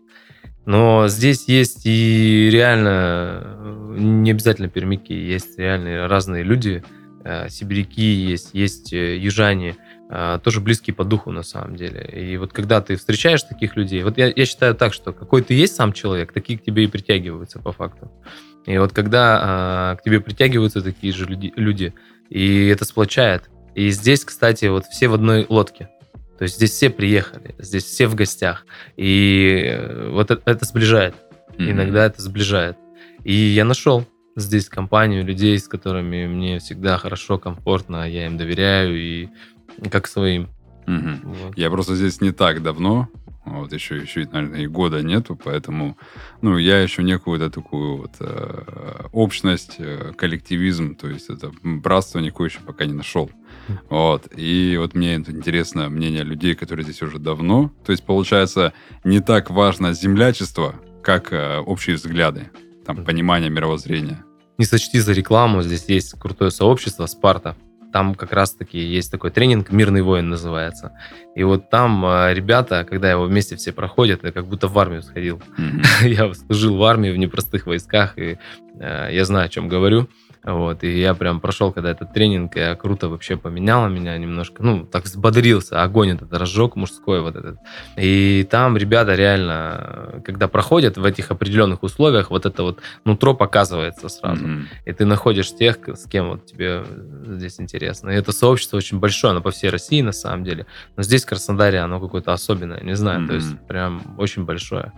Но 0.69 1.09
здесь 1.09 1.49
есть 1.49 1.87
и 1.87 2.51
реально, 2.53 3.41
э, 3.43 3.97
не 4.01 4.33
обязательно 4.33 4.69
пермяки, 4.69 5.14
есть 5.14 5.59
реально 5.59 6.09
разные 6.09 6.43
люди, 6.43 6.85
э, 7.25 7.49
сибиряки 7.49 8.03
есть, 8.03 8.51
есть 8.53 8.93
южане, 8.93 9.77
тоже 10.43 10.61
близкие 10.61 10.95
по 10.95 11.05
духу 11.05 11.31
на 11.33 11.43
самом 11.43 11.77
деле. 11.77 12.03
И 12.03 12.37
вот 12.37 12.53
когда 12.53 12.83
ты 12.83 12.97
встречаешь 12.97 13.43
таких 13.43 13.77
людей, 13.77 14.03
вот 14.03 14.19
я, 14.19 14.31
я 14.35 14.45
считаю 14.47 14.75
так, 14.75 14.93
что 14.93 15.12
какой 15.14 15.41
ты 15.43 15.55
есть 15.55 15.75
сам 15.75 15.95
человек, 15.95 16.33
такие 16.33 16.59
к 16.59 16.62
тебе 16.62 16.85
и 16.85 16.87
притягиваются 16.87 17.61
по 17.61 17.73
факту. 17.73 18.11
И 18.66 18.77
вот 18.77 18.93
когда 18.93 19.97
к 19.99 20.03
тебе 20.03 20.21
притягиваются 20.21 20.83
такие 20.83 21.14
же 21.14 21.27
люди, 21.27 21.95
и 22.29 22.69
это 22.69 22.85
сплочает, 22.85 23.51
и 23.75 23.89
здесь, 23.91 24.25
кстати, 24.25 24.66
вот 24.66 24.85
все 24.85 25.09
в 25.09 25.14
одной 25.14 25.47
лодке. 25.49 25.89
То 26.39 26.45
есть 26.45 26.57
здесь 26.57 26.70
все 26.70 26.89
приехали, 26.89 27.55
здесь 27.59 27.84
все 27.84 28.07
в 28.07 28.14
гостях. 28.14 28.64
И 28.97 29.64
э, 29.66 30.11
вот 30.11 30.30
это, 30.30 30.43
это 30.51 30.64
сближает. 30.64 31.14
Mm-hmm. 31.51 31.70
Иногда 31.70 32.07
это 32.07 32.22
сближает. 32.22 32.76
И 33.24 33.32
я 33.32 33.64
нашел 33.64 34.07
здесь 34.36 34.68
компанию 34.68 35.24
людей, 35.24 35.59
с 35.59 35.68
которыми 35.68 36.26
мне 36.26 36.59
всегда 36.61 36.97
хорошо, 36.97 37.39
комфортно, 37.39 38.09
я 38.09 38.26
им 38.26 38.36
доверяю 38.36 38.97
и 38.97 39.28
как 39.91 40.07
своим. 40.07 40.49
Угу. 40.86 41.18
Вот. 41.24 41.59
Я 41.59 41.70
просто 41.70 41.95
здесь 41.95 42.20
не 42.20 42.32
так 42.32 42.62
давно, 42.62 43.09
вот 43.49 43.72
еще, 43.72 43.96
еще, 43.96 44.28
наверное, 44.32 44.61
и 44.61 44.66
года 44.66 45.03
нету, 45.03 45.36
поэтому, 45.42 45.96
ну, 46.42 46.59
я 46.59 46.80
еще 46.80 47.03
некую 47.03 47.40
вот 47.40 47.53
такую 47.53 47.96
вот 47.99 48.12
э, 48.20 49.07
общность, 49.12 49.76
э, 49.78 50.12
коллективизм, 50.16 50.94
то 50.94 51.09
есть 51.09 51.30
это 51.30 51.51
братство 51.62 52.18
никакое 52.18 52.49
еще 52.49 52.61
пока 52.61 52.86
не 52.86 52.94
нашел. 52.94 53.30
Вот. 53.90 54.28
И 54.34 54.76
вот 54.78 54.94
мне 54.94 55.14
интересно 55.14 55.88
мнение 55.88 56.22
людей, 56.22 56.55
которые 56.55 56.84
здесь 56.84 57.03
уже 57.03 57.18
давно. 57.18 57.72
То 57.84 57.92
есть, 57.92 58.05
получается, 58.05 58.72
не 59.05 59.20
так 59.20 59.51
важно 59.51 59.92
землячество, 59.92 60.74
как 61.03 61.32
э, 61.32 61.59
общие 61.59 61.96
взгляды, 61.96 62.51
там, 62.84 63.05
понимание 63.05 63.51
мировоззрения. 63.51 64.24
Не 64.59 64.64
сочти 64.64 64.99
за 65.01 65.12
рекламу, 65.12 65.62
здесь 65.62 65.84
есть 65.88 66.12
крутое 66.18 66.51
сообщество 66.51 67.07
Спарта. 67.07 67.57
Там 67.93 68.14
как 68.14 68.32
раз-таки 68.32 68.78
есть 68.78 69.11
такой 69.11 69.30
тренинг 69.30 69.70
«Мирный 69.70 70.03
воин» 70.03 70.28
называется. 70.28 70.93
И 71.34 71.43
вот 71.45 71.70
там 71.70 72.05
э, 72.05 72.34
ребята, 72.34 72.84
когда 72.84 73.11
его 73.11 73.24
вместе 73.24 73.57
все 73.57 73.72
проходят, 73.72 74.24
я 74.24 74.32
как 74.32 74.47
будто 74.47 74.68
в 74.68 74.78
армию 74.78 75.03
сходил. 75.03 75.41
Mm-hmm. 75.59 76.09
я 76.09 76.34
служил 76.34 76.76
в 76.76 76.84
армии 76.84 77.11
в 77.11 77.16
непростых 77.16 77.66
войсках, 77.66 78.18
и 78.18 78.39
э, 78.78 79.09
я 79.12 79.24
знаю, 79.24 79.47
о 79.47 79.49
чем 79.49 79.68
говорю. 79.68 80.09
Вот, 80.45 80.84
и 80.84 81.01
я 81.01 81.14
прям 81.14 81.41
прошел, 81.41 81.72
когда 81.72 81.91
этот 81.91 82.12
тренинг, 82.12 82.57
я 82.57 82.74
круто 82.76 83.09
вообще 83.09 83.36
поменяла 83.36 83.89
меня 83.89 84.16
немножко, 84.16 84.62
ну, 84.62 84.86
так 84.86 85.05
взбодрился, 85.05 85.82
огонь 85.82 86.11
этот 86.11 86.32
разжег 86.32 86.76
мужской 86.76 87.20
вот 87.20 87.36
этот. 87.36 87.59
И 87.97 88.47
там 88.51 88.76
ребята 88.76 89.14
реально, 89.14 90.22
когда 90.24 90.49
проходят 90.49 90.97
в 90.97 91.05
этих 91.05 91.30
определенных 91.30 91.82
условиях, 91.82 92.30
вот 92.30 92.47
это 92.47 92.62
вот 92.62 92.80
нутро 93.05 93.34
показывается 93.34 94.09
сразу. 94.09 94.47
Mm-hmm. 94.47 94.64
И 94.86 94.93
ты 94.93 95.05
находишь 95.05 95.55
тех, 95.55 95.78
с 95.89 96.07
кем 96.09 96.28
вот 96.28 96.47
тебе 96.47 96.84
здесь 97.26 97.61
интересно. 97.61 98.11
И 98.11 98.14
это 98.14 98.32
сообщество 98.32 98.76
очень 98.76 98.99
большое, 99.01 99.32
оно 99.32 99.41
по 99.41 99.51
всей 99.51 99.70
России 99.70 100.01
на 100.03 100.12
самом 100.12 100.45
деле. 100.45 100.66
Но 100.97 101.03
здесь, 101.03 101.24
в 101.24 101.28
Краснодаре, 101.28 101.80
оно 101.80 102.01
какое-то 102.01 102.32
особенное, 102.32 102.80
не 102.80 102.95
знаю, 102.95 103.22
mm-hmm. 103.22 103.26
то 103.26 103.34
есть 103.34 103.66
прям 103.66 104.14
очень 104.18 104.45
большое. 104.45 104.93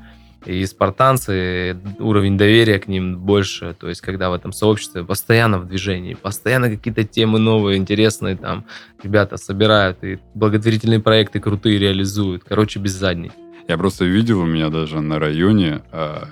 И 0.47 0.64
спартанцы, 0.64 1.76
уровень 1.99 2.38
доверия 2.38 2.78
к 2.78 2.88
ним 2.88 3.18
больше. 3.18 3.76
То 3.78 3.88
есть, 3.88 4.01
когда 4.01 4.30
в 4.30 4.32
этом 4.32 4.53
сообществе 4.53 5.05
постоянно 5.05 5.59
в 5.59 5.66
движении, 5.66 6.14
постоянно 6.14 6.70
какие-то 6.70 7.05
темы 7.05 7.38
новые, 7.38 7.76
интересные 7.76 8.36
там 8.36 8.64
ребята 9.03 9.36
собирают 9.36 10.03
и 10.03 10.18
благотворительные 10.34 11.01
проекты 11.01 11.41
крутые 11.41 11.78
реализуют. 11.78 12.45
Короче, 12.45 12.80
без 12.80 12.93
задней. 12.93 13.32
Я 13.68 13.76
просто 13.76 14.05
видел 14.05 14.41
у 14.41 14.47
меня 14.47 14.70
даже 14.70 15.01
на 15.01 15.18
районе, 15.18 15.82
э, 15.93 16.22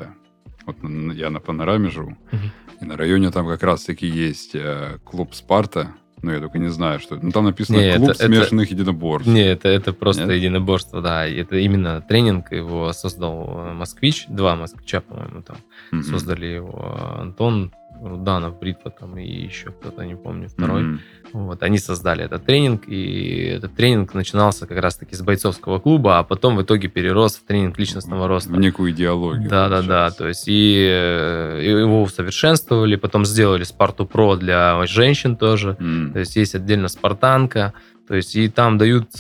вот 0.67 0.77
я 1.15 1.31
на 1.31 1.41
панораме 1.41 1.91
живу, 1.91 2.17
угу. 2.33 2.43
и 2.81 2.85
на 2.85 2.97
районе 2.97 3.31
там 3.31 3.47
как 3.47 3.63
раз-таки 3.63 4.07
есть 4.07 4.55
э, 4.55 4.99
клуб 5.05 5.35
Спарта, 5.35 5.93
ну, 6.23 6.33
я 6.33 6.41
только 6.41 6.59
не 6.59 6.69
знаю, 6.69 7.01
что... 7.01 7.17
Ну, 7.21 7.31
там 7.31 7.45
написано 7.45 7.77
не, 7.77 7.97
«Клуб 7.97 8.11
это, 8.11 8.27
смешанных 8.27 8.67
это, 8.67 8.75
единоборств». 8.75 9.29
Не, 9.31 9.43
это, 9.43 9.69
это 9.69 9.93
просто 9.93 10.27
Нет? 10.27 10.37
единоборство, 10.37 11.01
да. 11.01 11.27
Это 11.27 11.57
именно 11.57 12.01
тренинг, 12.01 12.53
его 12.53 12.93
создал 12.93 13.67
э, 13.67 13.73
«Москвич», 13.75 14.27
два 14.29 14.57
«Москвича», 14.57 15.01
по-моему, 15.01 15.43
там. 15.43 15.57
Mm-hmm. 15.93 16.03
Создали 16.03 16.47
его 16.47 17.17
Антон 17.19 17.73
Руданов, 18.03 18.59
Бритва 18.59 18.91
там 18.91 19.19
и 19.19 19.27
еще 19.27 19.71
кто-то, 19.71 20.05
не 20.05 20.15
помню, 20.15 20.49
второй. 20.49 20.83
Mm-hmm. 20.83 20.99
Вот, 21.33 21.63
они 21.63 21.79
создали 21.79 22.25
этот 22.25 22.45
тренинг, 22.45 22.89
и 22.89 23.53
этот 23.57 23.75
тренинг 23.75 24.15
начинался 24.15 24.67
как 24.67 24.79
раз-таки 24.79 25.15
с 25.15 25.23
бойцовского 25.23 25.79
клуба, 25.79 26.19
а 26.19 26.23
потом 26.25 26.57
в 26.57 26.63
итоге 26.63 26.89
перерос 26.89 27.37
в 27.37 27.45
тренинг 27.45 27.79
личностного 27.79 28.29
роста. 28.29 28.51
В 28.51 28.59
некую 28.59 28.93
идеологию. 28.93 29.49
Да, 29.49 29.69
да, 29.69 29.83
да. 29.83 30.11
То 30.11 30.29
есть 30.29 30.45
и, 30.47 30.87
э, 30.91 31.63
и 31.63 31.69
его 31.69 32.03
усовершенствовали, 32.03 32.97
потом 32.97 33.25
сделали 33.25 33.65
Спарту 33.65 34.07
Про 34.07 34.37
для 34.37 34.85
женщин 34.87 35.37
тоже. 35.37 35.77
Mm. 35.79 36.13
То 36.13 36.19
есть 36.21 36.37
есть 36.37 36.55
отдельно 36.55 36.89
спартанка. 36.89 37.75
То 38.07 38.15
есть 38.15 38.35
и 38.37 38.49
там 38.49 38.79
дают 38.79 39.11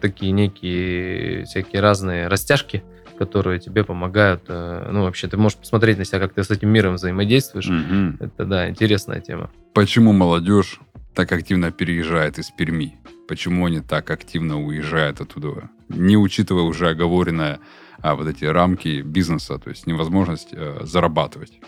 такие 0.00 0.30
некие 0.30 1.44
всякие 1.46 1.82
разные 1.82 2.28
растяжки, 2.28 2.84
которые 3.16 3.58
тебе 3.58 3.84
помогают. 3.84 4.44
Э, 4.48 4.88
ну, 4.90 5.02
вообще, 5.02 5.28
ты 5.28 5.36
можешь 5.36 5.58
посмотреть 5.58 5.98
на 5.98 6.04
себя, 6.04 6.20
как 6.20 6.34
ты 6.34 6.44
с 6.44 6.50
этим 6.50 6.68
миром 6.70 6.94
взаимодействуешь. 6.94 7.68
Mm-hmm. 7.68 8.16
Это, 8.20 8.44
да, 8.44 8.68
интересная 8.68 9.20
тема. 9.20 9.50
Почему 9.74 10.12
молодежь 10.12 10.80
так 11.14 11.32
активно 11.32 11.72
переезжает 11.72 12.38
из 12.38 12.50
Перми? 12.50 12.96
Почему 13.28 13.66
они 13.66 13.80
так 13.80 14.10
активно 14.10 14.62
уезжают 14.62 15.20
оттуда? 15.20 15.70
Не 15.88 16.16
учитывая 16.16 16.62
уже 16.62 16.90
оговоренное 16.90 17.60
а, 18.00 18.14
вот 18.14 18.28
эти 18.28 18.44
рамки 18.44 19.02
бизнеса, 19.02 19.58
то 19.58 19.70
есть 19.70 19.86
невозможность 19.86 20.48
э, 20.52 20.80
зарабатывать. 20.82 21.58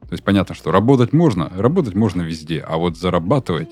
То 0.00 0.12
есть 0.12 0.24
понятно, 0.24 0.54
что 0.54 0.72
работать 0.72 1.12
можно, 1.12 1.50
работать 1.54 1.94
можно 1.94 2.22
везде, 2.22 2.64
а 2.66 2.76
вот 2.78 2.96
зарабатывать 2.96 3.70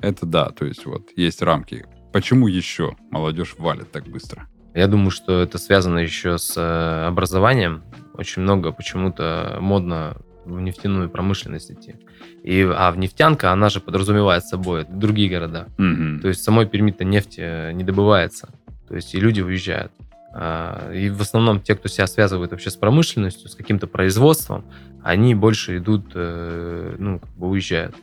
это 0.00 0.26
да, 0.26 0.50
то 0.50 0.64
есть 0.64 0.86
вот 0.86 1.10
есть 1.16 1.42
рамки. 1.42 1.86
Почему 2.12 2.48
еще 2.48 2.96
молодежь 3.10 3.54
валит 3.58 3.90
так 3.90 4.06
быстро? 4.08 4.48
Я 4.74 4.86
думаю, 4.86 5.10
что 5.10 5.40
это 5.42 5.58
связано 5.58 5.98
еще 5.98 6.38
с 6.38 6.56
э, 6.56 7.06
образованием. 7.06 7.82
Очень 8.14 8.42
много 8.42 8.72
почему-то 8.72 9.58
модно 9.60 10.16
в 10.44 10.60
нефтяную 10.60 11.10
промышленность 11.10 11.70
идти. 11.70 11.96
И, 12.42 12.62
а 12.62 12.90
в 12.90 12.98
нефтянка, 12.98 13.52
она 13.52 13.68
же 13.68 13.80
подразумевает 13.80 14.44
собой 14.44 14.86
другие 14.88 15.28
города. 15.28 15.68
Mm-hmm. 15.78 16.20
То 16.20 16.28
есть 16.28 16.42
самой 16.42 16.66
Перми-то 16.66 17.04
нефть 17.04 17.36
э, 17.38 17.72
не 17.72 17.84
добывается. 17.84 18.50
То 18.88 18.96
есть 18.96 19.14
и 19.14 19.20
люди 19.20 19.40
уезжают. 19.40 19.92
А, 20.32 20.92
и 20.92 21.10
в 21.10 21.20
основном 21.20 21.60
те, 21.60 21.74
кто 21.74 21.88
себя 21.88 22.06
связывает 22.06 22.52
вообще 22.52 22.70
с 22.70 22.76
промышленностью, 22.76 23.48
с 23.48 23.54
каким-то 23.54 23.86
производством, 23.86 24.64
они 25.02 25.34
больше 25.34 25.78
идут, 25.78 26.12
э, 26.14 26.94
ну, 26.98 27.18
как 27.18 27.30
бы 27.30 27.48
уезжают. 27.48 27.96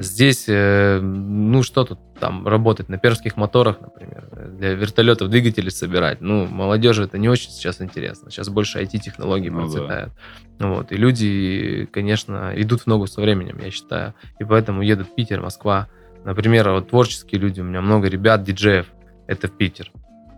Здесь, 0.00 0.44
э, 0.48 1.00
ну, 1.00 1.62
что 1.62 1.84
тут 1.84 1.98
там 2.20 2.46
работать 2.46 2.88
на 2.88 2.96
пермских 2.98 3.36
моторах, 3.36 3.80
например, 3.80 4.28
для 4.56 4.74
вертолетов 4.74 5.30
двигатели 5.30 5.68
собирать. 5.68 6.20
Ну, 6.20 6.46
молодежи 6.46 7.04
это 7.04 7.18
не 7.18 7.28
очень 7.28 7.50
сейчас 7.50 7.80
интересно. 7.80 8.30
Сейчас 8.30 8.48
больше 8.48 8.80
IT-технологии 8.80 9.48
Ну 9.48 9.58
да. 9.58 9.64
процветают. 9.64 10.12
Вот. 10.58 10.92
И 10.92 10.96
люди, 10.96 11.88
конечно, 11.92 12.52
идут 12.56 12.82
в 12.82 12.86
ногу 12.86 13.06
со 13.06 13.20
временем, 13.20 13.58
я 13.62 13.70
считаю. 13.70 14.14
И 14.38 14.44
поэтому 14.44 14.82
едут 14.82 15.08
в 15.08 15.14
Питер, 15.14 15.40
Москва. 15.40 15.88
Например, 16.24 16.70
вот 16.70 16.90
творческие 16.90 17.40
люди, 17.40 17.60
у 17.60 17.64
меня 17.64 17.80
много 17.80 18.08
ребят, 18.08 18.42
диджеев, 18.42 18.86
это 19.26 19.48
в 19.48 19.52
Питер. 19.52 19.90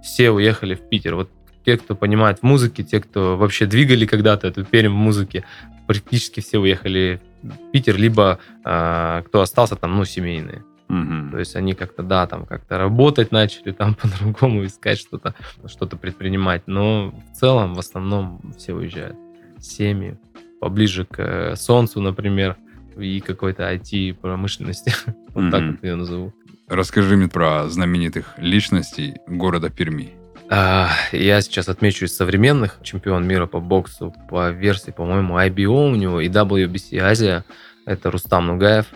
Все 0.03 0.31
уехали 0.31 0.75
в 0.75 0.89
Питер. 0.89 1.14
Вот 1.14 1.31
те, 1.65 1.77
кто 1.77 1.95
понимает 1.95 2.41
в 2.41 2.43
музыке, 2.43 2.83
те, 2.83 3.01
кто 3.01 3.37
вообще 3.37 3.67
двигали 3.67 4.07
когда-то 4.07 4.49
эту 4.49 4.65
Пермь 4.65 4.93
в 4.93 4.97
музыке, 4.97 5.45
практически 5.87 6.41
все 6.41 6.59
уехали 6.59 7.21
в 7.43 7.71
Питер, 7.73 7.97
либо 7.97 8.39
а, 8.65 9.23
кто 9.23 9.41
остался 9.41 9.77
там, 9.77 9.97
ну, 9.97 10.05
семейные. 10.05 10.65
Мгм. 10.89 11.31
То 11.31 11.39
есть 11.39 11.55
они 11.55 11.75
как-то, 11.75 12.03
да, 12.03 12.27
там 12.27 12.47
как-то 12.47 12.79
работать 12.79 13.31
начали, 13.31 13.73
там 13.79 13.95
по-другому 13.95 14.65
искать 14.65 14.99
что-то, 14.99 15.35
что-то 15.67 15.97
предпринимать. 15.97 16.63
Но 16.67 17.15
в 17.33 17.37
целом, 17.37 17.75
в 17.75 17.79
основном, 17.79 18.55
все 18.59 18.75
уезжают. 18.75 19.17
Семьи, 19.59 20.19
поближе 20.61 21.05
к 21.05 21.19
э, 21.19 21.57
солнцу, 21.57 22.01
например, 22.01 22.57
и 22.97 23.21
какой-то 23.21 23.73
IT-промышленности. 23.73 24.93
Вот 25.33 25.53
так 25.53 25.63
вот 25.63 25.85
ее 25.85 25.95
назову. 25.95 26.35
Расскажи 26.67 27.17
мне 27.17 27.29
про 27.29 27.69
знаменитых 27.69 28.35
личностей 28.39 29.15
города 29.29 29.71
Перми. 29.71 30.20
А, 30.53 30.90
Я 31.12 31.40
сейчас 31.42 31.68
отмечу 31.68 32.07
из 32.07 32.16
современных 32.16 32.78
чемпион 32.82 33.24
мира 33.24 33.46
по 33.46 33.61
боксу 33.61 34.12
по 34.28 34.51
версии, 34.51 34.90
по-моему, 34.90 35.38
IBO 35.38 35.92
у 35.92 35.94
него 35.94 36.20
и 36.20 36.28
WBC 36.28 36.98
Азия. 36.98 37.44
Это 37.86 38.11
Рустам 38.11 38.48
Нугаев, 38.48 38.86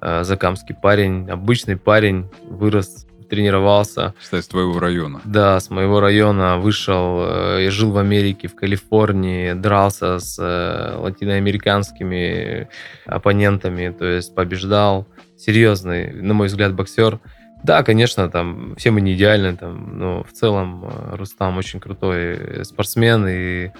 э, 0.00 0.24
закамский 0.24 0.74
парень, 0.74 1.28
обычный 1.28 1.76
парень, 1.76 2.30
вырос, 2.48 3.06
тренировался. 3.28 4.14
Кстати, 4.18 4.44
с 4.44 4.48
твоего 4.48 4.78
района. 4.80 5.20
Да, 5.24 5.60
с 5.60 5.68
моего 5.68 6.00
района 6.00 6.56
вышел, 6.56 7.18
э, 7.20 7.64
я 7.64 7.70
жил 7.70 7.90
в 7.90 7.98
Америке, 7.98 8.48
в 8.48 8.54
Калифорнии, 8.54 9.52
дрался 9.52 10.18
с 10.18 10.38
э, 10.38 10.96
латиноамериканскими 10.96 12.68
оппонентами, 13.04 13.90
то 13.90 14.06
есть 14.06 14.34
побеждал. 14.34 15.06
Серьезный, 15.36 16.14
на 16.14 16.32
мой 16.32 16.46
взгляд, 16.46 16.72
боксер. 16.72 17.20
Да, 17.64 17.82
конечно, 17.82 18.28
там 18.28 18.74
все 18.76 18.90
мы 18.90 19.00
не 19.00 19.14
идеальны, 19.14 19.56
там, 19.56 19.98
но 19.98 20.22
в 20.22 20.32
целом 20.32 20.84
э, 20.84 21.16
Рустам 21.16 21.56
очень 21.56 21.80
крутой 21.80 22.62
спортсмен, 22.64 23.26
и 23.26 23.70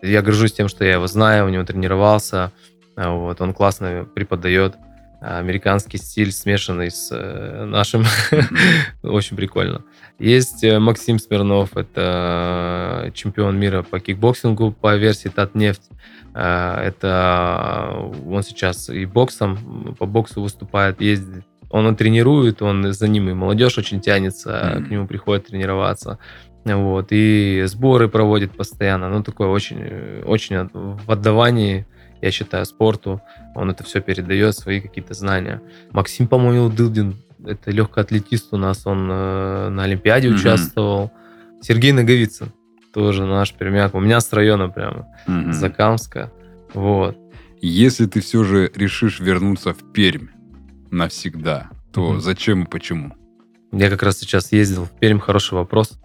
я 0.00 0.22
горжусь 0.22 0.54
тем, 0.54 0.68
что 0.68 0.84
я 0.84 0.94
его 0.94 1.06
знаю, 1.06 1.44
у 1.44 1.48
него 1.50 1.62
тренировался, 1.64 2.52
а, 2.96 3.10
вот, 3.10 3.40
он 3.42 3.52
классно 3.52 4.06
преподает 4.14 4.76
американский 5.20 5.96
стиль, 5.96 6.32
смешанный 6.32 6.90
с 6.90 7.08
э, 7.10 7.64
нашим. 7.64 8.04
Очень 9.02 9.36
прикольно. 9.36 9.82
Есть 10.18 10.62
э, 10.64 10.78
Максим 10.78 11.18
Смирнов, 11.18 11.76
это 11.76 13.10
чемпион 13.14 13.58
мира 13.58 13.82
по 13.82 14.00
кикбоксингу 14.00 14.72
по 14.72 14.96
версии 14.96 15.28
Татнефть. 15.28 15.88
Э, 16.34 16.74
Это 16.86 18.10
он 18.26 18.42
сейчас 18.42 18.90
и 18.90 19.06
боксом, 19.06 19.96
по 19.98 20.04
боксу 20.04 20.42
выступает, 20.42 21.00
ездит. 21.00 21.44
Он 21.70 21.96
тренирует, 21.96 22.62
он 22.62 22.92
за 22.92 23.08
ним 23.08 23.28
и 23.28 23.34
молодежь 23.34 23.78
очень 23.78 24.00
тянется, 24.00 24.74
Мгм. 24.76 24.86
к 24.86 24.90
нему 24.90 25.06
приходит 25.06 25.46
тренироваться. 25.46 26.18
Вот, 26.64 27.08
и 27.10 27.62
сборы 27.66 28.08
проводит 28.08 28.52
постоянно. 28.52 29.08
Ну, 29.10 29.22
такой 29.22 29.48
очень, 29.48 30.22
очень 30.24 30.68
в 30.72 31.10
отдавании, 31.10 31.86
я 32.22 32.30
считаю, 32.30 32.64
спорту. 32.64 33.20
Он 33.54 33.70
это 33.70 33.84
все 33.84 34.00
передает, 34.00 34.54
свои 34.56 34.80
какие-то 34.80 35.12
знания. 35.14 35.60
Максим, 35.92 36.26
по-моему, 36.26 36.70
Дылдин, 36.70 37.16
это 37.46 37.70
легкоатлетист 37.70 38.52
у 38.54 38.56
нас, 38.56 38.86
он 38.86 39.08
э, 39.10 39.68
на 39.68 39.82
Олимпиаде 39.84 40.28
Мгм. 40.28 40.36
участвовал. 40.38 41.10
Сергей 41.60 41.92
Наговицын, 41.92 42.48
тоже 42.94 43.26
наш 43.26 43.52
пермяк. 43.52 43.94
У 43.94 44.00
меня 44.00 44.20
с 44.20 44.32
района 44.32 44.68
прямо, 44.70 45.06
с 45.26 45.56
Закамска. 45.56 46.30
Вот. 46.72 47.16
Если 47.60 48.06
ты 48.06 48.20
все 48.20 48.42
же 48.44 48.70
решишь 48.74 49.20
вернуться 49.20 49.72
в 49.74 49.92
Пермь 49.92 50.28
навсегда, 50.94 51.70
то 51.92 52.12
Мгм. 52.12 52.20
зачем 52.20 52.62
и 52.64 52.66
почему? 52.66 53.14
Я 53.72 53.90
как 53.90 54.02
раз 54.02 54.18
сейчас 54.18 54.52
ездил 54.52 54.84
в 54.84 54.90
Пермь, 54.98 55.18
хороший 55.18 55.54
вопрос. 55.54 55.98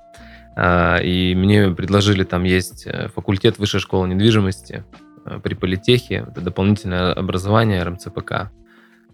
А, 0.56 0.98
И 0.98 1.36
мне 1.36 1.70
предложили, 1.72 2.24
там 2.24 2.44
есть 2.44 2.86
э, 2.88 3.08
факультет 3.10 3.60
Высшей 3.60 3.80
школы 3.80 4.08
недвижимости 4.10 4.84
э, 5.26 5.40
при 5.42 5.54
политехе, 5.54 6.26
это 6.30 6.42
дополнительное 6.42 7.14
образование 7.14 7.84
РМЦПК. 7.84 8.52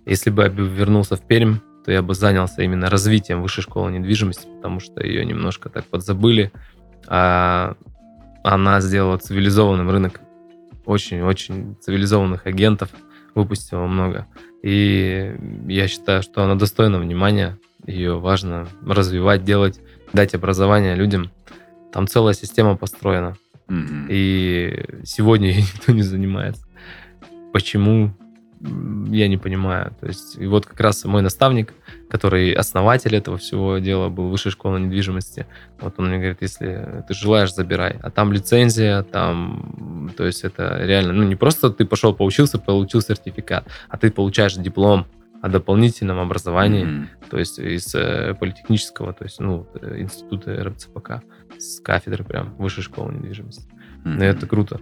Если 0.06 0.30
бы 0.32 0.44
я 0.44 0.50
вернулся 0.50 1.16
в 1.18 1.22
Пермь, 1.28 1.58
то 1.84 1.92
я 1.92 2.02
бы 2.02 2.16
занялся 2.16 2.64
именно 2.64 2.90
развитием 2.90 3.42
Высшей 3.42 3.64
школы 3.64 3.92
недвижимости, 3.92 4.48
потому 4.56 4.80
что 4.80 5.04
ее 5.04 5.24
немножко 5.26 5.70
так 5.70 5.86
подзабыли. 5.86 6.52
А 7.08 7.76
она 8.44 8.80
сделала 8.82 9.18
цивилизованным 9.18 9.90
рынок. 9.92 10.22
Очень-очень 10.86 11.76
цивилизованных 11.82 12.48
агентов 12.48 12.90
выпустила 13.36 13.86
много. 13.86 14.26
И 14.66 15.36
я 15.68 15.88
считаю, 15.88 16.24
что 16.24 16.44
она 16.44 16.56
достойна 16.56 16.98
внимания. 16.98 17.60
Ее 17.86 18.18
важно 18.18 18.68
развивать, 18.84 19.44
делать, 19.44 19.80
дать 20.12 20.34
образование 20.34 20.96
людям. 20.96 21.30
Там 21.94 22.08
целая 22.08 22.34
система 22.34 22.76
построена. 22.76 23.36
Мгм. 23.68 24.08
И 24.10 25.04
сегодня 25.04 25.50
ей 25.52 25.62
никто 25.62 25.92
не 25.92 26.02
занимается. 26.02 26.66
Почему? 27.54 28.16
Я 28.62 29.28
не 29.28 29.38
понимаю. 29.38 29.94
То 30.00 30.08
есть, 30.08 30.38
и 30.38 30.48
вот 30.48 30.66
как 30.66 30.80
раз 30.80 31.04
мой 31.06 31.22
наставник, 31.22 31.74
который 32.10 32.54
основатель 32.54 33.16
этого 33.16 33.38
всего 33.38 33.78
дела, 33.78 34.10
был 34.10 34.30
высшей 34.30 34.52
школы 34.52 34.80
недвижимости. 34.80 35.46
Вот 35.80 35.96
он 35.98 36.08
мне 36.08 36.18
говорит, 36.18 36.38
если 36.42 37.04
ты 37.08 37.14
желаешь, 37.14 37.54
забирай. 37.54 38.00
А 38.02 38.10
там 38.10 38.32
лицензия, 38.32 39.04
там, 39.04 40.12
то 40.18 40.26
есть 40.26 40.44
это 40.44 40.80
реально, 40.84 41.14
ну 41.14 41.24
не 41.24 41.36
просто 41.36 41.70
ты 41.70 41.86
пошел 41.86 42.14
поучился, 42.14 42.58
получил 42.58 43.02
сертификат, 43.02 43.68
а 43.90 43.98
ты 43.98 44.10
получаешь 44.10 44.56
диплом 44.56 45.06
о 45.42 45.50
дополнительном 45.50 46.20
образовании, 46.20 46.86
Мгм. 46.86 47.10
то 47.30 47.38
есть 47.38 47.60
из 47.60 47.94
э, 47.94 48.34
политехнического, 48.40 49.14
то 49.14 49.26
есть, 49.26 49.40
ну, 49.40 49.68
э, 49.80 50.00
института 50.00 50.64
РЦПК, 50.64 51.22
с 51.60 51.80
кафедры 51.82 52.24
прям 52.24 52.56
высшей 52.56 52.84
школы 52.84 53.14
недвижимости. 53.14 53.68
Мгм. 54.04 54.18
Ну, 54.18 54.24
это 54.24 54.48
круто. 54.48 54.80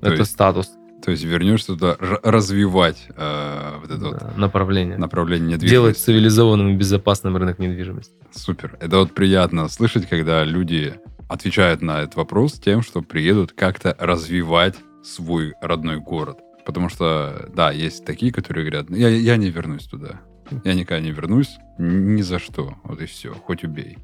То 0.00 0.08
это 0.08 0.16
есть 0.16 0.32
статус, 0.32 0.72
То 1.04 1.10
есть 1.10 1.24
вернешься 1.24 1.68
туда 1.68 1.96
развивать 1.98 3.08
э, 3.16 3.72
вот 3.80 3.90
это 3.90 4.04
вот 4.04 4.18
да, 4.18 4.32
направление. 4.36 4.96
направление 4.96 5.58
Делать 5.58 5.62
недвижимости. 5.64 6.04
цивилизованным 6.04 6.68
и 6.68 6.76
безопасным 6.76 7.36
рынок 7.36 7.58
недвижимости. 7.58 8.14
Супер. 8.32 8.76
Это 8.80 8.98
вот 8.98 9.12
приятно 9.12 9.68
слышать, 9.68 10.08
когда 10.08 10.44
люди 10.44 10.94
отвечают 11.28 11.82
на 11.82 12.02
этот 12.02 12.14
вопрос 12.16 12.52
тем, 12.52 12.82
что 12.82 13.02
приедут 13.02 13.52
как-то 13.52 13.96
развивать 13.98 14.76
свой 15.02 15.54
родной 15.60 15.98
город. 15.98 16.38
Потому 16.64 16.88
что, 16.88 17.50
да, 17.54 17.72
есть 17.72 18.04
такие, 18.04 18.32
которые 18.32 18.64
говорят, 18.70 18.88
я, 18.90 19.08
я 19.08 19.36
не 19.36 19.50
вернусь 19.50 19.84
туда. 19.86 20.20
Я 20.64 20.74
никогда 20.74 21.00
не 21.00 21.10
вернусь 21.10 21.56
ни 21.78 22.22
за 22.22 22.38
что. 22.38 22.74
Вот 22.84 23.00
и 23.00 23.06
все, 23.06 23.32
хоть 23.34 23.64
убей. 23.64 23.98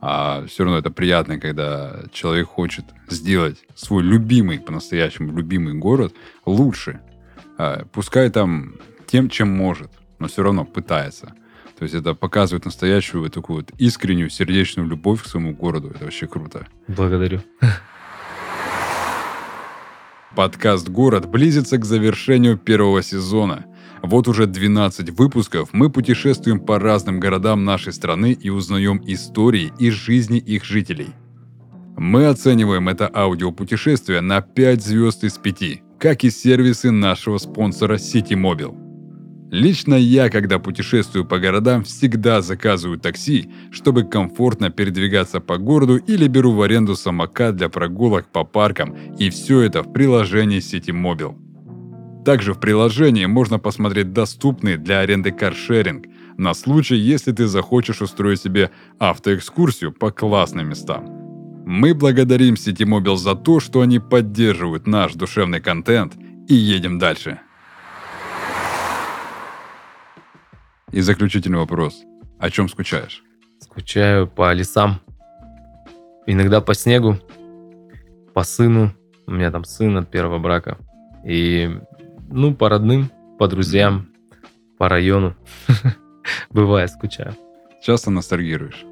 А 0.00 0.46
все 0.46 0.64
равно 0.64 0.78
это 0.78 0.90
приятно, 0.90 1.38
когда 1.38 2.02
человек 2.12 2.48
хочет 2.48 2.84
сделать 3.08 3.58
свой 3.74 4.02
любимый, 4.02 4.58
по-настоящему 4.58 5.36
любимый 5.36 5.74
город 5.74 6.14
лучше. 6.46 7.00
А, 7.58 7.84
Пускай 7.92 8.30
там 8.30 8.76
тем, 9.06 9.28
чем 9.28 9.54
может, 9.54 9.90
но 10.18 10.28
все 10.28 10.42
равно 10.42 10.64
пытается. 10.64 11.34
То 11.78 11.84
есть 11.84 11.94
это 11.94 12.14
показывает 12.14 12.64
настоящую 12.64 13.22
вот 13.22 13.32
такую 13.32 13.58
вот 13.60 13.70
искреннюю, 13.78 14.30
сердечную 14.30 14.88
любовь 14.88 15.22
к 15.22 15.26
своему 15.26 15.54
городу. 15.54 15.90
Это 15.94 16.04
вообще 16.04 16.26
круто. 16.26 16.66
Благодарю. 16.88 17.40
Подкаст 20.36 20.88
«Город» 20.88 21.26
близится 21.26 21.76
к 21.76 21.84
завершению 21.84 22.56
первого 22.56 23.02
сезона. 23.02 23.64
Вот 24.02 24.28
уже 24.28 24.46
12 24.46 25.10
выпусков 25.10 25.70
мы 25.72 25.90
путешествуем 25.90 26.60
по 26.60 26.78
разным 26.78 27.20
городам 27.20 27.64
нашей 27.64 27.92
страны 27.92 28.32
и 28.32 28.50
узнаем 28.50 29.00
истории 29.06 29.72
и 29.78 29.90
жизни 29.90 30.38
их 30.38 30.64
жителей. 30.64 31.08
Мы 31.96 32.26
оцениваем 32.26 32.88
это 32.88 33.10
аудиопутешествие 33.12 34.22
на 34.22 34.40
5 34.40 34.82
звезд 34.82 35.24
из 35.24 35.36
5, 35.36 35.82
как 35.98 36.24
и 36.24 36.30
сервисы 36.30 36.90
нашего 36.90 37.36
спонсора 37.38 37.96
City 37.96 38.32
Mobile. 38.32 38.74
Лично 39.50 39.94
я, 39.94 40.30
когда 40.30 40.60
путешествую 40.60 41.26
по 41.26 41.38
городам, 41.38 41.82
всегда 41.82 42.40
заказываю 42.40 42.98
такси, 43.00 43.50
чтобы 43.72 44.04
комфортно 44.04 44.70
передвигаться 44.70 45.40
по 45.40 45.58
городу 45.58 45.96
или 45.96 46.28
беру 46.28 46.52
в 46.52 46.62
аренду 46.62 46.94
самокат 46.94 47.56
для 47.56 47.68
прогулок 47.68 48.28
по 48.28 48.44
паркам, 48.44 48.96
и 49.18 49.28
все 49.28 49.60
это 49.60 49.82
в 49.82 49.92
приложении 49.92 50.60
City 50.60 50.94
Mobile. 50.94 51.49
Также 52.24 52.52
в 52.52 52.60
приложении 52.60 53.26
можно 53.26 53.58
посмотреть 53.58 54.12
доступный 54.12 54.76
для 54.76 55.00
аренды 55.00 55.32
каршеринг, 55.32 56.06
на 56.36 56.54
случай, 56.54 56.96
если 56.96 57.32
ты 57.32 57.46
захочешь 57.46 58.00
устроить 58.00 58.40
себе 58.40 58.70
автоэкскурсию 58.98 59.92
по 59.92 60.10
классным 60.10 60.68
местам. 60.68 61.04
Мы 61.66 61.94
благодарим 61.94 62.56
Ситимобил 62.56 63.16
за 63.16 63.34
то, 63.34 63.60
что 63.60 63.82
они 63.82 63.98
поддерживают 63.98 64.86
наш 64.86 65.14
душевный 65.14 65.60
контент 65.60 66.14
и 66.48 66.54
едем 66.54 66.98
дальше. 66.98 67.40
И 70.90 71.00
заключительный 71.00 71.58
вопрос. 71.58 72.02
О 72.38 72.50
чем 72.50 72.68
скучаешь? 72.68 73.22
Скучаю 73.60 74.26
по 74.26 74.52
лесам. 74.52 75.00
Иногда 76.26 76.60
по 76.60 76.74
снегу, 76.74 77.18
по 78.34 78.42
сыну. 78.42 78.92
У 79.26 79.32
меня 79.32 79.50
там 79.50 79.64
сын 79.64 79.96
от 79.98 80.10
первого 80.10 80.38
брака. 80.38 80.78
И, 81.24 81.70
ну, 82.30 82.54
по 82.54 82.68
родным, 82.68 83.10
по 83.38 83.48
друзьям, 83.48 84.08
по 84.78 84.88
району. 84.88 85.36
Бывает, 86.50 86.90
скучаю. 86.90 87.34
Часто 87.82 88.10
ностальгируешь? 88.10 88.84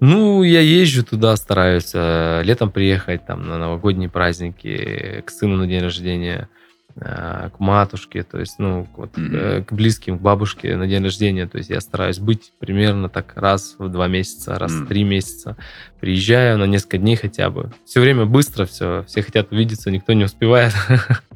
Ну, 0.00 0.42
я 0.42 0.60
езжу 0.60 1.04
туда, 1.04 1.36
стараюсь 1.36 1.92
э, 1.94 2.42
летом 2.42 2.72
приехать, 2.72 3.24
там, 3.24 3.46
на 3.46 3.56
новогодние 3.56 4.08
праздники, 4.08 5.22
к 5.24 5.30
сыну 5.30 5.56
на 5.56 5.68
день 5.68 5.80
рождения, 5.80 6.48
э, 6.96 7.50
к 7.56 7.60
матушке, 7.60 8.24
то 8.24 8.40
есть, 8.40 8.58
ну, 8.58 8.88
вот, 8.96 9.16
э, 9.16 9.62
к 9.62 9.72
близким, 9.72 10.18
к 10.18 10.20
бабушке 10.20 10.76
на 10.76 10.88
день 10.88 11.04
рождения. 11.04 11.46
То 11.46 11.58
есть 11.58 11.70
я 11.70 11.80
стараюсь 11.80 12.18
быть 12.18 12.52
примерно 12.58 13.08
так 13.08 13.34
раз 13.36 13.76
в 13.78 13.88
два 13.90 14.08
месяца, 14.08 14.58
раз 14.58 14.72
в 14.72 14.88
три 14.88 15.04
месяца. 15.04 15.56
Приезжаю 16.00 16.58
на 16.58 16.64
несколько 16.64 16.98
дней 16.98 17.14
хотя 17.14 17.48
бы. 17.50 17.70
Все 17.84 18.00
время 18.00 18.26
быстро 18.26 18.64
все, 18.64 19.04
все 19.06 19.22
хотят 19.22 19.52
увидеться, 19.52 19.92
никто 19.92 20.14
не 20.14 20.24
успевает. 20.24 20.72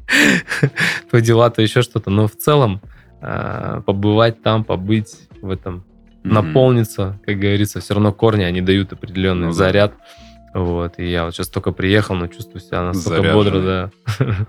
То 1.11 1.21
дела, 1.21 1.49
то 1.49 1.61
еще 1.61 1.81
что-то. 1.81 2.09
Но 2.09 2.27
в 2.27 2.35
целом 2.35 2.81
побывать 3.19 4.41
там, 4.43 4.63
побыть 4.63 5.27
в 5.41 5.49
этом 5.49 5.83
наполниться, 6.23 7.19
как 7.25 7.39
говорится, 7.39 7.79
все 7.79 7.93
равно 7.93 8.11
корни, 8.13 8.43
они 8.43 8.61
дают 8.61 8.93
определенный 8.93 9.47
ну, 9.47 9.51
заряд. 9.53 9.93
Вот, 10.53 10.97
и 10.97 11.09
я 11.09 11.25
вот 11.25 11.35
сейчас 11.35 11.49
только 11.49 11.71
приехал, 11.71 12.15
но 12.15 12.27
чувствую 12.27 12.61
себя 12.61 12.83
настолько 12.83 13.21
Заряженный. 13.21 13.33
бодро, 13.33 13.61
да. 13.61 14.47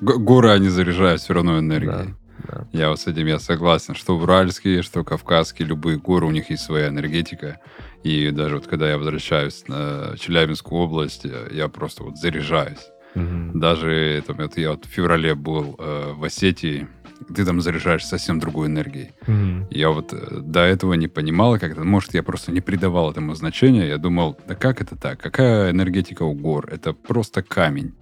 Горы, 0.00 0.50
они 0.50 0.68
заряжают 0.68 1.20
все 1.20 1.34
равно 1.34 1.58
энергией. 1.58 2.14
Да, 2.48 2.64
да. 2.64 2.66
Я 2.72 2.88
вот 2.90 3.00
с 3.00 3.06
этим 3.06 3.26
я 3.26 3.38
согласен, 3.38 3.94
что 3.94 4.16
уральские, 4.16 4.82
что 4.82 5.04
кавказские, 5.04 5.68
любые 5.68 5.98
горы, 5.98 6.26
у 6.26 6.30
них 6.30 6.50
есть 6.50 6.64
своя 6.64 6.88
энергетика. 6.88 7.60
И 8.02 8.30
даже 8.30 8.56
вот 8.56 8.66
когда 8.66 8.90
я 8.90 8.98
возвращаюсь 8.98 9.64
на 9.68 10.16
Челябинскую 10.18 10.80
область, 10.80 11.24
я 11.52 11.68
просто 11.68 12.02
вот 12.02 12.18
заряжаюсь. 12.18 12.90
Угу. 13.14 13.58
Даже 13.58 14.22
там, 14.26 14.40
это 14.40 14.60
я 14.60 14.70
вот 14.72 14.84
в 14.84 14.88
феврале 14.88 15.34
был 15.34 15.76
э, 15.78 16.12
в 16.14 16.24
Осетии, 16.24 16.88
ты 17.34 17.44
там 17.44 17.60
заряжаешь 17.60 18.04
совсем 18.04 18.38
другой 18.38 18.66
энергией. 18.66 19.12
Mm-hmm. 19.26 19.66
Я 19.70 19.90
вот 19.90 20.12
э, 20.12 20.40
до 20.40 20.60
этого 20.60 20.94
не 20.94 21.08
понимал, 21.08 21.58
как 21.58 21.72
это. 21.72 21.84
Может, 21.84 22.14
я 22.14 22.22
просто 22.22 22.52
не 22.52 22.60
придавал 22.60 23.10
этому 23.10 23.34
значения. 23.34 23.86
Я 23.86 23.98
думал, 23.98 24.36
да 24.46 24.54
как 24.54 24.80
это 24.80 24.96
так? 24.96 25.20
Какая 25.20 25.70
энергетика 25.70 26.22
у 26.22 26.34
гор? 26.34 26.68
Это 26.70 26.92
просто 26.92 27.42
камень. 27.42 27.94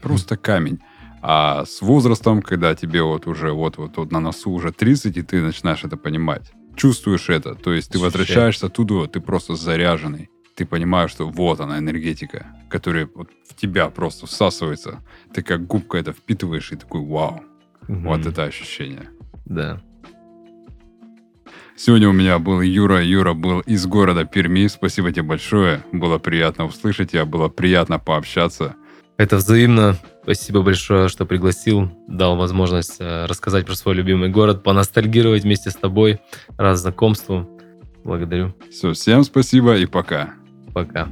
Просто 0.00 0.34
mm-hmm. 0.34 0.38
камень. 0.38 0.78
А 1.22 1.64
с 1.66 1.82
возрастом, 1.82 2.40
когда 2.40 2.74
тебе 2.74 3.02
вот 3.02 3.26
уже 3.26 3.52
вот, 3.52 3.76
вот, 3.76 4.12
на 4.12 4.20
носу 4.20 4.50
уже 4.50 4.72
30, 4.72 5.16
и 5.18 5.22
ты 5.22 5.42
начинаешь 5.42 5.84
это 5.84 5.96
понимать, 5.98 6.50
чувствуешь 6.76 7.28
это. 7.28 7.54
То 7.54 7.72
есть 7.74 7.92
ты 7.92 7.98
возвращаешься 7.98 8.66
оттуда, 8.66 9.06
ты 9.06 9.20
просто 9.20 9.54
заряженный. 9.54 10.30
Ты 10.60 10.66
понимаешь, 10.66 11.10
что 11.10 11.26
вот 11.26 11.58
она 11.60 11.78
энергетика, 11.78 12.48
которая 12.68 13.08
вот 13.14 13.30
в 13.48 13.58
тебя 13.58 13.88
просто 13.88 14.26
всасывается. 14.26 15.00
Ты 15.32 15.40
как 15.42 15.66
губка 15.66 15.96
это 15.96 16.12
впитываешь 16.12 16.70
и 16.70 16.76
такой 16.76 17.00
вау. 17.00 17.42
Угу. 17.88 18.00
Вот 18.00 18.26
это 18.26 18.44
ощущение. 18.44 19.08
Да. 19.46 19.80
Сегодня 21.78 22.10
у 22.10 22.12
меня 22.12 22.38
был 22.38 22.60
Юра. 22.60 23.02
Юра 23.02 23.32
был 23.32 23.60
из 23.60 23.86
города 23.86 24.26
Перми. 24.26 24.66
Спасибо 24.66 25.10
тебе 25.10 25.22
большое. 25.22 25.82
Было 25.92 26.18
приятно 26.18 26.66
услышать 26.66 27.12
тебя, 27.12 27.24
было 27.24 27.48
приятно 27.48 27.98
пообщаться. 27.98 28.76
Это 29.16 29.36
взаимно. 29.36 29.96
Спасибо 30.24 30.60
большое, 30.60 31.08
что 31.08 31.24
пригласил, 31.24 31.90
дал 32.06 32.36
возможность 32.36 32.96
э, 33.00 33.24
рассказать 33.24 33.64
про 33.64 33.74
свой 33.74 33.94
любимый 33.94 34.28
город, 34.28 34.62
поностальгировать 34.62 35.44
вместе 35.44 35.70
с 35.70 35.74
тобой, 35.74 36.20
раз 36.58 36.80
знакомству. 36.80 37.48
Благодарю. 38.04 38.54
Все, 38.70 38.92
всем 38.92 39.24
спасибо 39.24 39.78
и 39.78 39.86
пока. 39.86 40.34
Пока. 40.72 41.08